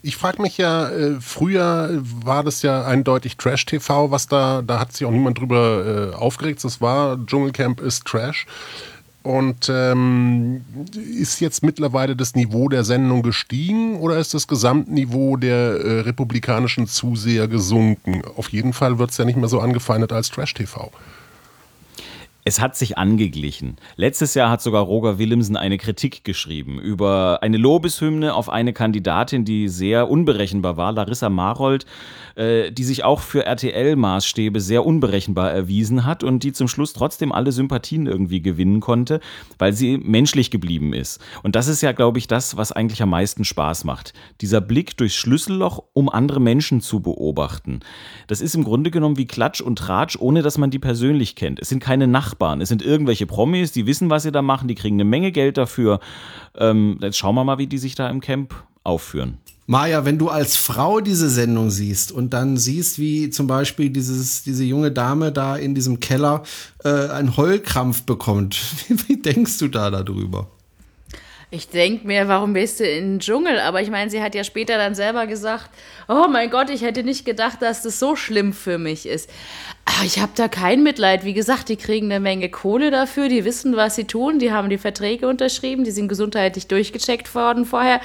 Ich 0.03 0.17
frage 0.17 0.43
mich 0.43 0.59
ja, 0.59 0.89
äh, 0.89 1.21
früher 1.21 2.01
war 2.25 2.43
das 2.43 2.63
ja 2.63 2.85
eindeutig 2.85 3.37
Trash-TV, 3.37 4.11
was 4.11 4.27
da, 4.27 4.63
da 4.63 4.81
hat 4.81 4.93
sich 4.93 5.07
auch 5.07 5.13
niemand 5.13 5.39
drüber 5.39 6.13
äh, 6.13 6.17
aufgeregt. 6.17 6.65
Das 6.65 6.81
war 6.81 7.25
Dschungelcamp 7.25 7.81
ist 7.81 8.05
Trash. 8.05 8.47
Und 9.23 9.69
ähm, 9.69 10.65
ist 10.95 11.41
jetzt 11.41 11.63
mittlerweile 11.63 12.17
das 12.17 12.35
Niveau 12.35 12.69
der 12.69 12.83
Sendung 12.83 13.23
gestiegen 13.23 13.97
oder 14.01 14.17
ist 14.17 14.33
das 14.33 14.49
Gesamtniveau 14.49 15.37
der 15.37 15.57
äh, 15.57 16.01
republikanischen 16.01 16.87
Zuseher 16.87 17.47
gesunken? 17.47 18.23
Auf 18.37 18.49
jeden 18.49 18.73
Fall 18.73 18.99
wird 18.99 19.11
es 19.11 19.19
ja 19.19 19.25
nicht 19.25 19.37
mehr 19.37 19.49
so 19.49 19.61
angefeindet 19.61 20.13
als 20.13 20.31
Trash-TV. 20.31 20.91
Es 22.49 22.61
hat 22.63 22.77
sich 22.77 22.97
angeglichen. 22.97 23.77
Letztes 23.97 24.33
Jahr 24.33 24.49
hat 24.49 24.63
sogar 24.63 24.83
Roger 24.83 25.19
Willemsen 25.19 25.55
eine 25.55 25.77
Kritik 25.77 26.25
geschrieben 26.25 26.81
über 26.81 27.41
eine 27.43 27.59
Lobeshymne 27.59 28.33
auf 28.33 28.49
eine 28.49 28.73
Kandidatin, 28.73 29.45
die 29.45 29.69
sehr 29.69 30.09
unberechenbar 30.09 30.79
war, 30.79 30.93
Larissa 30.93 31.29
Marold, 31.29 31.85
äh, 32.39 32.71
die 32.71 32.85
sich 32.85 33.03
auch 33.05 33.21
für 33.21 33.47
RTL-Maßstäbe 33.47 34.61
sehr 34.61 34.87
unberechenbar 34.87 35.51
erwiesen 35.51 36.07
hat 36.07 36.23
und 36.23 36.45
die 36.45 36.53
zum 36.53 36.69
Schluss 36.69 36.93
trotzdem 36.93 37.33
alle 37.33 37.51
Sympathien 37.51 38.07
irgendwie 38.07 38.41
gewinnen 38.41 38.79
konnte, 38.79 39.19
weil 39.59 39.73
sie 39.73 39.99
menschlich 39.99 40.51
geblieben 40.51 40.93
ist. 40.93 41.21
Und 41.43 41.57
das 41.57 41.67
ist 41.67 41.83
ja, 41.83 41.91
glaube 41.91 42.19
ich, 42.19 42.29
das, 42.29 42.57
was 42.57 42.71
eigentlich 42.71 43.03
am 43.03 43.11
meisten 43.11 43.45
Spaß 43.45 43.83
macht. 43.85 44.13
Dieser 44.41 44.61
Blick 44.61 44.97
durchs 44.97 45.17
Schlüsselloch, 45.17 45.83
um 45.93 46.09
andere 46.09 46.41
Menschen 46.41 46.81
zu 46.81 47.01
beobachten. 47.01 47.81
Das 48.29 48.41
ist 48.41 48.55
im 48.55 48.63
Grunde 48.63 48.93
genommen 48.93 49.17
wie 49.17 49.27
Klatsch 49.27 49.61
und 49.61 49.77
Tratsch, 49.77 50.17
ohne 50.19 50.43
dass 50.43 50.59
man 50.59 50.71
die 50.71 50.79
persönlich 50.79 51.35
kennt. 51.35 51.59
Es 51.59 51.69
sind 51.69 51.81
keine 51.81 52.07
Nachbarn, 52.07 52.61
es 52.61 52.69
sind 52.69 52.83
irgendwelche 52.83 53.27
Promis, 53.27 53.73
die 53.73 53.87
wissen, 53.87 54.11
was 54.11 54.23
sie 54.23 54.33
da 54.33 54.43
machen, 54.43 54.69
die 54.69 54.77
kriegen 54.77 54.97
eine 54.97 55.05
Menge 55.05 55.33
Geld 55.33 55.57
dafür. 55.57 55.99
Ähm, 56.57 56.99
jetzt 57.03 57.19
schauen 57.19 57.35
wir 57.35 57.43
mal, 57.43 57.59
wie 57.59 57.67
die 57.67 57.79
sich 57.79 57.97
da 57.97 58.09
im 58.09 58.21
Camp 58.21 58.55
aufführen. 58.85 59.39
Maja, 59.71 60.07
wenn 60.07 60.17
du 60.17 60.31
als 60.31 60.57
Frau 60.57 61.01
diese 61.01 61.29
Sendung 61.29 61.71
siehst 61.71 62.11
und 62.11 62.33
dann 62.33 62.57
siehst, 62.57 62.99
wie 62.99 63.29
zum 63.29 63.47
Beispiel 63.47 63.91
dieses, 63.91 64.43
diese 64.43 64.65
junge 64.65 64.91
Dame 64.91 65.31
da 65.31 65.57
in 65.57 65.75
diesem 65.75 66.01
Keller 66.01 66.43
äh, 66.85 66.89
einen 66.89 67.37
Heulkrampf 67.37 68.05
bekommt, 68.05 68.59
wie, 68.89 68.97
wie 69.09 69.17
denkst 69.21 69.59
du 69.59 69.69
da 69.69 69.91
darüber? 69.91 70.49
Ich 71.51 71.69
denke 71.69 72.07
mir, 72.07 72.29
warum 72.29 72.55
bist 72.55 72.81
du 72.81 72.85
in 72.85 73.13
den 73.13 73.21
Dschungel? 73.21 73.61
Aber 73.61 73.83
ich 73.83 73.91
meine, 73.91 74.11
sie 74.11 74.23
hat 74.23 74.35
ja 74.35 74.43
später 74.43 74.79
dann 74.79 74.95
selber 74.95 75.27
gesagt, 75.27 75.69
oh 76.09 76.29
mein 76.31 76.49
Gott, 76.49 76.71
ich 76.71 76.81
hätte 76.81 77.03
nicht 77.05 77.27
gedacht, 77.27 77.61
dass 77.61 77.83
das 77.83 77.99
so 77.99 78.17
schlimm 78.17 78.55
für 78.55 78.79
mich 78.79 79.05
ist. 79.05 79.29
Aber 79.85 80.07
ich 80.07 80.19
habe 80.19 80.33
da 80.35 80.49
kein 80.49 80.83
Mitleid. 80.83 81.27
Wie 81.27 81.35
gesagt, 81.35 81.69
die 81.69 81.77
kriegen 81.77 82.07
eine 82.07 82.21
Menge 82.21 82.49
Kohle 82.49 82.91
dafür, 82.91 83.29
die 83.29 83.45
wissen, 83.45 83.77
was 83.77 83.97
sie 83.97 84.05
tun, 84.05 84.39
die 84.39 84.51
haben 84.51 84.71
die 84.71 84.79
Verträge 84.79 85.29
unterschrieben, 85.29 85.85
die 85.85 85.91
sind 85.91 86.09
gesundheitlich 86.09 86.69
durchgecheckt 86.69 87.35
worden 87.35 87.67
vorher. 87.67 88.01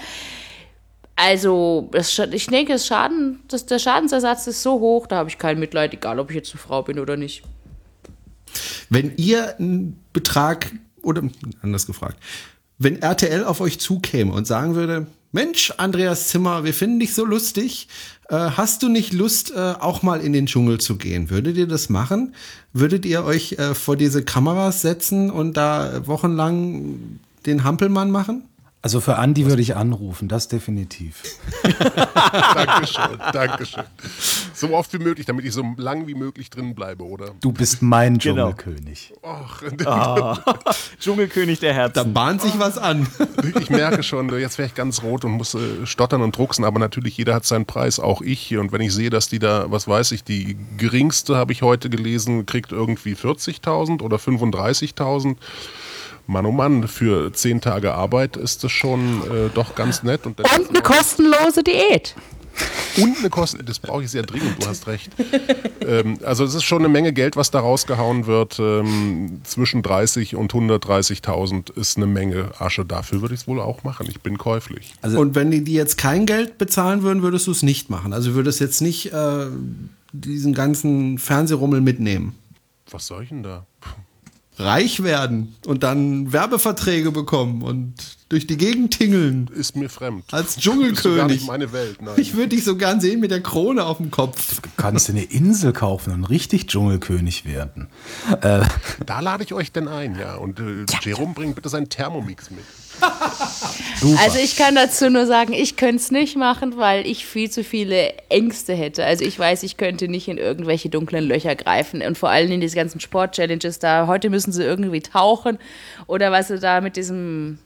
Also, 1.16 1.90
das, 1.92 2.18
ich 2.18 2.48
denke, 2.48 2.74
das 2.74 2.88
Schaden, 2.88 3.40
das, 3.48 3.66
der 3.66 3.80
Schadensersatz 3.80 4.48
ist 4.48 4.64
so 4.64 4.80
hoch, 4.80 5.06
da 5.06 5.18
habe 5.18 5.30
ich 5.30 5.38
kein 5.38 5.60
Mitleid, 5.60 5.94
egal 5.94 6.20
ob 6.20 6.30
ich 6.32 6.36
jetzt 6.36 6.52
eine 6.54 6.60
Frau 6.60 6.82
bin 6.82 7.00
oder 7.00 7.18
nicht. 7.18 7.44
Wenn 8.90 9.16
ihr 9.18 9.58
einen 9.60 10.04
Betrag, 10.12 10.72
oder 11.04 11.22
anders 11.62 11.86
gefragt, 11.86 12.18
wenn 12.80 13.02
RTL 13.02 13.44
auf 13.44 13.62
euch 13.62 13.80
zukäme 13.80 14.34
und 14.34 14.48
sagen 14.48 14.76
würde, 14.76 15.08
Mensch, 15.32 15.74
Andreas 15.78 16.28
Zimmer, 16.28 16.64
wir 16.64 16.76
finden 16.76 17.00
dich 17.00 17.16
so 17.16 17.26
lustig, 17.26 17.88
äh, 18.30 18.36
hast 18.36 18.84
du 18.84 18.90
nicht 18.90 19.14
Lust, 19.14 19.52
äh, 19.52 19.74
auch 19.80 20.04
mal 20.04 20.22
in 20.22 20.32
den 20.32 20.46
Dschungel 20.46 20.80
zu 20.80 20.98
gehen? 20.98 21.32
Würdet 21.32 21.58
ihr 21.58 21.68
das 21.68 21.90
machen? 21.90 22.36
Würdet 22.72 23.04
ihr 23.06 23.24
euch 23.24 23.54
äh, 23.54 23.74
vor 23.74 23.96
diese 23.96 24.24
Kameras 24.24 24.84
setzen 24.84 25.32
und 25.32 25.58
da 25.58 26.06
wochenlang 26.06 27.20
den 27.48 27.64
Hampelmann 27.64 28.12
machen? 28.12 28.44
Also 28.86 29.00
für 29.00 29.16
Andi 29.18 29.46
würde 29.46 29.62
ich 29.62 29.78
anrufen, 29.78 30.28
das 30.28 30.50
definitiv. 30.50 31.24
Dankeschön, 32.54 33.18
Dankeschön. 33.32 33.84
So 34.54 34.76
oft 34.76 34.92
wie 34.92 34.98
möglich, 34.98 35.26
damit 35.26 35.46
ich 35.46 35.54
so 35.54 35.64
lang 35.78 36.06
wie 36.06 36.16
möglich 36.16 36.50
drin 36.50 36.76
bleibe, 36.76 37.06
oder? 37.06 37.32
Du 37.40 37.54
bist 37.54 37.82
mein 37.82 38.18
Genau. 38.18 38.52
Dschungelkönig. 38.52 39.14
Och, 39.24 39.64
Dschungelkönig 41.00 41.62
der 41.62 41.72
Da 41.72 41.80
Herzen. 41.80 42.14
bahnt 42.14 42.42
sich 42.42 42.60
was 42.60 42.78
an. 42.78 43.08
ich 43.58 43.70
merke 43.70 44.04
schon, 44.04 44.28
jetzt 44.38 44.58
wäre 44.58 44.68
ich 44.68 44.76
ganz 44.76 45.02
rot 45.02 45.24
und 45.24 45.32
muss 45.32 45.54
äh, 45.56 45.86
stottern 45.86 46.22
und 46.22 46.36
drucksen, 46.36 46.66
aber 46.66 46.78
natürlich 46.80 47.16
jeder 47.16 47.36
hat 47.36 47.46
seinen 47.46 47.66
Preis, 47.66 48.02
auch 48.02 48.22
ich 48.22 48.42
hier. 48.42 48.60
Und 48.60 48.74
wenn 48.74 48.82
ich 48.82 48.94
sehe, 48.94 49.10
dass 49.10 49.30
die 49.30 49.40
da, 49.40 49.72
was 49.72 49.88
weiß 49.88 50.12
ich, 50.12 50.26
die 50.26 50.58
geringste, 50.78 51.38
habe 51.38 51.54
ich 51.54 51.62
heute 51.62 51.90
gelesen, 51.90 52.46
kriegt 52.46 52.74
irgendwie 52.74 53.14
40.000 53.14 54.02
oder 54.02 54.18
35.000. 54.18 55.38
Mann, 56.28 56.46
oh 56.46 56.52
Mann, 56.52 56.88
für 56.88 57.34
zehn 57.34 57.60
Tage 57.62 57.94
Arbeit 57.94 58.38
ist 58.38 58.64
das 58.64 58.72
schon 58.72 59.22
äh, 59.24 59.50
doch 59.54 59.76
ganz 59.76 60.04
nett. 60.04 60.26
Und, 60.26 60.40
Und 60.40 60.70
eine 60.70 60.82
kostenlose 60.82 61.64
Diät. 61.64 62.16
und 62.98 63.18
eine 63.18 63.30
Kosten, 63.32 63.66
das 63.66 63.80
brauche 63.80 64.04
ich 64.04 64.12
sehr 64.12 64.22
dringend, 64.24 64.62
du 64.64 64.68
hast 64.68 64.86
recht. 64.88 65.12
ähm, 65.82 66.20
also 66.24 66.44
es 66.44 66.54
ist 66.54 66.64
schon 66.64 66.80
eine 66.80 66.88
Menge 66.90 67.12
Geld, 67.12 67.36
was 67.36 67.50
da 67.52 67.60
rausgehauen 67.60 68.28
wird. 68.28 68.60
Ähm, 68.60 69.42
zwischen 69.44 69.82
30 69.82 70.36
und 70.36 70.54
130.000 70.54 71.76
ist 71.76 71.98
eine 71.98 72.06
Menge 72.06 72.52
Asche. 72.60 72.86
Dafür 72.86 73.22
würde 73.22 73.34
ich 73.34 73.42
es 73.42 73.48
wohl 73.48 73.60
auch 73.60 73.84
machen. 73.84 74.06
Ich 74.10 74.22
bin 74.22 74.38
käuflich. 74.38 74.94
Also- 75.02 75.20
und 75.20 75.36
wenn 75.36 75.50
die, 75.52 75.64
die 75.64 75.74
jetzt 75.74 75.98
kein 75.98 76.26
Geld 76.26 76.58
bezahlen 76.58 77.02
würden, 77.02 77.24
würdest 77.24 77.48
du 77.48 77.52
es 77.52 77.64
nicht 77.64 77.90
machen. 77.90 78.14
Also 78.14 78.34
würdest 78.36 78.60
jetzt 78.60 78.82
nicht 78.82 79.12
äh, 79.12 79.48
diesen 80.12 80.54
ganzen 80.54 81.18
Fernsehrummel 81.18 81.82
mitnehmen. 81.82 82.36
Was 82.92 83.08
soll 83.08 83.24
ich 83.24 83.30
denn 83.30 83.42
da? 83.44 83.66
Reich 84.58 85.02
werden 85.04 85.56
und 85.66 85.82
dann 85.84 86.32
Werbeverträge 86.32 87.12
bekommen 87.12 87.64
und 87.64 87.94
durch 88.30 88.46
die 88.48 88.58
Gegend 88.58 88.98
tingeln. 88.98 89.50
Ist 89.54 89.76
mir 89.76 89.90
fremd. 89.90 90.26
Als 90.32 90.58
Dschungelkönig. 90.60 91.46
meine 91.48 91.72
Welt. 91.74 92.02
Nein. 92.02 92.14
Ich 92.18 92.36
würde 92.36 92.50
dich 92.50 92.64
so 92.64 92.76
gern 92.76 93.02
sehen 93.02 93.20
mit 93.20 93.32
der 93.32 93.42
Krone 93.42 93.84
auf 93.86 93.98
dem 93.98 94.12
Kopf. 94.12 94.62
Du 94.62 94.70
kannst 94.78 95.08
dir 95.08 95.14
eine 95.14 95.24
Insel 95.24 95.74
kaufen 95.74 96.14
und 96.14 96.26
richtig 96.26 96.68
Dschungelkönig 96.68 97.46
werden. 97.46 97.88
Äh, 98.42 98.62
Da 99.06 99.20
lade 99.22 99.44
ich 99.44 99.54
euch 99.54 99.72
denn 99.72 99.88
ein, 99.88 100.18
ja. 100.20 100.36
Und 100.36 100.60
äh, 100.60 100.86
Jerome, 101.02 101.34
bring 101.34 101.54
bitte 101.56 101.70
seinen 101.70 101.90
Thermomix 101.90 102.52
mit. 102.52 102.60
Also 103.02 104.40
ich 104.40 104.56
kann 104.58 104.76
dazu 104.76 105.10
nur 105.10 105.26
sagen, 105.26 105.54
ich 105.54 105.76
könnte 105.76 105.96
es 105.96 106.12
nicht 106.12 106.36
machen, 106.36 106.78
weil 106.78 107.08
ich 107.08 107.26
viel 107.26 107.50
zu 107.50 107.64
viele 107.64 108.14
Ängste 108.30 108.74
hätte. 108.74 109.06
Also 109.06 109.24
ich 109.24 109.38
weiß, 109.38 109.64
ich 109.64 109.78
könnte 109.78 110.08
nicht 110.08 110.28
in 110.28 110.38
irgendwelche 110.38 110.90
dunklen 110.90 111.26
Löcher 111.26 111.56
greifen 111.56 112.02
und 112.02 112.18
vor 112.18 112.30
allem 112.30 112.52
in 112.52 112.62
diese 112.62 112.76
ganzen 112.76 113.00
Sport-Challenges 113.00 113.80
da. 113.80 114.08
Heute 114.08 114.30
müssen 114.30 114.52
sie 114.52 114.64
irgendwie 114.64 115.02
tauchen 115.02 115.58
oder 116.08 116.32
was 116.32 116.50
sie 116.50 116.60
da 116.60 116.82
mit 116.82 116.98
diesem 116.98 117.60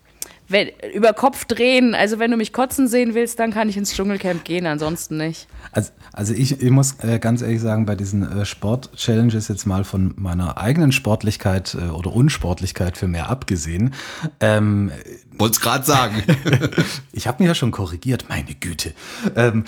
wenn, 0.47 0.69
über 0.93 1.13
Kopf 1.13 1.45
drehen. 1.45 1.95
Also 1.95 2.19
wenn 2.19 2.31
du 2.31 2.37
mich 2.37 2.53
kotzen 2.53 2.87
sehen 2.87 3.13
willst, 3.13 3.39
dann 3.39 3.51
kann 3.51 3.69
ich 3.69 3.77
ins 3.77 3.93
Dschungelcamp 3.93 4.43
gehen, 4.45 4.65
ansonsten 4.65 5.17
nicht. 5.17 5.47
Also, 5.71 5.91
also 6.13 6.33
ich, 6.33 6.61
ich 6.61 6.69
muss 6.69 6.95
äh, 7.03 7.19
ganz 7.19 7.41
ehrlich 7.41 7.61
sagen, 7.61 7.85
bei 7.85 7.95
diesen 7.95 8.23
äh, 8.23 8.45
Sport-Challenges 8.45 9.47
jetzt 9.47 9.65
mal 9.65 9.83
von 9.83 10.13
meiner 10.17 10.57
eigenen 10.57 10.91
Sportlichkeit 10.91 11.75
äh, 11.75 11.89
oder 11.89 12.13
Unsportlichkeit 12.13 12.97
für 12.97 13.07
mehr 13.07 13.29
abgesehen, 13.29 13.93
ähm, 14.39 14.91
Wollt's 15.39 15.61
gerade 15.61 15.85
sagen. 15.85 16.23
ich 17.11 17.27
habe 17.27 17.43
mich 17.43 17.47
ja 17.47 17.55
schon 17.55 17.71
korrigiert, 17.71 18.25
meine 18.27 18.55
Güte. 18.55 18.93
Ähm, 19.35 19.65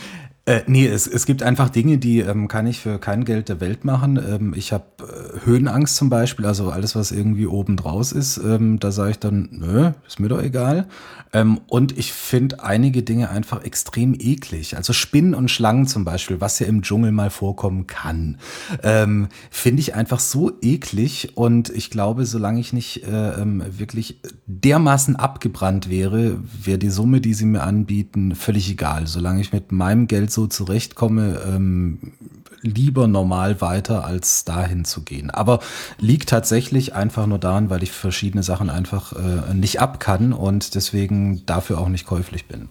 äh, 0.49 0.63
nee, 0.65 0.87
es, 0.87 1.05
es 1.05 1.27
gibt 1.27 1.43
einfach 1.43 1.69
Dinge, 1.69 1.99
die 1.99 2.21
ähm, 2.21 2.47
kann 2.47 2.65
ich 2.65 2.79
für 2.79 2.97
kein 2.97 3.23
Geld 3.23 3.49
der 3.49 3.61
Welt 3.61 3.85
machen. 3.85 4.17
Ähm, 4.17 4.55
ich 4.57 4.73
habe 4.73 4.85
äh, 4.99 5.45
Höhenangst 5.45 5.95
zum 5.95 6.09
Beispiel, 6.09 6.47
also 6.47 6.71
alles, 6.71 6.95
was 6.95 7.11
irgendwie 7.11 7.45
oben 7.45 7.77
draus 7.77 8.11
ist, 8.11 8.37
ähm, 8.37 8.79
da 8.79 8.91
sage 8.91 9.11
ich 9.11 9.19
dann, 9.19 9.49
nö, 9.51 9.91
ist 10.07 10.19
mir 10.19 10.27
doch 10.27 10.41
egal. 10.41 10.87
Ähm, 11.31 11.59
und 11.67 11.95
ich 11.97 12.13
finde 12.13 12.63
einige 12.63 13.03
Dinge 13.03 13.29
einfach 13.29 13.63
extrem 13.63 14.15
eklig. 14.15 14.75
Also 14.75 14.93
Spinnen 14.93 15.35
und 15.35 15.51
Schlangen 15.51 15.85
zum 15.85 16.03
Beispiel, 16.03 16.41
was 16.41 16.57
ja 16.57 16.65
im 16.65 16.81
Dschungel 16.81 17.11
mal 17.11 17.29
vorkommen 17.29 17.85
kann, 17.85 18.37
ähm, 18.81 19.27
finde 19.51 19.81
ich 19.81 19.93
einfach 19.93 20.19
so 20.19 20.51
eklig. 20.63 21.33
Und 21.35 21.69
ich 21.69 21.91
glaube, 21.91 22.25
solange 22.25 22.59
ich 22.59 22.73
nicht 22.73 23.03
äh, 23.03 23.41
ähm, 23.41 23.63
wirklich 23.77 24.19
dermaßen 24.47 25.15
abgebrannt 25.15 25.89
wäre, 25.89 26.39
wäre 26.63 26.79
die 26.79 26.89
Summe, 26.89 27.21
die 27.21 27.35
sie 27.35 27.45
mir 27.45 27.61
anbieten, 27.61 28.33
völlig 28.33 28.71
egal. 28.71 29.05
Solange 29.05 29.41
ich 29.41 29.53
mit 29.53 29.71
meinem 29.71 30.07
Geld 30.07 30.31
so 30.31 30.38
zurechtkomme, 30.47 31.41
ähm, 31.45 32.13
lieber 32.61 33.07
normal 33.07 33.61
weiter, 33.61 34.03
als 34.05 34.43
dahin 34.45 34.85
zu 34.85 35.01
gehen. 35.01 35.29
Aber 35.29 35.59
liegt 35.97 36.29
tatsächlich 36.29 36.93
einfach 36.93 37.25
nur 37.25 37.39
daran, 37.39 37.69
weil 37.69 37.83
ich 37.83 37.91
verschiedene 37.91 38.43
Sachen 38.43 38.69
einfach 38.69 39.13
äh, 39.13 39.53
nicht 39.53 39.79
ab 39.79 39.99
kann 39.99 40.33
und 40.33 40.75
deswegen 40.75 41.45
dafür 41.45 41.79
auch 41.79 41.89
nicht 41.89 42.05
käuflich 42.05 42.45
bin. 42.45 42.69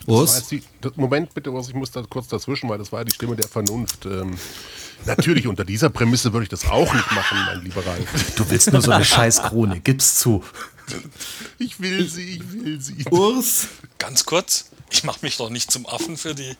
Das 0.00 0.08
war 0.08 0.16
Urs? 0.16 0.48
die, 0.48 0.62
das, 0.80 0.96
Moment 0.96 1.32
bitte, 1.32 1.52
Urs, 1.52 1.68
ich 1.68 1.74
muss 1.74 1.92
da 1.92 2.02
kurz 2.08 2.26
dazwischen, 2.26 2.68
weil 2.68 2.78
das 2.78 2.90
war 2.90 3.00
ja 3.00 3.04
die 3.04 3.14
Stimme 3.14 3.36
der 3.36 3.46
Vernunft. 3.46 4.04
Ähm, 4.06 4.36
natürlich, 5.06 5.46
unter 5.46 5.64
dieser 5.64 5.90
Prämisse 5.90 6.32
würde 6.32 6.44
ich 6.44 6.48
das 6.48 6.66
auch 6.66 6.92
nicht 6.92 7.12
machen, 7.12 7.38
mein 7.46 7.62
lieber 7.62 7.86
Ralf. 7.86 8.34
Du 8.36 8.48
willst 8.50 8.72
nur 8.72 8.82
so 8.82 8.90
eine 8.90 9.04
scheiß 9.04 9.42
Krone, 9.42 9.80
gib's 9.80 10.18
zu. 10.18 10.42
Ich 11.58 11.80
will 11.80 12.08
sie, 12.08 12.36
ich 12.36 12.52
will 12.52 12.80
sie. 12.80 13.04
Urs? 13.10 13.68
Ganz 13.98 14.24
kurz, 14.24 14.70
ich 14.90 15.04
mache 15.04 15.20
mich 15.22 15.36
doch 15.36 15.50
nicht 15.50 15.70
zum 15.70 15.86
Affen 15.86 16.16
für 16.16 16.34
die. 16.34 16.56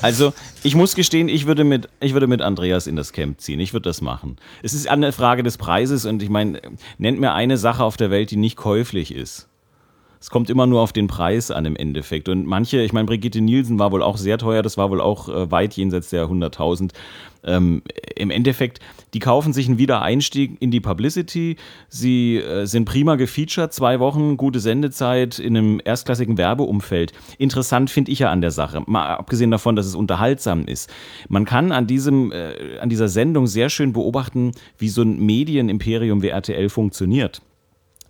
Also, 0.00 0.32
ich 0.62 0.74
muss 0.74 0.94
gestehen, 0.94 1.28
ich 1.28 1.46
würde, 1.46 1.64
mit, 1.64 1.88
ich 2.00 2.12
würde 2.12 2.26
mit 2.26 2.40
Andreas 2.40 2.86
in 2.86 2.96
das 2.96 3.12
Camp 3.12 3.40
ziehen. 3.40 3.60
Ich 3.60 3.72
würde 3.72 3.88
das 3.88 4.00
machen. 4.00 4.36
Es 4.62 4.74
ist 4.74 4.88
eine 4.88 5.12
Frage 5.12 5.42
des 5.42 5.58
Preises 5.58 6.04
und 6.04 6.22
ich 6.22 6.30
meine, 6.30 6.60
nennt 6.98 7.20
mir 7.20 7.32
eine 7.32 7.56
Sache 7.56 7.82
auf 7.82 7.96
der 7.96 8.10
Welt, 8.10 8.30
die 8.30 8.36
nicht 8.36 8.56
käuflich 8.56 9.14
ist. 9.14 9.48
Es 10.24 10.30
kommt 10.30 10.48
immer 10.48 10.66
nur 10.66 10.80
auf 10.80 10.94
den 10.94 11.06
Preis 11.06 11.50
an 11.50 11.66
im 11.66 11.76
Endeffekt. 11.76 12.30
Und 12.30 12.46
manche, 12.46 12.80
ich 12.80 12.94
meine, 12.94 13.04
Brigitte 13.04 13.42
Nielsen 13.42 13.78
war 13.78 13.92
wohl 13.92 14.02
auch 14.02 14.16
sehr 14.16 14.38
teuer, 14.38 14.62
das 14.62 14.78
war 14.78 14.88
wohl 14.88 15.02
auch 15.02 15.28
äh, 15.28 15.50
weit 15.50 15.74
jenseits 15.74 16.08
der 16.08 16.24
100.000. 16.24 16.92
Ähm, 17.44 17.82
Im 18.16 18.30
Endeffekt, 18.30 18.80
die 19.12 19.18
kaufen 19.18 19.52
sich 19.52 19.68
einen 19.68 19.76
Wiedereinstieg 19.76 20.56
in 20.60 20.70
die 20.70 20.80
Publicity. 20.80 21.56
Sie 21.90 22.38
äh, 22.38 22.64
sind 22.64 22.86
prima 22.86 23.16
gefeatured, 23.16 23.74
zwei 23.74 24.00
Wochen, 24.00 24.38
gute 24.38 24.60
Sendezeit 24.60 25.38
in 25.38 25.58
einem 25.58 25.78
erstklassigen 25.84 26.38
Werbeumfeld. 26.38 27.12
Interessant 27.36 27.90
finde 27.90 28.10
ich 28.10 28.20
ja 28.20 28.30
an 28.30 28.40
der 28.40 28.50
Sache, 28.50 28.82
mal 28.86 29.16
abgesehen 29.16 29.50
davon, 29.50 29.76
dass 29.76 29.84
es 29.84 29.94
unterhaltsam 29.94 30.64
ist. 30.64 30.88
Man 31.28 31.44
kann 31.44 31.70
an, 31.70 31.86
diesem, 31.86 32.32
äh, 32.32 32.78
an 32.80 32.88
dieser 32.88 33.08
Sendung 33.08 33.46
sehr 33.46 33.68
schön 33.68 33.92
beobachten, 33.92 34.52
wie 34.78 34.88
so 34.88 35.02
ein 35.02 35.18
Medienimperium 35.20 36.22
wie 36.22 36.28
RTL 36.28 36.70
funktioniert. 36.70 37.42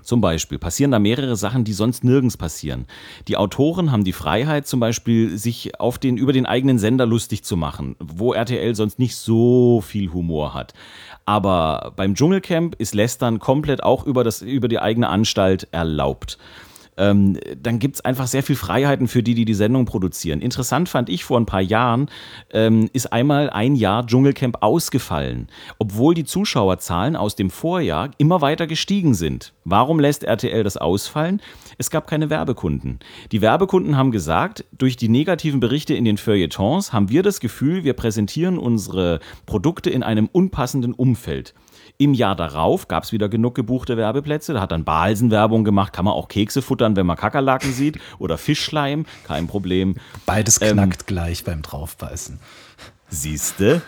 Zum 0.05 0.21
Beispiel 0.21 0.59
passieren 0.59 0.91
da 0.91 0.99
mehrere 0.99 1.35
Sachen, 1.35 1.65
die 1.65 1.73
sonst 1.73 2.05
nirgends 2.05 2.37
passieren. 2.37 2.87
Die 3.27 3.37
Autoren 3.37 3.91
haben 3.91 4.05
die 4.05 4.13
Freiheit, 4.13 4.67
zum 4.67 4.79
Beispiel 4.79 5.37
sich 5.37 5.81
auf 5.81 5.99
den, 5.99 6.17
über 6.17 6.33
den 6.33 6.47
eigenen 6.47 6.79
Sender 6.79 7.07
lustig 7.07 7.43
zu 7.43 7.57
machen, 7.57 7.97
wo 7.99 8.33
RTL 8.33 8.75
sonst 8.75 8.99
nicht 8.99 9.17
so 9.17 9.81
viel 9.81 10.13
Humor 10.13 10.55
hat. 10.55 10.75
Aber 11.27 11.93
beim 11.97 12.15
Dschungelcamp 12.15 12.75
ist 12.77 12.95
Lästern 12.95 13.39
komplett 13.39 13.83
auch 13.83 14.05
über, 14.05 14.25
das, 14.25 14.43
über 14.43 14.69
die 14.69 14.79
eigene 14.79 15.09
Anstalt 15.09 15.69
erlaubt 15.73 16.39
ähm, 16.97 17.39
dann 17.61 17.79
gibt 17.79 17.97
es 17.97 18.05
einfach 18.05 18.27
sehr 18.27 18.43
viel 18.43 18.57
Freiheiten 18.57 19.09
für 19.09 19.23
die, 19.23 19.35
die 19.35 19.45
die 19.45 19.55
Sendung 19.55 19.85
produzieren. 19.85 20.41
Interessant 20.41 20.89
fand 20.89 21.09
ich 21.09 21.25
vor 21.25 21.39
ein 21.39 21.47
paar 21.47 21.61
Jahren, 21.61 22.09
ähm, 22.53 22.89
ist 22.93 23.13
einmal 23.13 23.51
ein 23.51 23.75
Jahr 23.75 24.07
Dschungelcamp 24.07 24.59
ausgefallen, 24.61 25.49
obwohl 25.79 26.15
die 26.15 26.25
Zuschauerzahlen 26.25 27.17
aus 27.17 27.37
dem 27.37 27.51
Vorjahr 27.51 28.11
immer 28.19 28.41
weiter 28.41 28.67
gestiegen 28.67 29.15
sind. 29.15 29.53
Warum 29.65 30.01
lässt 30.01 30.25
RTL 30.25 30.63
das 30.63 30.77
ausfallen? 30.77 31.41
Es 31.79 31.91
gab 31.91 32.07
keine 32.07 32.31
Werbekunden. 32.31 33.01
Die 33.33 33.41
Werbekunden 33.41 33.97
haben 33.97 34.11
gesagt, 34.11 34.65
durch 34.73 34.97
die 34.97 35.09
negativen 35.09 35.61
Berichte 35.61 35.95
in 35.95 36.05
den 36.05 36.19
Feuilletons 36.19 36.93
haben 36.93 37.09
wir 37.09 37.23
das 37.23 37.41
Gefühl, 37.41 37.85
wir 37.85 37.95
präsentieren 37.95 38.59
unsere 38.59 39.21
Produkte 39.47 39.91
in 39.91 40.03
einem 40.03 40.29
unpassenden 40.31 40.95
Umfeld. 40.95 41.55
Im 41.97 42.13
Jahr 42.13 42.35
darauf 42.35 42.89
gab 42.89 43.05
es 43.05 43.13
wieder 43.13 43.29
genug 43.29 43.55
gebuchte 43.55 43.97
Werbeplätze. 43.97 44.53
Da 44.53 44.61
hat 44.61 44.73
dann 44.73 44.85
Balsen 44.85 45.31
Werbung 45.31 45.63
gemacht. 45.63 45.93
Kann 45.93 46.05
man 46.05 46.15
auch 46.15 46.27
Kekse 46.27 46.61
futtern, 46.61 46.84
wenn 46.97 47.07
man 47.07 47.17
Kakerlaken 47.17 47.73
sieht. 47.73 47.99
Oder 48.19 48.39
Fischschleim. 48.39 49.07
Kein 49.27 49.47
Problem. 49.47 49.97
Beides 50.27 50.61
knackt 50.61 51.03
ähm, 51.03 51.07
gleich 51.07 51.45
beim 51.45 51.63
Draufbeißen. 51.63 52.39
Siehste? 53.09 53.83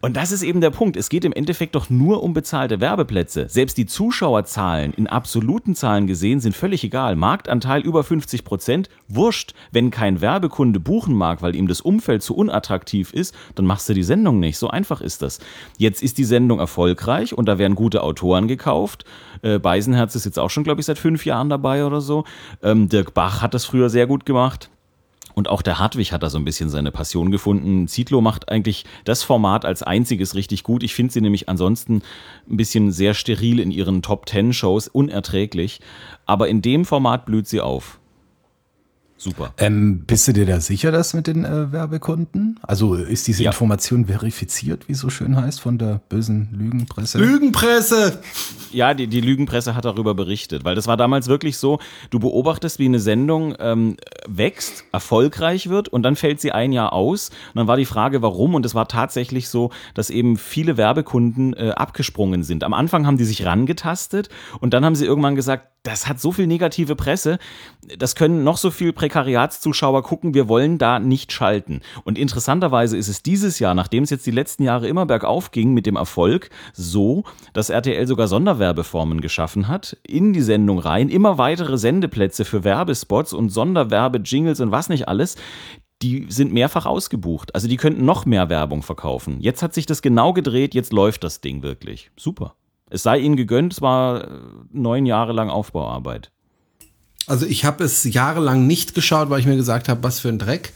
Und 0.00 0.16
das 0.16 0.30
ist 0.30 0.44
eben 0.44 0.60
der 0.60 0.70
Punkt. 0.70 0.96
Es 0.96 1.08
geht 1.08 1.24
im 1.24 1.32
Endeffekt 1.32 1.74
doch 1.74 1.90
nur 1.90 2.22
um 2.22 2.32
bezahlte 2.32 2.80
Werbeplätze. 2.80 3.46
Selbst 3.48 3.76
die 3.78 3.86
Zuschauerzahlen 3.86 4.92
in 4.92 5.08
absoluten 5.08 5.74
Zahlen 5.74 6.06
gesehen 6.06 6.38
sind 6.38 6.54
völlig 6.54 6.84
egal. 6.84 7.16
Marktanteil 7.16 7.82
über 7.82 8.04
50 8.04 8.44
Prozent, 8.44 8.88
wurscht. 9.08 9.54
Wenn 9.72 9.90
kein 9.90 10.20
Werbekunde 10.20 10.78
buchen 10.78 11.16
mag, 11.16 11.42
weil 11.42 11.56
ihm 11.56 11.66
das 11.66 11.80
Umfeld 11.80 12.22
zu 12.22 12.36
unattraktiv 12.36 13.12
ist, 13.12 13.34
dann 13.56 13.66
machst 13.66 13.88
du 13.88 13.92
die 13.92 14.04
Sendung 14.04 14.38
nicht. 14.38 14.56
So 14.56 14.68
einfach 14.68 15.00
ist 15.00 15.22
das. 15.22 15.40
Jetzt 15.78 16.00
ist 16.00 16.16
die 16.18 16.24
Sendung 16.24 16.60
erfolgreich 16.60 17.36
und 17.36 17.46
da 17.46 17.58
werden 17.58 17.74
gute 17.74 18.04
Autoren 18.04 18.46
gekauft. 18.46 19.04
Äh, 19.42 19.58
Beisenherz 19.58 20.14
ist 20.14 20.26
jetzt 20.26 20.38
auch 20.38 20.50
schon, 20.50 20.62
glaube 20.62 20.80
ich, 20.80 20.86
seit 20.86 20.98
fünf 20.98 21.26
Jahren 21.26 21.48
dabei 21.48 21.84
oder 21.84 22.00
so. 22.00 22.22
Ähm, 22.62 22.88
Dirk 22.88 23.14
Bach 23.14 23.42
hat 23.42 23.52
das 23.52 23.64
früher 23.64 23.90
sehr 23.90 24.06
gut 24.06 24.24
gemacht. 24.24 24.70
Und 25.38 25.46
auch 25.46 25.62
der 25.62 25.78
Hartwig 25.78 26.10
hat 26.10 26.24
da 26.24 26.30
so 26.30 26.36
ein 26.36 26.44
bisschen 26.44 26.68
seine 26.68 26.90
Passion 26.90 27.30
gefunden. 27.30 27.86
Zitlo 27.86 28.20
macht 28.20 28.48
eigentlich 28.48 28.84
das 29.04 29.22
Format 29.22 29.64
als 29.64 29.84
einziges 29.84 30.34
richtig 30.34 30.64
gut. 30.64 30.82
Ich 30.82 30.96
finde 30.96 31.12
sie 31.12 31.20
nämlich 31.20 31.48
ansonsten 31.48 32.02
ein 32.50 32.56
bisschen 32.56 32.90
sehr 32.90 33.14
steril 33.14 33.60
in 33.60 33.70
ihren 33.70 34.02
Top 34.02 34.26
Ten 34.26 34.52
Shows, 34.52 34.88
unerträglich. 34.88 35.78
Aber 36.26 36.48
in 36.48 36.60
dem 36.60 36.84
Format 36.84 37.24
blüht 37.24 37.46
sie 37.46 37.60
auf. 37.60 37.97
Super. 39.20 39.52
Ähm, 39.58 40.04
bist 40.06 40.28
du 40.28 40.32
dir 40.32 40.46
da 40.46 40.60
sicher, 40.60 40.92
dass 40.92 41.12
mit 41.12 41.26
den 41.26 41.44
äh, 41.44 41.72
Werbekunden? 41.72 42.60
Also 42.62 42.94
ist 42.94 43.26
diese 43.26 43.42
ja. 43.42 43.50
Information 43.50 44.06
verifiziert, 44.06 44.88
wie 44.88 44.92
es 44.92 45.00
so 45.00 45.10
schön 45.10 45.36
heißt, 45.36 45.60
von 45.60 45.76
der 45.76 46.00
bösen 46.08 46.48
Lügenpresse? 46.52 47.18
Lügenpresse! 47.18 48.20
Ja, 48.70 48.94
die, 48.94 49.08
die 49.08 49.20
Lügenpresse 49.20 49.74
hat 49.74 49.84
darüber 49.84 50.14
berichtet, 50.14 50.64
weil 50.64 50.76
das 50.76 50.86
war 50.86 50.96
damals 50.96 51.26
wirklich 51.26 51.58
so, 51.58 51.80
du 52.10 52.20
beobachtest, 52.20 52.78
wie 52.78 52.84
eine 52.84 53.00
Sendung 53.00 53.56
ähm, 53.58 53.96
wächst, 54.28 54.84
erfolgreich 54.92 55.68
wird 55.68 55.88
und 55.88 56.04
dann 56.04 56.14
fällt 56.14 56.40
sie 56.40 56.52
ein 56.52 56.70
Jahr 56.70 56.92
aus. 56.92 57.30
Und 57.48 57.56
dann 57.56 57.66
war 57.66 57.76
die 57.76 57.86
Frage, 57.86 58.22
warum? 58.22 58.54
Und 58.54 58.64
es 58.64 58.76
war 58.76 58.86
tatsächlich 58.86 59.48
so, 59.48 59.70
dass 59.94 60.10
eben 60.10 60.36
viele 60.36 60.76
Werbekunden 60.76 61.54
äh, 61.54 61.70
abgesprungen 61.70 62.44
sind. 62.44 62.62
Am 62.62 62.72
Anfang 62.72 63.04
haben 63.04 63.18
die 63.18 63.24
sich 63.24 63.44
rangetastet 63.44 64.28
und 64.60 64.74
dann 64.74 64.84
haben 64.84 64.94
sie 64.94 65.06
irgendwann 65.06 65.34
gesagt, 65.34 65.66
das 65.88 66.06
hat 66.06 66.20
so 66.20 66.32
viel 66.32 66.46
negative 66.46 66.96
Presse, 66.96 67.38
das 67.96 68.14
können 68.14 68.44
noch 68.44 68.58
so 68.58 68.70
viel 68.70 68.92
Prekariatszuschauer 68.92 70.02
gucken, 70.02 70.34
wir 70.34 70.46
wollen 70.46 70.76
da 70.76 70.98
nicht 70.98 71.32
schalten. 71.32 71.80
Und 72.04 72.18
interessanterweise 72.18 72.96
ist 72.96 73.08
es 73.08 73.22
dieses 73.22 73.58
Jahr, 73.58 73.74
nachdem 73.74 74.02
es 74.02 74.10
jetzt 74.10 74.26
die 74.26 74.30
letzten 74.30 74.64
Jahre 74.64 74.86
immer 74.86 75.06
bergauf 75.06 75.50
ging 75.50 75.72
mit 75.72 75.86
dem 75.86 75.96
Erfolg, 75.96 76.50
so, 76.74 77.24
dass 77.54 77.70
RTL 77.70 78.06
sogar 78.06 78.28
Sonderwerbeformen 78.28 79.22
geschaffen 79.22 79.68
hat, 79.68 79.96
in 80.06 80.34
die 80.34 80.42
Sendung 80.42 80.78
rein, 80.78 81.08
immer 81.08 81.38
weitere 81.38 81.78
Sendeplätze 81.78 82.44
für 82.44 82.64
Werbespots 82.64 83.32
und 83.32 83.48
Sonderwerbe-Jingles 83.48 84.60
und 84.60 84.70
was 84.70 84.90
nicht 84.90 85.08
alles, 85.08 85.36
die 86.02 86.26
sind 86.28 86.52
mehrfach 86.52 86.84
ausgebucht. 86.84 87.54
Also 87.54 87.66
die 87.66 87.78
könnten 87.78 88.04
noch 88.04 88.26
mehr 88.26 88.50
Werbung 88.50 88.82
verkaufen. 88.82 89.40
Jetzt 89.40 89.62
hat 89.62 89.72
sich 89.72 89.86
das 89.86 90.02
genau 90.02 90.34
gedreht, 90.34 90.74
jetzt 90.74 90.92
läuft 90.92 91.24
das 91.24 91.40
Ding 91.40 91.62
wirklich. 91.62 92.10
Super. 92.16 92.54
Es 92.90 93.02
sei 93.02 93.18
ihnen 93.18 93.36
gegönnt, 93.36 93.74
es 93.74 93.82
war 93.82 94.24
äh, 94.24 94.28
neun 94.72 95.06
Jahre 95.06 95.32
lang 95.32 95.50
Aufbauarbeit. 95.50 96.30
Also 97.26 97.44
ich 97.44 97.64
habe 97.66 97.84
es 97.84 98.04
jahrelang 98.04 98.66
nicht 98.66 98.94
geschaut, 98.94 99.28
weil 99.28 99.40
ich 99.40 99.46
mir 99.46 99.56
gesagt 99.56 99.88
habe, 99.88 100.02
was 100.02 100.20
für 100.20 100.30
ein 100.30 100.38
Dreck 100.38 100.72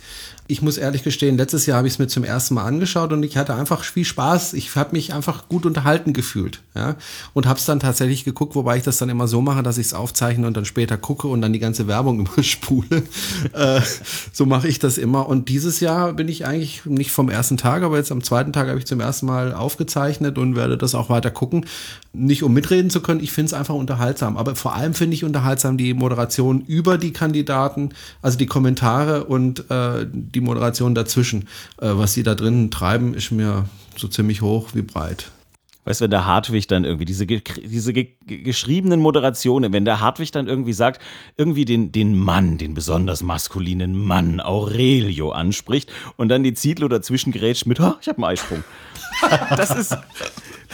ich 0.52 0.60
muss 0.60 0.76
ehrlich 0.76 1.02
gestehen, 1.02 1.38
letztes 1.38 1.64
Jahr 1.64 1.78
habe 1.78 1.88
ich 1.88 1.94
es 1.94 1.98
mir 1.98 2.08
zum 2.08 2.24
ersten 2.24 2.54
Mal 2.54 2.64
angeschaut 2.64 3.10
und 3.14 3.22
ich 3.22 3.38
hatte 3.38 3.54
einfach 3.54 3.82
viel 3.84 4.04
Spaß. 4.04 4.52
Ich 4.52 4.76
habe 4.76 4.92
mich 4.92 5.14
einfach 5.14 5.48
gut 5.48 5.64
unterhalten 5.64 6.12
gefühlt. 6.12 6.60
Ja? 6.74 6.96
Und 7.32 7.46
habe 7.46 7.58
es 7.58 7.64
dann 7.64 7.80
tatsächlich 7.80 8.24
geguckt, 8.24 8.54
wobei 8.54 8.76
ich 8.76 8.82
das 8.82 8.98
dann 8.98 9.08
immer 9.08 9.26
so 9.28 9.40
mache, 9.40 9.62
dass 9.62 9.78
ich 9.78 9.86
es 9.86 9.94
aufzeichne 9.94 10.46
und 10.46 10.54
dann 10.54 10.66
später 10.66 10.98
gucke 10.98 11.26
und 11.26 11.40
dann 11.40 11.54
die 11.54 11.58
ganze 11.58 11.86
Werbung 11.86 12.20
überspule. 12.26 13.02
äh, 13.54 13.80
so 14.30 14.44
mache 14.44 14.68
ich 14.68 14.78
das 14.78 14.98
immer. 14.98 15.26
Und 15.26 15.48
dieses 15.48 15.80
Jahr 15.80 16.12
bin 16.12 16.28
ich 16.28 16.44
eigentlich 16.44 16.84
nicht 16.84 17.12
vom 17.12 17.30
ersten 17.30 17.56
Tag, 17.56 17.82
aber 17.82 17.96
jetzt 17.96 18.12
am 18.12 18.22
zweiten 18.22 18.52
Tag 18.52 18.68
habe 18.68 18.78
ich 18.78 18.86
zum 18.86 19.00
ersten 19.00 19.24
Mal 19.24 19.54
aufgezeichnet 19.54 20.36
und 20.36 20.54
werde 20.54 20.76
das 20.76 20.94
auch 20.94 21.08
weiter 21.08 21.30
gucken. 21.30 21.64
Nicht 22.12 22.42
um 22.42 22.52
mitreden 22.52 22.90
zu 22.90 23.00
können, 23.00 23.20
ich 23.20 23.32
finde 23.32 23.46
es 23.46 23.54
einfach 23.54 23.74
unterhaltsam. 23.74 24.36
Aber 24.36 24.54
vor 24.54 24.74
allem 24.74 24.92
finde 24.92 25.14
ich 25.14 25.24
unterhaltsam 25.24 25.78
die 25.78 25.94
Moderation 25.94 26.60
über 26.60 26.98
die 26.98 27.14
Kandidaten, 27.14 27.94
also 28.20 28.36
die 28.36 28.44
Kommentare 28.44 29.24
und 29.24 29.70
äh, 29.70 30.06
die 30.12 30.41
Moderation 30.42 30.94
dazwischen. 30.94 31.48
Äh, 31.80 31.90
was 31.92 32.14
sie 32.14 32.22
da 32.22 32.34
drin 32.34 32.70
treiben, 32.70 33.14
ist 33.14 33.30
mir 33.30 33.66
so 33.96 34.08
ziemlich 34.08 34.42
hoch 34.42 34.70
wie 34.74 34.82
breit. 34.82 35.30
Weißt 35.84 36.00
du, 36.00 36.04
wenn 36.04 36.12
der 36.12 36.26
Hartwig 36.26 36.68
dann 36.68 36.84
irgendwie 36.84 37.04
diese, 37.04 37.26
diese 37.26 37.92
geschriebenen 37.92 39.00
Moderationen, 39.00 39.72
wenn 39.72 39.84
der 39.84 39.98
Hartwig 39.98 40.30
dann 40.30 40.46
irgendwie 40.46 40.74
sagt, 40.74 41.02
irgendwie 41.36 41.64
den, 41.64 41.90
den 41.90 42.16
Mann, 42.16 42.56
den 42.56 42.74
besonders 42.74 43.24
maskulinen 43.24 43.98
Mann 43.98 44.40
Aurelio 44.40 45.32
anspricht 45.32 45.90
und 46.16 46.28
dann 46.28 46.44
die 46.44 46.54
Zietlow 46.54 46.86
dazwischen 46.86 47.32
grätscht 47.32 47.66
mit, 47.66 47.80
oh, 47.80 47.94
ich 48.00 48.08
habe 48.08 48.18
einen 48.18 48.32
Eisprung. 48.32 48.64
Das 49.56 49.70
ist, 49.70 49.96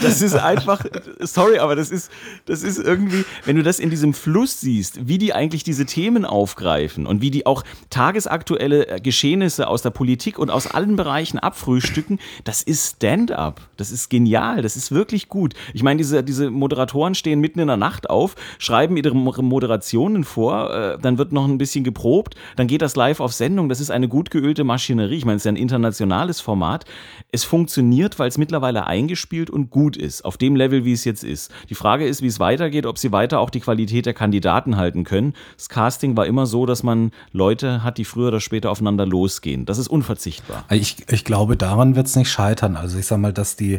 das 0.01 0.23
ist 0.23 0.35
einfach, 0.35 0.85
sorry, 1.21 1.59
aber 1.59 1.77
das 1.77 1.91
ist, 1.91 2.11
das 2.47 2.63
ist 2.63 2.79
irgendwie, 2.79 3.25
wenn 3.45 3.57
du 3.57 3.63
das 3.63 3.79
in 3.79 3.91
diesem 3.91 4.15
Fluss 4.15 4.61
siehst, 4.61 5.09
wie 5.09 5.19
die 5.19 5.33
eigentlich 5.33 5.65
diese 5.65 5.87
Themen 5.87 6.25
aufgreifen 6.25 7.07
und 7.07 7.21
wie 7.21 7.31
die 7.31 7.47
auch 7.47 7.65
tagesaktuelle 7.91 8.89
äh, 8.89 9.01
Geschehnisse 9.01 9.69
aus 9.69 9.83
der 9.83 9.91
Politik 9.91 10.39
und 10.39 10.51
aus 10.51 10.67
allen 10.67 10.97
Bereichen 10.97 11.39
abfrühstücken, 11.39 12.19
das 12.45 12.63
ist 12.63 12.97
Stand-up. 12.97 13.61
Das 13.77 13.91
ist 13.91 14.09
genial. 14.11 14.63
Das 14.63 14.77
ist 14.77 14.93
wirklich 14.93 15.29
gut. 15.29 15.55
Ich 15.73 15.83
meine, 15.83 15.99
diese, 15.99 16.23
diese 16.23 16.51
Moderatoren 16.51 17.15
stehen 17.15 17.41
mitten 17.41 17.61
in 17.61 17.69
der 17.69 17.77
Nacht 17.77 18.11
auf, 18.11 18.35
schreiben 18.59 18.97
ihre 18.97 19.15
Moderationen 19.15 20.25
vor, 20.25 20.73
äh, 20.75 20.99
dann 21.01 21.19
wird 21.19 21.33
noch 21.33 21.47
ein 21.47 21.59
bisschen 21.59 21.85
geprobt, 21.85 22.35
dann 22.57 22.67
geht 22.67 22.83
das 22.83 22.97
live 22.97 23.21
auf 23.21 23.33
Sendung. 23.33 23.69
Das 23.69 23.81
ist 23.81 23.91
eine 23.91 24.09
gut 24.09 24.31
geölte 24.31 24.65
Maschinerie. 24.65 25.17
Ich 25.17 25.25
meine, 25.25 25.37
es 25.37 25.43
ist 25.43 25.47
ja 25.47 25.53
ein 25.53 25.57
internationales 25.57 26.41
Format. 26.41 26.85
Es 27.31 27.45
funktioniert, 27.45 28.19
weil 28.19 28.29
es 28.29 28.39
mittlerweile 28.39 28.87
eingespielt 28.87 29.51
und 29.51 29.71
gut 29.71 29.88
ist, 29.97 30.25
auf 30.25 30.37
dem 30.37 30.57
Level, 30.57 30.85
wie 30.85 30.93
es 30.93 31.05
jetzt 31.05 31.25
ist. 31.25 31.51
Die 31.69 31.75
Frage 31.75 32.07
ist, 32.07 32.23
wie 32.23 32.27
es 32.27 32.41
weitergeht, 32.41 32.87
ob 32.87 32.99
sie 32.99 33.13
weiter 33.13 33.41
auch 33.41 33.51
die 33.51 33.61
Qualität 33.61 34.07
der 34.07 34.15
Kandidaten 34.15 34.77
halten 34.77 35.05
können. 35.05 35.35
Das 35.57 35.69
Casting 35.69 36.17
war 36.17 36.27
immer 36.27 36.47
so, 36.47 36.67
dass 36.67 36.83
man 36.83 37.13
Leute 37.33 37.83
hat, 37.83 37.99
die 37.99 38.05
früher 38.05 38.29
oder 38.29 38.41
später 38.41 38.71
aufeinander 38.71 39.07
losgehen. 39.07 39.65
Das 39.65 39.79
ist 39.79 39.89
unverzichtbar. 39.89 40.65
Ich, 40.71 40.97
ich 41.11 41.25
glaube, 41.25 41.57
daran 41.57 41.97
wird 41.97 42.07
es 42.07 42.17
nicht 42.17 42.31
scheitern. 42.31 42.77
Also 42.77 42.99
ich 42.99 43.07
sage 43.07 43.21
mal, 43.21 43.33
dass 43.33 43.57
die 43.57 43.79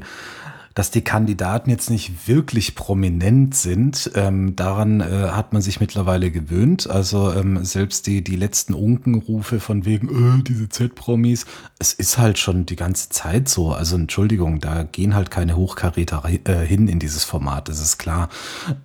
dass 0.80 0.92
die 0.92 1.02
Kandidaten 1.02 1.70
jetzt 1.70 1.90
nicht 1.90 2.30
wirklich 2.30 2.74
prominent 2.74 3.54
sind. 3.54 4.12
Ähm, 4.16 4.56
daran 4.56 5.02
äh, 5.02 5.28
hat 5.32 5.52
man 5.52 5.62
sich 5.62 5.82
mittlerweile 5.82 6.32
gewöhnt. 6.32 6.90
Also 6.90 7.34
ähm, 7.34 7.66
selbst 7.66 8.08
die, 8.08 8.24
die 8.24 8.38
letzten 8.38 8.74
Unkenrufe 8.74 9.60
von 9.60 9.84
wegen, 9.84 10.40
äh, 10.40 10.42
diese 10.42 10.70
Z-Promis, 10.70 11.46
es 11.80 11.92
ist 11.92 12.18
halt 12.18 12.40
schon 12.40 12.66
die 12.66 12.78
ganze 12.78 13.10
Zeit 13.10 13.50
so. 13.50 13.74
Also 13.74 13.98
Entschuldigung, 13.98 14.62
da 14.62 14.84
gehen 14.84 15.16
halt 15.16 15.32
keine 15.32 15.58
Hochkaräter 15.58 16.24
äh, 16.46 16.66
hin 16.66 16.88
in 16.88 17.00
dieses 17.00 17.26
Format, 17.26 17.68
das 17.68 17.82
ist 17.82 17.98
klar. 17.98 18.30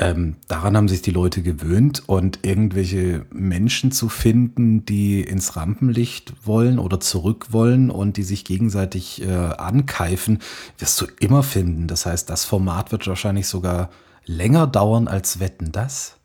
Ähm, 0.00 0.34
daran 0.48 0.76
haben 0.76 0.88
sich 0.88 1.00
die 1.00 1.12
Leute 1.12 1.42
gewöhnt 1.42 2.02
und 2.08 2.40
irgendwelche 2.42 3.24
Menschen 3.30 3.92
zu 3.92 4.08
finden, 4.08 4.84
die 4.84 5.20
ins 5.20 5.54
Rampenlicht 5.54 6.34
wollen 6.44 6.80
oder 6.80 6.98
zurück 6.98 7.52
wollen 7.52 7.92
und 7.92 8.16
die 8.16 8.24
sich 8.24 8.44
gegenseitig 8.44 9.22
äh, 9.22 9.32
ankeifen, 9.32 10.40
wirst 10.78 11.00
du 11.00 11.06
immer 11.20 11.44
finden. 11.44 11.83
Das 11.88 12.06
heißt, 12.06 12.28
das 12.30 12.44
Format 12.44 12.92
wird 12.92 13.06
wahrscheinlich 13.06 13.46
sogar 13.48 13.90
länger 14.26 14.66
dauern 14.66 15.08
als 15.08 15.40
Wetten 15.40 15.72
das. 15.72 16.16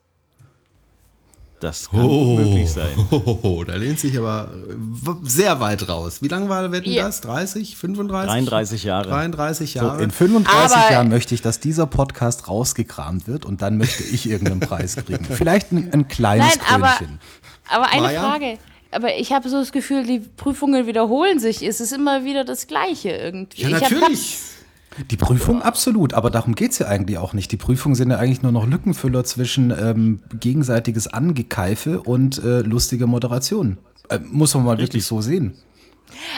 Das 1.59 1.89
kann 1.89 2.07
möglich 2.07 2.71
sein. 2.71 2.87
Oh, 3.11 3.65
da 3.65 3.75
lehnt 3.75 3.99
sich 3.99 4.17
aber 4.17 4.49
w- 4.53 5.15
sehr 5.23 5.59
weit 5.59 5.89
raus. 5.89 6.21
Wie 6.21 6.29
lange 6.29 6.47
war 6.47 6.71
Wetten 6.71 6.89
Ja. 6.89 7.03
das? 7.07 7.19
30, 7.19 7.75
35? 7.75 8.29
33 8.31 8.83
Jahre. 8.85 9.09
33 9.09 9.73
So, 9.73 9.79
Jahre. 9.79 10.01
in 10.01 10.09
35 10.11 10.77
Aber- 10.77 10.91
Jahren 10.93 11.09
möchte 11.09 11.35
ich, 11.35 11.41
dass 11.41 11.59
dieser 11.59 11.85
Podcast 11.85 12.47
rausgekramt 12.47 13.27
wird 13.27 13.43
und 13.43 13.61
dann 13.61 13.77
möchte 13.77 14.03
ich 14.03 14.29
irgendeinen 14.29 14.61
Preis 14.61 14.95
kriegen. 14.95 15.25
Vielleicht 15.29 15.73
ein, 15.73 15.91
ein 15.91 16.07
kleines 16.07 16.55
Nein, 16.55 16.65
aber, 16.75 16.87
Krönchen. 16.93 17.19
aber 17.69 17.87
eine 17.89 18.01
Maja? 18.03 18.21
Frage. 18.21 18.57
Aber 18.91 19.15
ich 19.17 19.33
habe 19.33 19.49
so 19.49 19.59
das 19.59 19.73
Gefühl, 19.73 20.05
die 20.05 20.19
Prüfungen 20.19 20.87
wiederholen 20.87 21.39
sich. 21.39 21.61
Es 21.61 21.81
ist 21.81 21.91
immer 21.91 22.23
wieder 22.23 22.45
das 22.45 22.67
Gleiche 22.67 23.09
irgendwie. 23.09 23.63
ja, 23.63 23.67
ich 23.67 23.83
hab- 23.83 23.91
natürlich. 23.91 24.37
Die 25.11 25.17
Prüfung 25.17 25.61
absolut, 25.61 26.13
aber 26.13 26.29
darum 26.29 26.55
geht's 26.55 26.79
ja 26.79 26.87
eigentlich 26.87 27.17
auch 27.17 27.33
nicht. 27.33 27.51
Die 27.51 27.57
Prüfungen 27.57 27.95
sind 27.95 28.11
ja 28.11 28.17
eigentlich 28.17 28.41
nur 28.41 28.51
noch 28.51 28.67
Lückenfüller 28.67 29.23
zwischen 29.23 29.71
ähm, 29.71 30.19
gegenseitiges 30.39 31.07
Angekeife 31.07 32.01
und 32.01 32.43
äh, 32.43 32.61
lustiger 32.61 33.07
Moderation. 33.07 33.77
Äh, 34.09 34.19
muss 34.19 34.53
man 34.55 34.65
mal 34.65 34.77
wirklich 34.77 35.05
so 35.05 35.21
sehen. 35.21 35.53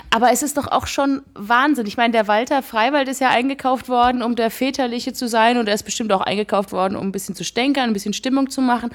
Aber 0.09 0.31
es 0.31 0.43
ist 0.43 0.57
doch 0.57 0.67
auch 0.67 0.85
schon 0.85 1.21
Wahnsinn. 1.33 1.87
Ich 1.87 1.97
meine, 1.97 2.11
der 2.11 2.27
Walter 2.27 2.61
Freiwald 2.61 3.07
ist 3.07 3.21
ja 3.21 3.29
eingekauft 3.29 3.89
worden, 3.89 4.21
um 4.21 4.35
der 4.35 4.51
Väterliche 4.51 5.13
zu 5.13 5.27
sein. 5.27 5.57
Und 5.57 5.67
er 5.67 5.73
ist 5.73 5.83
bestimmt 5.83 6.11
auch 6.11 6.21
eingekauft 6.21 6.71
worden, 6.71 6.95
um 6.95 7.07
ein 7.07 7.11
bisschen 7.11 7.35
zu 7.35 7.43
stänkern, 7.43 7.85
ein 7.89 7.93
bisschen 7.93 8.13
Stimmung 8.13 8.49
zu 8.49 8.61
machen. 8.61 8.91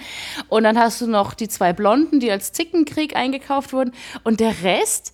Und 0.49 0.65
dann 0.65 0.79
hast 0.79 1.01
du 1.01 1.07
noch 1.07 1.35
die 1.35 1.49
zwei 1.49 1.73
Blonden, 1.73 2.21
die 2.21 2.31
als 2.31 2.53
Zickenkrieg 2.53 3.17
eingekauft 3.17 3.73
wurden. 3.73 3.93
Und 4.23 4.41
der 4.41 4.63
Rest, 4.63 5.13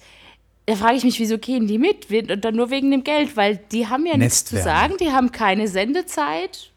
da 0.67 0.77
frage 0.77 0.97
ich 0.97 1.05
mich, 1.05 1.19
wieso 1.19 1.39
gehen 1.39 1.67
die 1.67 1.79
mit? 1.79 2.11
Und 2.31 2.45
dann 2.45 2.55
nur 2.55 2.71
wegen 2.71 2.91
dem 2.91 3.03
Geld, 3.03 3.37
weil 3.37 3.59
die 3.73 3.89
haben 3.89 4.07
ja 4.07 4.17
nichts 4.17 4.45
zu 4.45 4.61
sagen, 4.61 4.95
die 5.01 5.11
haben 5.11 5.33
keine 5.33 5.67
Sendezeit. 5.67 6.69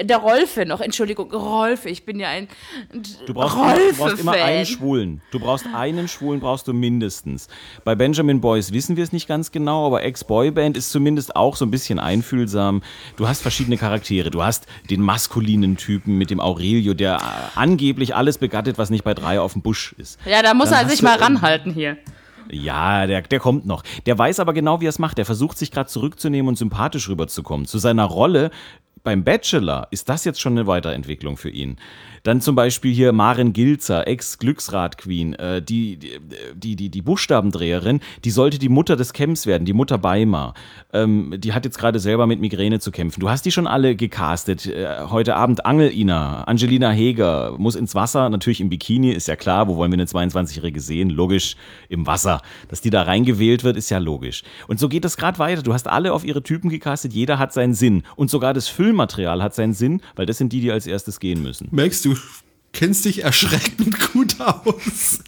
Der 0.00 0.16
Rolfe 0.18 0.64
noch, 0.64 0.80
Entschuldigung, 0.80 1.30
Rolfe, 1.32 1.90
ich 1.90 2.06
bin 2.06 2.18
ja 2.18 2.28
ein 2.28 2.48
Du 3.26 3.34
brauchst, 3.34 3.56
immer, 3.56 3.74
du 3.76 3.96
brauchst 3.98 4.20
immer 4.20 4.32
einen 4.32 4.64
Schwulen. 4.64 5.20
Du 5.32 5.38
brauchst 5.38 5.66
einen 5.66 6.08
Schwulen, 6.08 6.40
brauchst 6.40 6.66
du 6.66 6.72
mindestens. 6.72 7.48
Bei 7.84 7.94
Benjamin 7.94 8.40
Boys 8.40 8.72
wissen 8.72 8.96
wir 8.96 9.04
es 9.04 9.12
nicht 9.12 9.28
ganz 9.28 9.52
genau, 9.52 9.86
aber 9.86 10.02
Ex-Boyband 10.02 10.78
ist 10.78 10.92
zumindest 10.92 11.36
auch 11.36 11.56
so 11.56 11.66
ein 11.66 11.70
bisschen 11.70 11.98
einfühlsam. 11.98 12.82
Du 13.16 13.28
hast 13.28 13.42
verschiedene 13.42 13.76
Charaktere. 13.76 14.30
Du 14.30 14.42
hast 14.42 14.64
den 14.88 15.02
maskulinen 15.02 15.76
Typen 15.76 16.16
mit 16.16 16.30
dem 16.30 16.40
Aurelio, 16.40 16.94
der 16.94 17.16
äh, 17.16 17.58
angeblich 17.58 18.14
alles 18.14 18.38
begattet, 18.38 18.78
was 18.78 18.88
nicht 18.88 19.04
bei 19.04 19.12
drei 19.12 19.40
auf 19.40 19.52
dem 19.52 19.60
Busch 19.60 19.94
ist. 19.98 20.18
Ja, 20.24 20.42
da 20.42 20.54
muss 20.54 20.70
Dann 20.70 20.86
er 20.86 20.88
sich 20.88 21.02
mal 21.02 21.18
ranhalten 21.18 21.74
hier. 21.74 21.98
Ja, 22.50 23.06
der, 23.06 23.22
der 23.22 23.40
kommt 23.40 23.66
noch. 23.66 23.82
Der 24.06 24.18
weiß 24.18 24.40
aber 24.40 24.52
genau, 24.52 24.80
wie 24.80 24.86
er 24.86 24.90
es 24.90 24.98
macht. 24.98 25.18
Der 25.18 25.24
versucht 25.24 25.58
sich 25.58 25.70
gerade 25.70 25.88
zurückzunehmen 25.88 26.48
und 26.48 26.58
sympathisch 26.58 27.08
rüberzukommen. 27.08 27.66
Zu 27.66 27.78
seiner 27.78 28.04
Rolle 28.04 28.50
beim 29.04 29.24
Bachelor 29.24 29.88
ist 29.90 30.08
das 30.08 30.24
jetzt 30.24 30.40
schon 30.40 30.52
eine 30.52 30.66
Weiterentwicklung 30.66 31.36
für 31.36 31.50
ihn. 31.50 31.76
Dann 32.22 32.40
zum 32.40 32.54
Beispiel 32.54 32.92
hier 32.94 33.12
Maren 33.12 33.52
Gilzer, 33.52 34.06
Ex-Glücksrad-Queen, 34.06 35.34
äh, 35.34 35.60
die, 35.60 35.98
die, 36.54 36.76
die, 36.76 36.88
die 36.88 37.02
Buchstabendreherin, 37.02 38.00
die 38.24 38.30
sollte 38.30 38.58
die 38.58 38.68
Mutter 38.68 38.94
des 38.94 39.12
Camps 39.12 39.46
werden, 39.46 39.64
die 39.64 39.72
Mutter 39.72 39.98
Beimar. 39.98 40.54
Ähm, 40.92 41.34
die 41.38 41.52
hat 41.52 41.64
jetzt 41.64 41.78
gerade 41.78 41.98
selber 41.98 42.28
mit 42.28 42.40
Migräne 42.40 42.78
zu 42.78 42.92
kämpfen. 42.92 43.20
Du 43.20 43.28
hast 43.28 43.44
die 43.44 43.50
schon 43.50 43.66
alle 43.66 43.96
gecastet. 43.96 44.66
Äh, 44.66 45.06
heute 45.10 45.34
Abend 45.34 45.66
Angel 45.66 45.92
Ina, 45.92 46.44
Angelina 46.44 46.90
Heger 46.90 47.56
muss 47.58 47.74
ins 47.74 47.94
Wasser, 47.94 48.28
natürlich 48.28 48.60
im 48.60 48.68
Bikini, 48.68 49.10
ist 49.10 49.26
ja 49.26 49.34
klar. 49.34 49.66
Wo 49.66 49.76
wollen 49.76 49.90
wir 49.90 49.96
eine 49.96 50.04
22-Jährige 50.04 50.80
sehen? 50.80 51.10
Logisch, 51.10 51.56
im 51.88 52.06
Wasser. 52.06 52.40
Dass 52.68 52.80
die 52.80 52.90
da 52.90 53.02
reingewählt 53.02 53.64
wird, 53.64 53.76
ist 53.76 53.90
ja 53.90 53.98
logisch. 53.98 54.44
Und 54.68 54.78
so 54.78 54.88
geht 54.88 55.04
es 55.04 55.16
gerade 55.16 55.40
weiter. 55.40 55.62
Du 55.62 55.72
hast 55.72 55.88
alle 55.88 56.12
auf 56.12 56.24
ihre 56.24 56.42
Typen 56.42 56.70
gecastet, 56.70 57.12
jeder 57.12 57.40
hat 57.40 57.52
seinen 57.52 57.74
Sinn. 57.74 58.04
Und 58.14 58.30
sogar 58.30 58.54
das 58.54 58.68
Füllmaterial 58.68 59.42
hat 59.42 59.56
seinen 59.56 59.74
Sinn, 59.74 60.00
weil 60.14 60.26
das 60.26 60.38
sind 60.38 60.52
die, 60.52 60.60
die 60.60 60.70
als 60.70 60.86
erstes 60.86 61.18
gehen 61.18 61.42
müssen. 61.42 61.68
Merkst 61.72 62.04
du, 62.04 62.11
kennst 62.72 63.04
dich 63.04 63.22
erschreckend 63.22 63.98
gut 64.12 64.40
aus. 64.40 65.20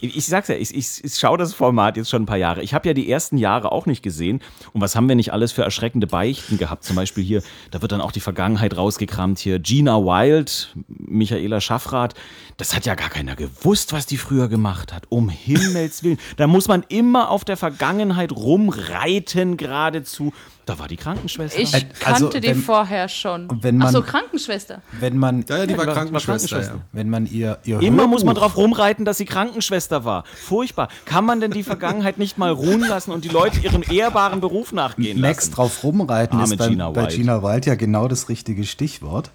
Ich, 0.00 0.16
ich 0.16 0.26
sag's 0.26 0.48
ja, 0.48 0.56
ich, 0.56 0.74
ich, 0.74 1.04
ich 1.04 1.14
schaue 1.14 1.38
das 1.38 1.54
Format 1.54 1.96
jetzt 1.96 2.10
schon 2.10 2.22
ein 2.22 2.26
paar 2.26 2.36
Jahre. 2.36 2.62
Ich 2.62 2.74
habe 2.74 2.88
ja 2.88 2.94
die 2.94 3.10
ersten 3.10 3.38
Jahre 3.38 3.72
auch 3.72 3.86
nicht 3.86 4.02
gesehen. 4.02 4.40
Und 4.72 4.80
was 4.80 4.96
haben 4.96 5.08
wir 5.08 5.16
nicht 5.16 5.32
alles 5.32 5.52
für 5.52 5.62
erschreckende 5.62 6.06
Beichten 6.06 6.58
gehabt? 6.58 6.84
Zum 6.84 6.96
Beispiel 6.96 7.24
hier, 7.24 7.42
da 7.70 7.80
wird 7.82 7.92
dann 7.92 8.00
auch 8.00 8.12
die 8.12 8.20
Vergangenheit 8.20 8.76
rausgekramt. 8.76 9.38
Hier 9.38 9.58
Gina 9.58 9.96
Wild, 9.98 10.74
Michaela 11.14 11.60
Schaffrath. 11.60 12.14
Das 12.56 12.74
hat 12.74 12.86
ja 12.86 12.94
gar 12.94 13.08
keiner 13.08 13.34
gewusst, 13.36 13.92
was 13.92 14.06
die 14.06 14.16
früher 14.18 14.48
gemacht 14.48 14.92
hat. 14.92 15.04
Um 15.08 15.28
Himmels 15.28 16.02
Willen. 16.04 16.18
Da 16.36 16.46
muss 16.46 16.68
man 16.68 16.84
immer 16.88 17.30
auf 17.30 17.44
der 17.44 17.56
Vergangenheit 17.56 18.30
rumreiten 18.32 19.56
geradezu. 19.56 20.32
Da 20.66 20.78
war 20.78 20.88
die 20.88 20.96
Krankenschwester. 20.96 21.58
Ich 21.60 21.74
Also, 21.74 21.86
kannte 22.00 22.40
die 22.40 22.48
wenn- 22.48 22.62
vorher 22.62 23.08
schon. 23.10 23.48
wenn 23.60 23.76
man- 23.76 23.88
Ach 23.88 23.92
so, 23.92 24.02
Krankenschwester. 24.02 24.80
Wenn 24.98 25.18
man, 25.18 25.44
Ja, 25.46 25.58
ja, 25.58 25.66
die 25.66 25.76
war 25.76 25.84
die 25.84 25.92
Krankenschwester. 25.92 26.26
Krankenschwester. 26.48 26.74
Ja. 26.76 26.80
wenn 26.92 27.10
man 27.10 27.26
ihr, 27.26 27.58
ihr 27.64 27.82
Immer 27.82 28.06
muss 28.06 28.24
man 28.24 28.34
Hörbuch- 28.34 28.40
drauf 28.40 28.56
rumreiten, 28.56 29.04
dass 29.04 29.18
sie 29.18 29.26
Krankenschwester 29.26 30.06
war. 30.06 30.24
Furchtbar. 30.34 30.88
Kann 31.04 31.26
man 31.26 31.40
denn 31.40 31.50
die 31.50 31.64
Vergangenheit 31.64 32.16
nicht 32.16 32.38
mal 32.38 32.50
ruhen 32.50 32.80
lassen 32.80 33.10
und 33.10 33.24
die 33.24 33.28
Leute 33.28 33.60
ihrem 33.60 33.82
ehrbaren 33.90 34.40
Beruf 34.40 34.72
nachgehen 34.72 35.20
Max 35.20 35.36
lassen? 35.44 35.52
drauf 35.54 35.84
rumreiten 35.84 36.38
Arme 36.38 36.54
ist 36.54 36.58
bei 36.58 36.68
Gina 36.68 36.88
Gina, 36.90 37.02
bei. 37.02 37.14
Gina 37.14 37.42
Wild 37.42 37.66
ja 37.66 37.74
genau 37.74 38.08
das 38.08 38.30
richtige 38.30 38.64
Stichwort. 38.64 39.30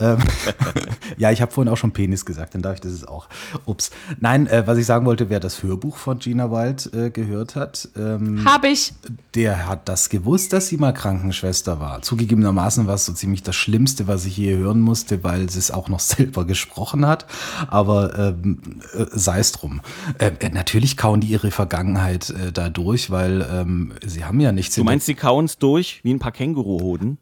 Ähm, 0.00 0.18
ja, 1.22 1.30
ich 1.30 1.40
habe 1.40 1.52
vorhin 1.52 1.72
auch 1.72 1.76
schon 1.76 1.92
Penis 1.92 2.26
gesagt, 2.26 2.54
dann 2.54 2.62
darf 2.62 2.74
ich 2.74 2.80
das 2.80 2.90
jetzt 2.94 3.06
auch. 3.06 3.28
Ups. 3.64 3.92
Nein, 4.18 4.48
äh, 4.48 4.66
was 4.66 4.76
ich 4.76 4.86
sagen 4.86 5.06
wollte, 5.06 5.30
wer 5.30 5.38
das 5.38 5.62
Hörbuch 5.62 5.96
von 5.96 6.18
Gina 6.18 6.50
Wild 6.50 6.92
äh, 6.92 7.10
gehört 7.10 7.54
hat, 7.54 7.88
ähm, 7.96 8.44
Hab 8.44 8.64
ich. 8.64 8.92
der 9.36 9.68
hat 9.68 9.88
das 9.88 10.08
gewusst, 10.08 10.52
dass 10.52 10.66
sie 10.66 10.78
mal 10.78 10.90
Krankenschwester 10.90 11.78
war. 11.78 12.02
Zugegebenermaßen 12.02 12.88
war 12.88 12.96
es 12.96 13.06
so 13.06 13.12
ziemlich 13.12 13.44
das 13.44 13.54
Schlimmste, 13.54 14.08
was 14.08 14.24
ich 14.26 14.36
je 14.36 14.56
hören 14.56 14.80
musste, 14.80 15.22
weil 15.22 15.48
sie 15.48 15.60
es 15.60 15.70
auch 15.70 15.88
noch 15.88 16.00
selber 16.00 16.44
gesprochen 16.44 17.06
hat. 17.06 17.26
Aber 17.68 18.18
ähm, 18.18 18.58
äh, 18.92 19.06
sei 19.12 19.38
es 19.38 19.52
drum. 19.52 19.80
Äh, 20.18 20.32
äh, 20.40 20.48
natürlich 20.48 20.96
kauen 20.96 21.20
die 21.20 21.28
ihre 21.28 21.52
Vergangenheit 21.52 22.30
äh, 22.30 22.50
da 22.50 22.68
durch, 22.68 23.12
weil 23.12 23.46
ähm, 23.48 23.92
sie 24.04 24.24
haben 24.24 24.40
ja 24.40 24.50
nichts 24.50 24.74
Du 24.74 24.82
meinst, 24.82 25.06
sie 25.06 25.14
kauen's 25.14 25.56
durch 25.58 26.00
wie 26.02 26.12
ein 26.12 26.18
paar 26.18 26.32
Känguruhoden? 26.32 27.18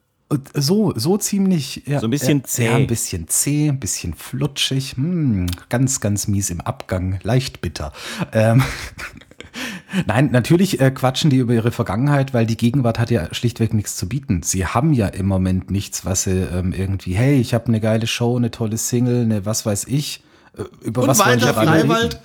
So, 0.54 0.92
so 0.94 1.16
ziemlich. 1.16 1.82
Ja, 1.86 1.98
So 1.98 2.06
ein 2.06 2.10
bisschen 2.10 2.44
zäh. 2.44 2.66
Ja, 2.66 2.76
ein 2.76 2.86
bisschen 2.86 3.26
zäh, 3.28 3.68
ein 3.68 3.80
bisschen 3.80 4.14
flutschig. 4.14 4.92
Hm, 4.96 5.46
ganz, 5.68 6.00
ganz 6.00 6.28
mies 6.28 6.50
im 6.50 6.60
Abgang, 6.60 7.18
leicht 7.22 7.60
bitter. 7.60 7.92
Ähm, 8.32 8.62
Nein, 10.06 10.30
natürlich 10.30 10.80
äh, 10.80 10.92
quatschen 10.92 11.30
die 11.30 11.38
über 11.38 11.52
ihre 11.54 11.72
Vergangenheit, 11.72 12.32
weil 12.32 12.46
die 12.46 12.56
Gegenwart 12.56 13.00
hat 13.00 13.10
ja 13.10 13.32
schlichtweg 13.34 13.74
nichts 13.74 13.96
zu 13.96 14.08
bieten. 14.08 14.42
Sie 14.42 14.64
haben 14.66 14.92
ja 14.92 15.08
im 15.08 15.26
Moment 15.26 15.70
nichts, 15.70 16.04
was 16.04 16.24
sie 16.24 16.42
ähm, 16.42 16.72
irgendwie, 16.72 17.14
hey, 17.14 17.40
ich 17.40 17.54
habe 17.54 17.66
eine 17.66 17.80
geile 17.80 18.06
Show, 18.06 18.36
eine 18.36 18.52
tolle 18.52 18.76
Single, 18.76 19.22
eine 19.22 19.44
was 19.46 19.66
weiß 19.66 19.86
ich. 19.88 20.22
Äh, 20.56 20.62
über 20.84 21.02
Und 21.02 21.08
was 21.08 21.18
Walter? 21.18 21.54
Freiwald. 21.54 22.20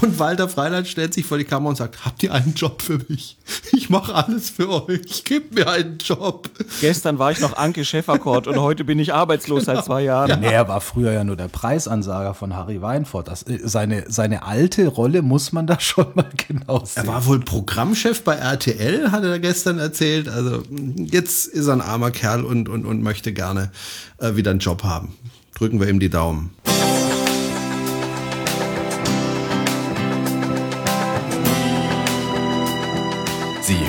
Und 0.00 0.18
Walter 0.20 0.48
Freiwald 0.48 0.86
stellt 0.86 1.14
sich 1.14 1.26
vor 1.26 1.36
die 1.36 1.44
Kamera 1.44 1.70
und 1.70 1.76
sagt, 1.76 2.04
habt 2.04 2.22
ihr 2.22 2.32
einen 2.32 2.54
Job 2.54 2.80
für 2.80 3.00
mich? 3.08 3.36
Ich 3.72 3.90
mache 3.90 4.14
alles 4.14 4.50
für 4.50 4.68
euch. 4.68 5.24
Gebt 5.24 5.54
mir 5.54 5.68
einen 5.68 5.98
Job. 5.98 6.48
Gestern 6.80 7.18
war 7.18 7.32
ich 7.32 7.40
noch 7.40 7.56
Anke 7.56 7.84
Schäferkort 7.84 8.46
und 8.46 8.60
heute 8.60 8.84
bin 8.84 8.98
ich 8.98 9.12
arbeitslos 9.12 9.64
seit 9.64 9.84
zwei 9.84 10.02
Jahren. 10.02 10.40
Nee, 10.40 10.52
er 10.52 10.68
war 10.68 10.80
früher 10.80 11.12
ja 11.12 11.24
nur 11.24 11.36
der 11.36 11.48
Preisansager 11.48 12.34
von 12.34 12.54
Harry 12.54 12.80
Weinfurt. 12.80 13.28
Das, 13.28 13.42
äh, 13.42 13.58
seine, 13.64 14.04
seine 14.08 14.44
alte 14.44 14.86
Rolle 14.86 15.22
muss 15.22 15.52
man 15.52 15.66
da 15.66 15.80
schon 15.80 16.06
mal 16.14 16.30
genau 16.48 16.84
sehen. 16.84 17.04
Er 17.04 17.06
war 17.08 17.26
wohl 17.26 17.40
Programmchef 17.40 18.22
bei 18.22 18.36
RTL, 18.36 19.10
hat 19.10 19.24
er 19.24 19.38
gestern 19.40 19.78
erzählt. 19.78 20.28
Also 20.28 20.62
jetzt 20.96 21.46
ist 21.46 21.66
er 21.66 21.72
ein 21.74 21.80
armer 21.80 22.12
Kerl 22.12 22.44
und, 22.44 22.68
und, 22.68 22.86
und 22.86 23.02
möchte 23.02 23.32
gerne 23.32 23.72
äh, 24.18 24.36
wieder 24.36 24.52
einen 24.52 24.60
Job 24.60 24.84
haben. 24.84 25.16
Drücken 25.54 25.80
wir 25.80 25.88
ihm 25.88 26.00
die 26.00 26.10
Daumen. 26.10 26.50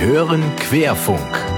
Hören 0.02 0.42
Querfunk. 0.56 1.51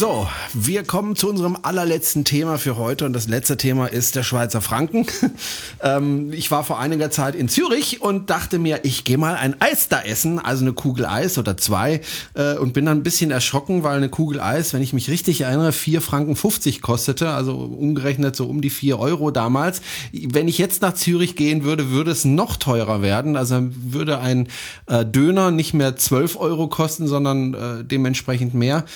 So, 0.00 0.26
wir 0.54 0.82
kommen 0.84 1.14
zu 1.14 1.28
unserem 1.28 1.58
allerletzten 1.60 2.24
Thema 2.24 2.56
für 2.56 2.78
heute 2.78 3.04
und 3.04 3.12
das 3.12 3.28
letzte 3.28 3.58
Thema 3.58 3.84
ist 3.84 4.16
der 4.16 4.22
Schweizer 4.22 4.62
Franken. 4.62 5.04
ähm, 5.82 6.32
ich 6.32 6.50
war 6.50 6.64
vor 6.64 6.78
einiger 6.78 7.10
Zeit 7.10 7.34
in 7.34 7.50
Zürich 7.50 8.00
und 8.00 8.30
dachte 8.30 8.58
mir, 8.58 8.80
ich 8.84 9.04
gehe 9.04 9.18
mal 9.18 9.34
ein 9.34 9.60
Eis 9.60 9.90
da 9.90 10.00
essen, 10.00 10.38
also 10.38 10.64
eine 10.64 10.72
Kugel 10.72 11.04
Eis 11.04 11.36
oder 11.36 11.58
zwei 11.58 12.00
äh, 12.32 12.56
und 12.56 12.72
bin 12.72 12.86
dann 12.86 13.00
ein 13.00 13.02
bisschen 13.02 13.30
erschrocken, 13.30 13.82
weil 13.82 13.98
eine 13.98 14.08
Kugel 14.08 14.40
Eis, 14.40 14.72
wenn 14.72 14.80
ich 14.80 14.94
mich 14.94 15.10
richtig 15.10 15.42
erinnere, 15.42 15.72
4 15.72 16.00
Franken 16.00 16.34
50 16.34 16.80
kostete, 16.80 17.28
also 17.28 17.56
umgerechnet 17.56 18.34
so 18.34 18.46
um 18.46 18.62
die 18.62 18.70
4 18.70 18.98
Euro 18.98 19.30
damals. 19.30 19.82
Wenn 20.12 20.48
ich 20.48 20.56
jetzt 20.56 20.80
nach 20.80 20.94
Zürich 20.94 21.36
gehen 21.36 21.62
würde, 21.62 21.90
würde 21.90 22.10
es 22.10 22.24
noch 22.24 22.56
teurer 22.56 23.02
werden, 23.02 23.36
also 23.36 23.58
würde 23.70 24.18
ein 24.20 24.48
äh, 24.86 25.04
Döner 25.04 25.50
nicht 25.50 25.74
mehr 25.74 25.94
12 25.94 26.36
Euro 26.40 26.68
kosten, 26.68 27.06
sondern 27.06 27.52
äh, 27.52 27.84
dementsprechend 27.84 28.54
mehr. 28.54 28.86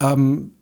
Ähm, 0.00 0.52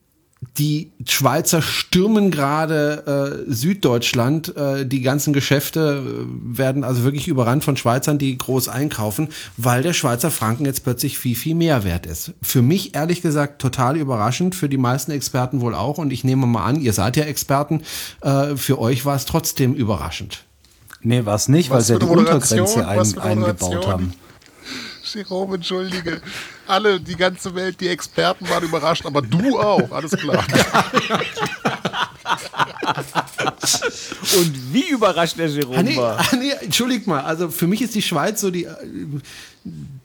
die 0.57 0.93
Schweizer 1.07 1.62
stürmen 1.62 2.30
gerade 2.30 3.45
äh, 3.49 3.53
Süddeutschland. 3.53 4.57
Äh, 4.57 4.86
die 4.86 5.03
ganzen 5.03 5.32
Geschäfte 5.32 6.05
äh, 6.07 6.57
werden 6.57 6.84
also 6.84 7.03
wirklich 7.03 7.26
überrannt 7.26 7.64
von 7.64 7.76
Schweizern, 7.76 8.18
die 8.18 8.39
groß 8.39 8.68
einkaufen, 8.68 9.28
weil 9.57 9.82
der 9.82 9.93
Schweizer 9.95 10.30
Franken 10.30 10.64
jetzt 10.64 10.84
plötzlich 10.84 11.18
viel, 11.18 11.34
viel 11.34 11.57
mehr 11.57 11.82
wert 11.82 12.07
ist. 12.07 12.34
Für 12.41 12.62
mich 12.62 12.95
ehrlich 12.95 13.20
gesagt 13.20 13.61
total 13.61 13.97
überraschend, 13.97 14.55
für 14.55 14.68
die 14.68 14.78
meisten 14.78 15.11
Experten 15.11 15.61
wohl 15.61 15.74
auch. 15.74 15.99
Und 15.99 16.12
ich 16.12 16.22
nehme 16.22 16.47
mal 16.47 16.64
an, 16.64 16.80
ihr 16.80 16.93
seid 16.93 17.16
ja 17.16 17.24
Experten, 17.24 17.82
äh, 18.20 18.57
für 18.57 18.78
euch 18.78 19.05
war 19.05 19.16
es 19.16 19.24
trotzdem 19.24 19.74
überraschend. 19.74 20.45
Nee, 21.03 21.24
war 21.24 21.34
es 21.34 21.49
nicht, 21.49 21.70
weil 21.70 21.80
sie 21.80 21.95
ja 21.95 21.99
die 21.99 22.07
Untergrenze 22.07 22.86
ein, 22.86 23.18
eingebaut 23.18 23.86
haben. 23.86 24.12
Jerome, 25.14 25.56
entschuldige. 25.56 26.20
Alle, 26.66 27.00
die 27.00 27.16
ganze 27.16 27.54
Welt, 27.54 27.80
die 27.80 27.88
Experten 27.88 28.48
waren 28.48 28.64
überrascht, 28.64 29.06
aber 29.06 29.22
du 29.22 29.59
auch, 29.59 29.90
alles 29.90 30.12
klar. 30.12 30.44
Und 34.36 34.72
wie 34.72 34.90
überrascht 34.90 35.38
der 35.38 35.48
Jerome 35.48 35.78
Ah, 35.78 35.82
nee, 35.82 35.96
war. 35.96 36.18
ah, 36.18 36.36
nee, 36.36 36.52
entschuldigt 36.61 37.06
mal, 37.06 37.20
also 37.20 37.48
für 37.50 37.66
mich 37.66 37.82
ist 37.82 37.94
die 37.94 38.02
Schweiz 38.02 38.40
so 38.40 38.50
die, 38.50 38.64
äh, 38.64 38.74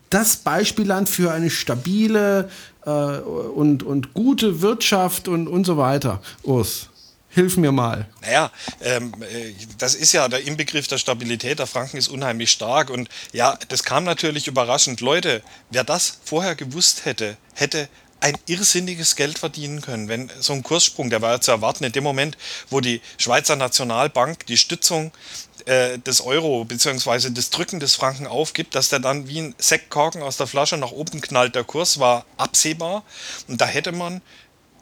das 0.09 0.37
Beispielland 0.37 1.09
für 1.09 1.31
eine 1.31 1.49
stabile 1.49 2.49
äh, 2.85 2.89
und, 2.89 3.83
und 3.83 4.13
gute 4.13 4.61
Wirtschaft 4.61 5.27
und, 5.27 5.47
und 5.47 5.65
so 5.65 5.77
weiter. 5.77 6.21
Urs, 6.43 6.89
hilf 7.34 7.57
mir 7.57 7.71
mal. 7.71 8.07
Naja, 8.21 8.51
ähm, 8.81 9.13
äh, 9.21 9.53
das 9.77 9.95
ist 9.95 10.13
ja 10.13 10.27
der 10.27 10.45
Inbegriff 10.45 10.88
der 10.88 10.97
Stabilität. 10.97 11.59
Der 11.59 11.67
Franken 11.67 11.97
ist 11.97 12.07
unheimlich 12.07 12.51
stark. 12.51 12.89
Und 12.89 13.09
ja, 13.31 13.57
das 13.69 13.84
kam 13.84 14.03
natürlich 14.03 14.47
überraschend. 14.47 15.01
Leute, 15.01 15.41
wer 15.69 15.84
das 15.84 16.19
vorher 16.23 16.55
gewusst 16.55 17.05
hätte, 17.05 17.38
hätte 17.55 17.89
ein 18.23 18.38
irrsinniges 18.45 19.17
Geld 19.17 19.38
verdienen 19.38 19.81
können, 19.81 20.07
wenn 20.07 20.31
so 20.39 20.53
ein 20.53 20.63
Kurssprung, 20.63 21.09
der 21.09 21.21
war 21.21 21.34
ja 21.34 21.41
zu 21.41 21.51
erwarten, 21.51 21.84
in 21.84 21.91
dem 21.91 22.05
Moment, 22.05 22.38
wo 22.69 22.79
die 22.79 23.01
Schweizer 23.17 23.57
Nationalbank 23.57 24.45
die 24.45 24.55
Stützung 24.55 25.11
äh, 25.65 25.99
des 25.99 26.21
Euro 26.21 26.63
bzw. 26.63 27.31
das 27.31 27.49
Drücken 27.49 27.81
des 27.81 27.95
Franken 27.95 28.25
aufgibt, 28.25 28.75
dass 28.75 28.88
der 28.88 28.99
dann 28.99 29.27
wie 29.27 29.41
ein 29.41 29.55
Sektkorken 29.57 30.21
aus 30.21 30.38
der 30.38 30.47
Flasche 30.47 30.77
nach 30.77 30.91
oben 30.91 31.19
knallt. 31.19 31.55
Der 31.55 31.65
Kurs 31.65 31.99
war 31.99 32.25
absehbar 32.38 33.03
und 33.49 33.59
da 33.59 33.65
hätte 33.65 33.91
man 33.91 34.21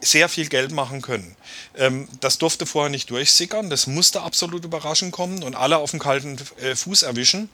sehr 0.01 0.29
viel 0.29 0.47
Geld 0.47 0.71
machen 0.71 1.01
können. 1.01 1.35
Ähm, 1.77 2.07
das 2.19 2.37
durfte 2.37 2.65
vorher 2.65 2.89
nicht 2.89 3.09
durchsickern, 3.09 3.69
das 3.69 3.87
musste 3.87 4.21
absolut 4.21 4.65
überraschend 4.65 5.11
kommen 5.11 5.43
und 5.43 5.55
alle 5.55 5.77
auf 5.77 5.91
dem 5.91 5.99
kalten 5.99 6.37
äh, 6.61 6.75
Fuß 6.75 7.03
erwischen. 7.03 7.49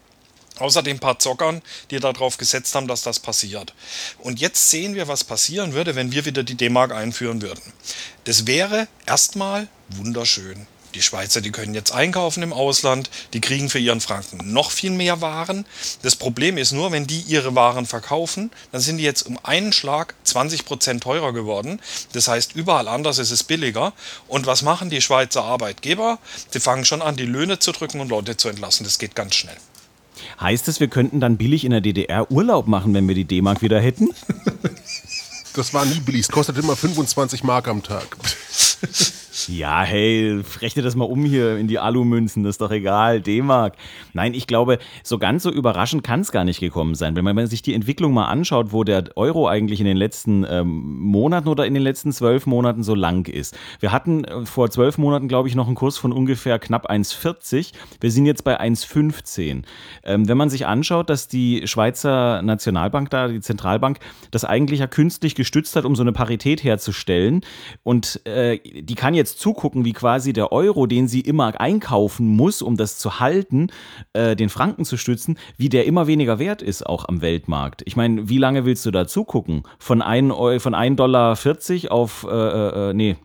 Außer 0.59 0.81
den 0.81 0.97
paar 0.97 1.19
Zockern, 1.19 1.61
die 1.91 1.99
darauf 1.99 2.37
gesetzt 2.37 2.73
haben, 2.73 2.87
dass 2.87 3.03
das 3.03 3.19
passiert. 3.19 3.75
Und 4.17 4.39
jetzt 4.39 4.71
sehen 4.71 4.95
wir, 4.95 5.07
was 5.07 5.23
passieren 5.23 5.73
würde, 5.73 5.93
wenn 5.93 6.11
wir 6.11 6.25
wieder 6.25 6.41
die 6.41 6.55
D-Mark 6.55 6.91
einführen 6.91 7.43
würden. 7.43 7.61
Das 8.23 8.47
wäre 8.47 8.87
erstmal 9.05 9.67
wunderschön. 9.89 10.65
Die 10.95 11.01
Schweizer, 11.01 11.41
die 11.41 11.51
können 11.51 11.73
jetzt 11.73 11.91
einkaufen 11.91 12.43
im 12.43 12.53
Ausland, 12.53 13.09
die 13.33 13.41
kriegen 13.41 13.69
für 13.69 13.79
ihren 13.79 14.01
Franken 14.01 14.53
noch 14.53 14.71
viel 14.71 14.91
mehr 14.91 15.21
Waren. 15.21 15.65
Das 16.01 16.15
Problem 16.15 16.57
ist 16.57 16.71
nur, 16.71 16.91
wenn 16.91 17.07
die 17.07 17.21
ihre 17.21 17.55
Waren 17.55 17.85
verkaufen, 17.85 18.51
dann 18.71 18.81
sind 18.81 18.97
die 18.97 19.03
jetzt 19.03 19.23
um 19.23 19.37
einen 19.43 19.73
Schlag 19.73 20.15
20 20.23 20.65
Prozent 20.65 21.03
teurer 21.03 21.33
geworden. 21.33 21.81
Das 22.13 22.27
heißt, 22.27 22.55
überall 22.55 22.87
anders 22.87 23.19
ist 23.19 23.31
es 23.31 23.43
billiger. 23.43 23.93
Und 24.27 24.45
was 24.45 24.61
machen 24.61 24.89
die 24.89 25.01
Schweizer 25.01 25.43
Arbeitgeber? 25.43 26.19
Sie 26.49 26.59
fangen 26.59 26.85
schon 26.85 27.01
an, 27.01 27.15
die 27.15 27.25
Löhne 27.25 27.59
zu 27.59 27.71
drücken 27.71 27.99
und 27.99 28.09
Leute 28.09 28.37
zu 28.37 28.49
entlassen. 28.49 28.83
Das 28.83 28.99
geht 28.99 29.15
ganz 29.15 29.35
schnell. 29.35 29.57
Heißt 30.39 30.67
es, 30.67 30.79
wir 30.79 30.87
könnten 30.87 31.19
dann 31.19 31.37
billig 31.37 31.63
in 31.63 31.71
der 31.71 31.81
DDR 31.81 32.31
Urlaub 32.31 32.67
machen, 32.67 32.93
wenn 32.93 33.07
wir 33.07 33.15
die 33.15 33.25
D-Mark 33.25 33.61
wieder 33.61 33.79
hätten? 33.79 34.09
Das 35.53 35.73
war 35.73 35.85
nie 35.85 35.99
billig, 35.99 36.21
es 36.21 36.29
kostet 36.29 36.57
immer 36.57 36.75
25 36.75 37.43
Mark 37.43 37.67
am 37.67 37.81
Tag. 37.81 38.15
Ja, 39.47 39.81
hey, 39.83 40.41
rechne 40.61 40.83
das 40.83 40.97
mal 40.97 41.05
um 41.05 41.23
hier 41.23 41.57
in 41.57 41.67
die 41.67 41.79
Alumünzen, 41.79 42.43
das 42.43 42.55
ist 42.55 42.61
doch 42.61 42.71
egal, 42.71 43.21
D-Mark. 43.21 43.75
Nein, 44.11 44.33
ich 44.33 44.45
glaube, 44.45 44.77
so 45.03 45.17
ganz 45.19 45.43
so 45.43 45.49
überraschend 45.49 46.03
kann 46.03 46.19
es 46.19 46.33
gar 46.33 46.43
nicht 46.43 46.59
gekommen 46.59 46.95
sein. 46.95 47.15
Wenn 47.15 47.23
man 47.23 47.47
sich 47.47 47.61
die 47.61 47.73
Entwicklung 47.73 48.13
mal 48.13 48.25
anschaut, 48.25 48.73
wo 48.73 48.83
der 48.83 49.05
Euro 49.15 49.47
eigentlich 49.47 49.79
in 49.79 49.85
den 49.85 49.95
letzten 49.95 50.45
ähm, 50.49 50.99
Monaten 50.99 51.47
oder 51.47 51.65
in 51.65 51.73
den 51.73 51.83
letzten 51.83 52.11
zwölf 52.11 52.45
Monaten 52.45 52.83
so 52.83 52.93
lang 52.93 53.27
ist. 53.27 53.57
Wir 53.79 53.93
hatten 53.93 54.25
äh, 54.25 54.45
vor 54.45 54.69
zwölf 54.69 54.97
Monaten, 54.97 55.29
glaube 55.29 55.47
ich, 55.47 55.55
noch 55.55 55.67
einen 55.67 55.75
Kurs 55.75 55.97
von 55.97 56.11
ungefähr 56.11 56.59
knapp 56.59 56.89
1,40. 56.89 57.71
Wir 58.01 58.11
sind 58.11 58.25
jetzt 58.25 58.43
bei 58.43 58.59
1,15. 58.59 59.63
Ähm, 60.03 60.27
wenn 60.27 60.37
man 60.37 60.49
sich 60.49 60.65
anschaut, 60.65 61.09
dass 61.09 61.29
die 61.29 61.65
Schweizer 61.67 62.41
Nationalbank 62.41 63.09
da, 63.11 63.29
die 63.29 63.39
Zentralbank, 63.39 63.99
das 64.31 64.43
eigentlich 64.43 64.81
ja 64.81 64.87
künstlich 64.87 65.35
gestützt 65.35 65.77
hat, 65.77 65.85
um 65.85 65.95
so 65.95 66.03
eine 66.03 66.11
Parität 66.11 66.65
herzustellen 66.65 67.41
und 67.83 68.19
äh, 68.25 68.59
die 68.59 68.95
kann 68.95 69.13
jetzt 69.13 69.36
zugucken, 69.37 69.85
wie 69.85 69.93
quasi 69.93 70.33
der 70.33 70.51
Euro, 70.51 70.85
den 70.87 71.07
sie 71.07 71.21
immer 71.21 71.59
einkaufen 71.59 72.27
muss, 72.27 72.61
um 72.61 72.75
das 72.77 72.97
zu 72.97 73.19
halten, 73.19 73.67
äh, 74.13 74.35
den 74.35 74.49
Franken 74.49 74.85
zu 74.85 74.97
stützen, 74.97 75.37
wie 75.57 75.69
der 75.69 75.85
immer 75.85 76.07
weniger 76.07 76.39
wert 76.39 76.61
ist, 76.61 76.85
auch 76.85 77.05
am 77.07 77.21
Weltmarkt. 77.21 77.83
Ich 77.85 77.95
meine, 77.95 78.29
wie 78.29 78.37
lange 78.37 78.65
willst 78.65 78.85
du 78.85 78.91
da 78.91 79.07
zugucken? 79.07 79.63
Von 79.79 80.01
1 80.01 80.31
Eu- 80.31 80.59
von 80.59 80.73
1,40 80.75 80.95
Dollar 80.95 81.37
auf, 81.91 82.25
äh, 82.29 82.89
äh, 82.89 82.93
nee, 82.93 83.15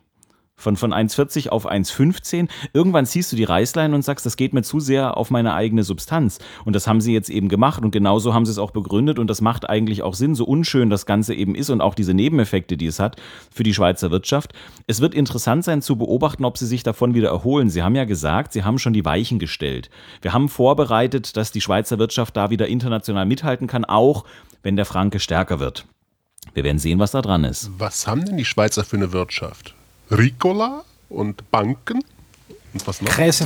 von, 0.63 0.77
von 0.77 0.93
1,40 0.93 1.49
auf 1.49 1.69
1,15. 1.69 2.47
Irgendwann 2.73 3.05
ziehst 3.05 3.31
du 3.31 3.35
die 3.35 3.43
Reißleine 3.43 3.93
und 3.93 4.01
sagst, 4.01 4.25
das 4.25 4.37
geht 4.37 4.53
mir 4.53 4.63
zu 4.63 4.79
sehr 4.79 5.17
auf 5.17 5.29
meine 5.29 5.53
eigene 5.53 5.83
Substanz. 5.83 6.39
Und 6.65 6.75
das 6.75 6.87
haben 6.87 7.01
sie 7.01 7.13
jetzt 7.13 7.29
eben 7.29 7.49
gemacht 7.49 7.83
und 7.83 7.91
genauso 7.91 8.33
haben 8.33 8.45
sie 8.45 8.51
es 8.51 8.57
auch 8.57 8.71
begründet 8.71 9.19
und 9.19 9.27
das 9.27 9.41
macht 9.41 9.69
eigentlich 9.69 10.01
auch 10.01 10.15
Sinn, 10.15 10.33
so 10.33 10.45
unschön 10.45 10.89
das 10.89 11.05
Ganze 11.05 11.35
eben 11.35 11.53
ist 11.53 11.69
und 11.69 11.81
auch 11.81 11.93
diese 11.93 12.13
Nebeneffekte, 12.13 12.77
die 12.77 12.87
es 12.87 12.99
hat 12.99 13.17
für 13.53 13.63
die 13.63 13.73
Schweizer 13.73 14.09
Wirtschaft. 14.09 14.53
Es 14.87 15.01
wird 15.01 15.13
interessant 15.13 15.65
sein 15.65 15.81
zu 15.81 15.97
beobachten, 15.97 16.45
ob 16.45 16.57
sie 16.57 16.65
sich 16.65 16.83
davon 16.83 17.13
wieder 17.13 17.29
erholen. 17.29 17.69
Sie 17.69 17.83
haben 17.83 17.95
ja 17.95 18.05
gesagt, 18.05 18.53
sie 18.53 18.63
haben 18.63 18.79
schon 18.79 18.93
die 18.93 19.05
Weichen 19.05 19.37
gestellt. 19.37 19.89
Wir 20.21 20.33
haben 20.33 20.49
vorbereitet, 20.49 21.37
dass 21.37 21.51
die 21.51 21.61
Schweizer 21.61 21.99
Wirtschaft 21.99 22.37
da 22.37 22.49
wieder 22.49 22.67
international 22.67 23.25
mithalten 23.25 23.67
kann, 23.67 23.85
auch 23.85 24.23
wenn 24.61 24.75
der 24.75 24.85
Franke 24.85 25.19
stärker 25.19 25.59
wird. 25.59 25.85
Wir 26.53 26.63
werden 26.63 26.79
sehen, 26.79 26.99
was 26.99 27.11
da 27.11 27.21
dran 27.21 27.43
ist. 27.43 27.71
Was 27.77 28.07
haben 28.07 28.25
denn 28.25 28.37
die 28.37 28.45
Schweizer 28.45 28.83
für 28.83 28.97
eine 28.97 29.11
Wirtschaft? 29.11 29.75
Ricola 30.17 30.83
und 31.09 31.49
Banken? 31.51 32.03
Und 32.73 32.87
was 32.87 33.01
noch? 33.01 33.09
Gräse 33.11 33.45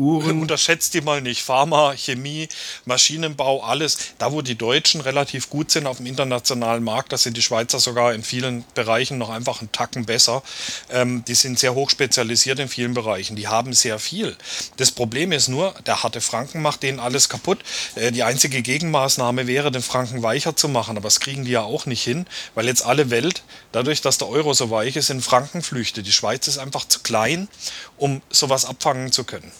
Chemiebranche. 0.00 0.40
Unterschätzt 0.40 0.94
die 0.94 1.00
mal 1.00 1.20
nicht. 1.20 1.42
Pharma, 1.42 1.94
Chemie, 1.96 2.48
Maschinenbau, 2.84 3.62
alles. 3.62 3.98
Da, 4.18 4.32
wo 4.32 4.42
die 4.42 4.56
Deutschen 4.56 5.00
relativ 5.00 5.50
gut 5.50 5.70
sind 5.70 5.86
auf 5.86 5.98
dem 5.98 6.06
internationalen 6.06 6.82
Markt, 6.82 7.12
da 7.12 7.18
sind 7.18 7.36
die 7.36 7.42
Schweizer 7.42 7.78
sogar 7.78 8.14
in 8.14 8.22
vielen 8.22 8.64
Bereichen 8.74 9.18
noch 9.18 9.30
einfach 9.30 9.60
einen 9.60 9.72
Tacken 9.72 10.06
besser. 10.06 10.42
Ähm, 10.90 11.24
die 11.26 11.34
sind 11.34 11.58
sehr 11.58 11.74
hoch 11.74 11.90
spezialisiert 11.90 12.58
in 12.58 12.68
vielen 12.68 12.94
Bereichen. 12.94 13.36
Die 13.36 13.48
haben 13.48 13.72
sehr 13.72 13.98
viel. 13.98 14.36
Das 14.76 14.90
Problem 14.90 15.32
ist 15.32 15.48
nur, 15.48 15.74
der 15.86 16.02
harte 16.02 16.20
Franken 16.20 16.62
macht 16.62 16.82
denen 16.82 17.00
alles 17.00 17.28
kaputt. 17.28 17.60
Äh, 17.94 18.12
die 18.12 18.22
einzige 18.22 18.62
Gegenmaßnahme 18.62 19.46
wäre, 19.46 19.70
den 19.70 19.82
Franken 19.82 20.22
weicher 20.22 20.56
zu 20.56 20.68
machen. 20.68 20.96
Aber 20.96 21.06
das 21.06 21.20
kriegen 21.20 21.44
die 21.44 21.52
ja 21.52 21.62
auch 21.62 21.86
nicht 21.86 22.02
hin, 22.02 22.26
weil 22.54 22.66
jetzt 22.66 22.84
alle 22.84 23.10
Welt, 23.10 23.42
dadurch, 23.72 24.00
dass 24.00 24.18
der 24.18 24.28
Euro 24.28 24.54
so 24.54 24.70
weich 24.70 24.96
ist, 24.96 25.10
in 25.10 25.20
Franken 25.20 25.62
flüchtet. 25.62 26.06
Die 26.06 26.12
Schweiz 26.12 26.48
ist 26.48 26.58
einfach 26.58 26.86
zu 26.88 27.00
klein, 27.00 27.48
um 27.96 28.22
sowas 28.30 28.64
abfangen 28.64 29.12
zu 29.12 29.24
können. 29.24 29.50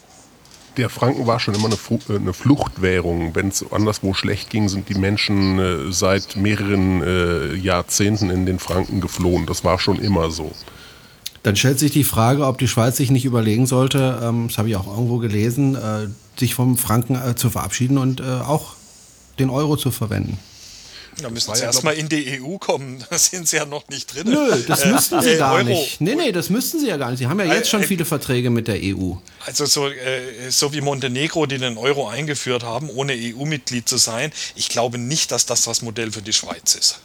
Der 0.77 0.89
Franken 0.89 1.27
war 1.27 1.41
schon 1.41 1.55
immer 1.55 1.67
eine, 1.67 1.77
äh, 2.09 2.17
eine 2.17 2.33
Fluchtwährung. 2.33 3.35
Wenn 3.35 3.49
es 3.49 3.65
anderswo 3.73 4.15
schlecht 4.15 4.51
ging, 4.51 4.69
sind 4.69 4.89
die 4.89 4.95
Menschen 4.95 5.59
äh, 5.59 5.93
seit 5.93 6.37
mehreren 6.37 7.03
äh, 7.03 7.55
Jahrzehnten 7.55 8.31
in 8.31 8.47
den 8.47 8.59
Franken 8.59 9.01
geflohen. 9.01 9.47
Das 9.47 9.65
war 9.65 9.79
schon 9.79 9.99
immer 9.99 10.31
so. 10.31 10.53
Dann 11.43 11.57
stellt 11.57 11.79
sich 11.79 11.91
die 11.91 12.05
Frage, 12.05 12.47
ob 12.47 12.59
die 12.59 12.69
Schweiz 12.69 12.99
sich 12.99 13.11
nicht 13.11 13.25
überlegen 13.25 13.67
sollte, 13.67 14.21
ähm, 14.23 14.49
das 14.49 14.59
habe 14.59 14.69
ich 14.69 14.77
auch 14.77 14.87
irgendwo 14.87 15.19
gelesen, 15.19 15.75
äh, 15.75 16.09
sich 16.39 16.55
vom 16.55 16.77
Franken 16.77 17.17
äh, 17.17 17.35
zu 17.35 17.49
verabschieden 17.49 17.97
und 17.97 18.21
äh, 18.21 18.25
auch 18.25 18.75
den 19.39 19.49
Euro 19.49 19.77
zu 19.77 19.91
verwenden. 19.91 20.39
Da 21.23 21.29
müssen 21.29 21.55
sie 21.55 21.61
ja, 21.61 21.67
erstmal 21.67 21.95
in 21.95 22.09
die 22.09 22.41
EU 22.41 22.57
kommen. 22.59 23.05
Da 23.11 23.19
sind 23.19 23.49
sie 23.49 23.57
ja 23.57 23.67
noch 23.67 23.87
nicht 23.89 24.15
drin. 24.15 24.29
Nö, 24.29 24.63
das 24.67 24.85
müssten 24.87 25.21
sie 25.23 25.31
äh, 25.31 25.39
gar 25.39 25.55
Euro. 25.55 25.65
nicht. 25.65 26.01
Nee, 26.01 26.15
nee, 26.15 26.33
das 26.33 26.51
müssten 26.51 26.79
sie 26.81 26.89
ja 26.89 26.97
gar 26.97 27.11
nicht. 27.11 27.19
Sie 27.19 27.27
haben 27.27 27.39
ja 27.41 27.47
jetzt 27.47 27.69
schon 27.69 27.81
Äh, 27.81 27.85
äh, 27.85 27.87
viele 27.89 28.05
Verträge 28.05 28.51
mit 28.51 28.69
der 28.69 28.77
EU. 28.81 29.15
Also 29.47 29.67
so, 29.67 29.89
äh, 29.89 30.51
so 30.51 30.73
wie 30.73 30.81
Montenegro, 30.81 31.47
die 31.47 31.59
den 31.59 31.77
Euro 31.79 32.09
eingeführt 32.09 32.63
haben, 32.63 32.89
ohne 32.91 33.13
EU-Mitglied 33.15 33.89
zu 33.89 33.97
sein. 33.97 34.33
Ich 34.55 34.69
glaube 34.69 34.99
nicht, 34.99 35.33
dass 35.33 35.47
das 35.47 35.65
das 35.65 35.83
Modell 35.83 36.13
für 36.13 36.23
die 36.23 36.33
Schweiz 36.33 36.75
ist. 36.75 37.01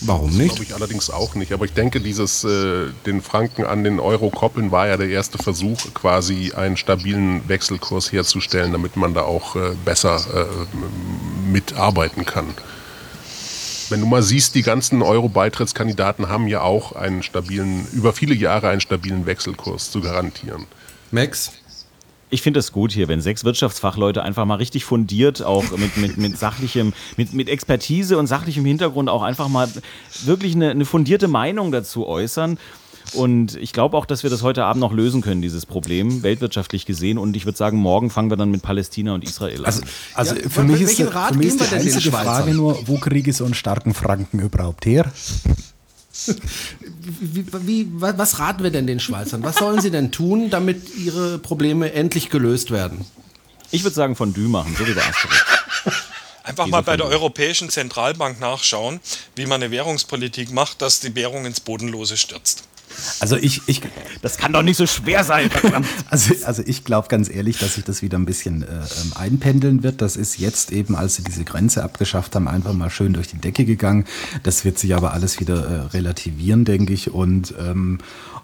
Warum 0.00 0.28
Das 0.28 0.36
nicht? 0.38 0.48
glaube 0.50 0.62
ich 0.64 0.74
allerdings 0.74 1.10
auch 1.10 1.34
nicht. 1.34 1.52
Aber 1.52 1.64
ich 1.64 1.72
denke, 1.72 2.00
dieses 2.00 2.44
äh, 2.44 2.86
den 3.04 3.20
Franken 3.20 3.64
an 3.64 3.82
den 3.82 3.98
Euro 3.98 4.30
koppeln 4.30 4.70
war 4.70 4.86
ja 4.86 4.96
der 4.96 5.08
erste 5.08 5.38
Versuch, 5.38 5.92
quasi 5.92 6.52
einen 6.54 6.76
stabilen 6.76 7.48
Wechselkurs 7.48 8.12
herzustellen, 8.12 8.70
damit 8.70 8.96
man 8.96 9.12
da 9.12 9.22
auch 9.22 9.56
äh, 9.56 9.72
besser 9.84 10.24
äh, 10.32 11.50
mitarbeiten 11.50 12.24
kann. 12.24 12.54
Wenn 13.90 14.00
du 14.00 14.06
mal 14.06 14.22
siehst, 14.22 14.54
die 14.54 14.62
ganzen 14.62 15.00
Euro-Beitrittskandidaten 15.00 16.28
haben 16.28 16.46
ja 16.46 16.60
auch 16.60 16.92
einen 16.92 17.22
stabilen, 17.22 17.86
über 17.92 18.12
viele 18.12 18.34
Jahre 18.34 18.68
einen 18.68 18.82
stabilen 18.82 19.24
Wechselkurs 19.24 19.90
zu 19.90 20.02
garantieren. 20.02 20.66
Max? 21.10 21.52
Ich 22.30 22.42
finde 22.42 22.60
es 22.60 22.72
gut 22.72 22.92
hier, 22.92 23.08
wenn 23.08 23.22
sechs 23.22 23.44
Wirtschaftsfachleute 23.44 24.22
einfach 24.22 24.44
mal 24.44 24.56
richtig 24.56 24.84
fundiert, 24.84 25.42
auch 25.42 25.64
mit, 25.78 25.96
mit, 25.96 26.18
mit 26.18 26.38
sachlichem, 26.38 26.92
mit, 27.16 27.32
mit 27.32 27.48
Expertise 27.48 28.18
und 28.18 28.26
sachlichem 28.26 28.66
Hintergrund 28.66 29.08
auch 29.08 29.22
einfach 29.22 29.48
mal 29.48 29.66
wirklich 30.24 30.54
eine, 30.54 30.70
eine 30.70 30.84
fundierte 30.84 31.26
Meinung 31.26 31.72
dazu 31.72 32.06
äußern. 32.06 32.58
Und 33.14 33.56
ich 33.56 33.72
glaube 33.72 33.96
auch, 33.96 34.06
dass 34.06 34.22
wir 34.22 34.30
das 34.30 34.42
heute 34.42 34.64
Abend 34.64 34.80
noch 34.80 34.92
lösen 34.92 35.20
können, 35.20 35.42
dieses 35.42 35.66
Problem, 35.66 36.22
weltwirtschaftlich 36.22 36.86
gesehen. 36.86 37.18
Und 37.18 37.36
ich 37.36 37.44
würde 37.44 37.58
sagen, 37.58 37.78
morgen 37.78 38.10
fangen 38.10 38.30
wir 38.30 38.36
dann 38.36 38.50
mit 38.50 38.62
Palästina 38.62 39.14
und 39.14 39.24
Israel 39.24 39.60
an. 39.60 39.64
Also, 39.66 39.82
also 40.14 40.34
Ja, 40.36 40.48
für 40.48 40.62
mich 40.62 40.80
ist, 40.80 41.00
Rat 41.14 41.32
für 41.32 41.38
mich 41.38 41.46
ist 41.48 41.58
geben 41.58 41.64
die 41.64 41.72
wir 41.72 41.78
denn 41.78 41.86
den 41.86 41.94
einzige? 41.94 42.10
Frage 42.10 42.54
nur, 42.54 42.86
wo 42.88 42.98
kriege 42.98 43.30
ich 43.30 43.36
so 43.36 43.44
einen 43.44 43.54
starken 43.54 43.94
Franken 43.94 44.40
überhaupt 44.40 44.86
her? 44.86 45.10
Wie, 46.26 47.44
wie, 47.66 47.86
wa- 48.00 48.14
was 48.16 48.38
raten 48.38 48.62
wir 48.62 48.70
denn 48.70 48.86
den 48.86 49.00
Schweizern? 49.00 49.42
Was 49.44 49.56
sollen 49.56 49.80
sie 49.80 49.90
denn 49.90 50.10
tun, 50.10 50.50
damit 50.50 50.94
ihre 50.96 51.38
Probleme 51.38 51.92
endlich 51.92 52.30
gelöst 52.30 52.70
werden? 52.70 53.04
ich 53.70 53.84
würde 53.84 53.94
sagen, 53.94 54.16
von 54.16 54.32
Dü 54.32 54.48
machen, 54.48 54.74
so 54.78 54.86
wie 54.86 54.94
der 54.94 55.06
Asterix. 55.06 55.44
Einfach 56.42 56.66
mal 56.68 56.82
bei 56.82 56.96
der 56.96 57.04
Europäischen 57.06 57.68
Zentralbank 57.68 58.40
nachschauen, 58.40 59.00
wie 59.36 59.44
man 59.44 59.62
eine 59.62 59.70
Währungspolitik 59.70 60.50
macht, 60.50 60.80
dass 60.80 61.00
die 61.00 61.14
Währung 61.14 61.44
ins 61.44 61.60
Bodenlose 61.60 62.16
stürzt. 62.16 62.64
Also 63.20 63.36
ich, 63.36 63.62
ich, 63.66 63.82
Das 64.22 64.36
kann 64.36 64.52
doch 64.52 64.62
nicht 64.62 64.76
so 64.76 64.86
schwer 64.86 65.24
sein. 65.24 65.50
Also, 66.10 66.34
also 66.44 66.62
ich 66.64 66.84
glaube 66.84 67.08
ganz 67.08 67.28
ehrlich, 67.28 67.58
dass 67.58 67.74
sich 67.74 67.84
das 67.84 68.02
wieder 68.02 68.18
ein 68.18 68.24
bisschen 68.24 68.62
äh, 68.62 68.66
ähm, 68.66 69.12
einpendeln 69.14 69.82
wird. 69.82 70.00
Das 70.00 70.16
ist 70.16 70.38
jetzt 70.38 70.72
eben, 70.72 70.96
als 70.96 71.16
sie 71.16 71.22
diese 71.22 71.44
Grenze 71.44 71.82
abgeschafft 71.82 72.34
haben, 72.34 72.48
einfach 72.48 72.72
mal 72.72 72.90
schön 72.90 73.12
durch 73.12 73.28
die 73.28 73.38
Decke 73.38 73.64
gegangen. 73.64 74.04
Das 74.42 74.64
wird 74.64 74.78
sich 74.78 74.94
aber 74.94 75.12
alles 75.12 75.40
wieder 75.40 75.64
äh, 75.64 75.80
relativieren, 75.88 76.64
denke 76.64 76.92
ich. 76.92 77.10
Und 77.10 77.54
ähm, 77.58 77.98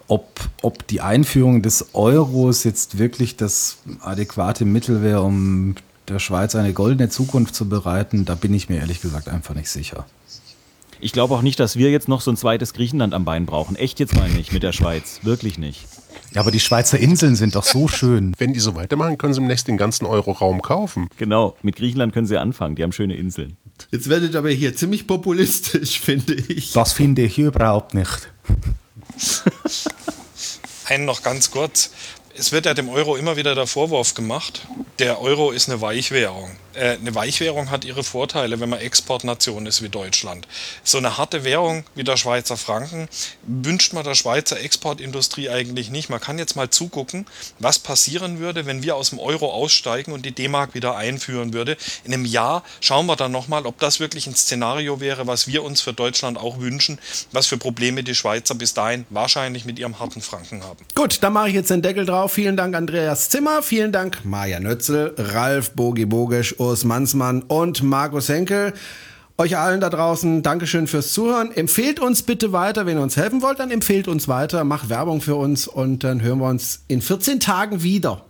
ob, 0.08 0.40
ob 0.62 0.86
die 0.86 1.00
Einführung 1.00 1.62
des 1.62 1.94
Euros 1.94 2.64
jetzt 2.64 2.98
wirklich 2.98 3.36
das 3.36 3.78
adäquate 4.00 4.64
Mittel 4.64 5.02
wäre, 5.02 5.22
um 5.22 5.74
der 6.08 6.18
Schweiz 6.18 6.54
eine 6.54 6.72
goldene 6.72 7.08
Zukunft 7.08 7.54
zu 7.54 7.68
bereiten, 7.68 8.24
da 8.24 8.34
bin 8.34 8.52
ich 8.52 8.68
mir 8.68 8.76
ehrlich 8.76 9.00
gesagt 9.00 9.28
einfach 9.28 9.54
nicht 9.54 9.70
sicher. 9.70 10.04
Ich 11.04 11.12
glaube 11.12 11.34
auch 11.34 11.42
nicht, 11.42 11.60
dass 11.60 11.76
wir 11.76 11.90
jetzt 11.90 12.08
noch 12.08 12.22
so 12.22 12.30
ein 12.30 12.36
zweites 12.38 12.72
Griechenland 12.72 13.12
am 13.12 13.26
Bein 13.26 13.44
brauchen. 13.44 13.76
Echt 13.76 14.00
jetzt 14.00 14.14
mal 14.16 14.26
nicht 14.30 14.54
mit 14.54 14.62
der 14.62 14.72
Schweiz. 14.72 15.20
Wirklich 15.20 15.58
nicht. 15.58 15.86
Ja, 16.32 16.40
aber 16.40 16.50
die 16.50 16.60
Schweizer 16.60 16.98
Inseln 16.98 17.36
sind 17.36 17.56
doch 17.56 17.64
so 17.64 17.88
schön. 17.88 18.32
Wenn 18.38 18.54
die 18.54 18.58
so 18.60 18.74
weitermachen, 18.74 19.18
können 19.18 19.34
sie 19.34 19.40
demnächst 19.40 19.68
den 19.68 19.76
ganzen 19.76 20.06
Euro-Raum 20.06 20.62
kaufen. 20.62 21.10
Genau, 21.18 21.58
mit 21.60 21.76
Griechenland 21.76 22.14
können 22.14 22.26
sie 22.26 22.38
anfangen. 22.38 22.74
Die 22.74 22.82
haben 22.82 22.92
schöne 22.92 23.16
Inseln. 23.16 23.58
Jetzt 23.90 24.08
werdet 24.08 24.32
ihr 24.32 24.38
aber 24.38 24.48
hier 24.48 24.74
ziemlich 24.74 25.06
populistisch, 25.06 26.00
finde 26.00 26.32
ich. 26.32 26.72
Das 26.72 26.94
finde 26.94 27.20
ich 27.20 27.38
überhaupt 27.38 27.92
nicht. 27.92 28.30
Einen 30.86 31.04
noch 31.04 31.22
ganz 31.22 31.50
kurz. 31.50 31.90
Es 32.36 32.50
wird 32.50 32.66
ja 32.66 32.74
dem 32.74 32.88
Euro 32.88 33.14
immer 33.14 33.36
wieder 33.36 33.54
der 33.54 33.68
Vorwurf 33.68 34.14
gemacht, 34.14 34.66
der 34.98 35.20
Euro 35.20 35.52
ist 35.52 35.68
eine 35.68 35.80
Weichwährung. 35.80 36.50
Äh, 36.74 36.96
eine 36.96 37.14
Weichwährung 37.14 37.70
hat 37.70 37.84
ihre 37.84 38.02
Vorteile, 38.02 38.58
wenn 38.58 38.68
man 38.68 38.80
Exportnation 38.80 39.66
ist 39.66 39.82
wie 39.82 39.88
Deutschland. 39.88 40.48
So 40.82 40.98
eine 40.98 41.16
harte 41.16 41.44
Währung 41.44 41.84
wie 41.94 42.04
der 42.04 42.16
Schweizer 42.16 42.56
Franken 42.56 43.08
wünscht 43.44 43.92
man 43.92 44.04
der 44.04 44.14
Schweizer 44.14 44.58
Exportindustrie 44.60 45.48
eigentlich 45.48 45.90
nicht. 45.90 46.10
Man 46.10 46.20
kann 46.20 46.38
jetzt 46.38 46.56
mal 46.56 46.70
zugucken, 46.70 47.26
was 47.60 47.78
passieren 47.78 48.40
würde, 48.40 48.66
wenn 48.66 48.82
wir 48.82 48.96
aus 48.96 49.10
dem 49.10 49.20
Euro 49.20 49.52
aussteigen 49.52 50.12
und 50.12 50.26
die 50.26 50.32
D-Mark 50.32 50.74
wieder 50.74 50.96
einführen 50.96 51.52
würde. 51.52 51.76
In 52.04 52.12
einem 52.12 52.24
Jahr 52.24 52.64
schauen 52.80 53.06
wir 53.06 53.16
dann 53.16 53.30
nochmal, 53.32 53.66
ob 53.66 53.78
das 53.78 54.00
wirklich 54.00 54.26
ein 54.26 54.34
Szenario 54.34 54.98
wäre, 54.98 55.26
was 55.28 55.46
wir 55.46 55.62
uns 55.62 55.80
für 55.80 55.92
Deutschland 55.92 56.38
auch 56.38 56.58
wünschen, 56.58 56.98
was 57.30 57.46
für 57.46 57.58
Probleme 57.58 58.02
die 58.02 58.14
Schweizer 58.14 58.56
bis 58.56 58.74
dahin 58.74 59.06
wahrscheinlich 59.10 59.64
mit 59.64 59.78
ihrem 59.78 60.00
harten 60.00 60.20
Franken 60.20 60.64
haben. 60.64 60.84
Gut, 60.94 61.22
dann 61.22 61.32
mache 61.32 61.48
ich 61.48 61.54
jetzt 61.54 61.70
den 61.70 61.82
Deckel 61.82 62.06
drauf. 62.06 62.23
Vielen 62.28 62.56
Dank, 62.56 62.74
Andreas 62.74 63.28
Zimmer. 63.28 63.62
Vielen 63.62 63.92
Dank, 63.92 64.24
Maja 64.24 64.60
Nötzel, 64.60 65.14
Ralf 65.16 65.72
Bogi 65.72 66.06
Bogisch, 66.06 66.58
Urs 66.58 66.84
Mansmann 66.84 67.42
und 67.42 67.82
Markus 67.82 68.28
Henkel. 68.28 68.72
Euch 69.36 69.58
allen 69.58 69.80
da 69.80 69.90
draußen, 69.90 70.42
Dankeschön 70.42 70.86
fürs 70.86 71.12
Zuhören. 71.12 71.50
Empfehlt 71.50 71.98
uns 71.98 72.22
bitte 72.22 72.52
weiter, 72.52 72.86
wenn 72.86 72.98
ihr 72.98 73.02
uns 73.02 73.16
helfen 73.16 73.42
wollt, 73.42 73.58
dann 73.58 73.70
empfehlt 73.70 74.06
uns 74.06 74.28
weiter, 74.28 74.62
macht 74.62 74.88
Werbung 74.88 75.20
für 75.20 75.34
uns 75.34 75.66
und 75.66 76.04
dann 76.04 76.22
hören 76.22 76.38
wir 76.38 76.48
uns 76.48 76.84
in 76.86 77.02
14 77.02 77.40
Tagen 77.40 77.82
wieder. 77.82 78.24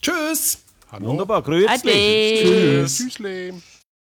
Tschüss! 0.00 0.58
Wunderbar, 1.00 1.42
grüezi. 1.42 1.68
Ade. 1.68 2.84
Tschüss, 2.86 3.18
Leben. 3.18 3.62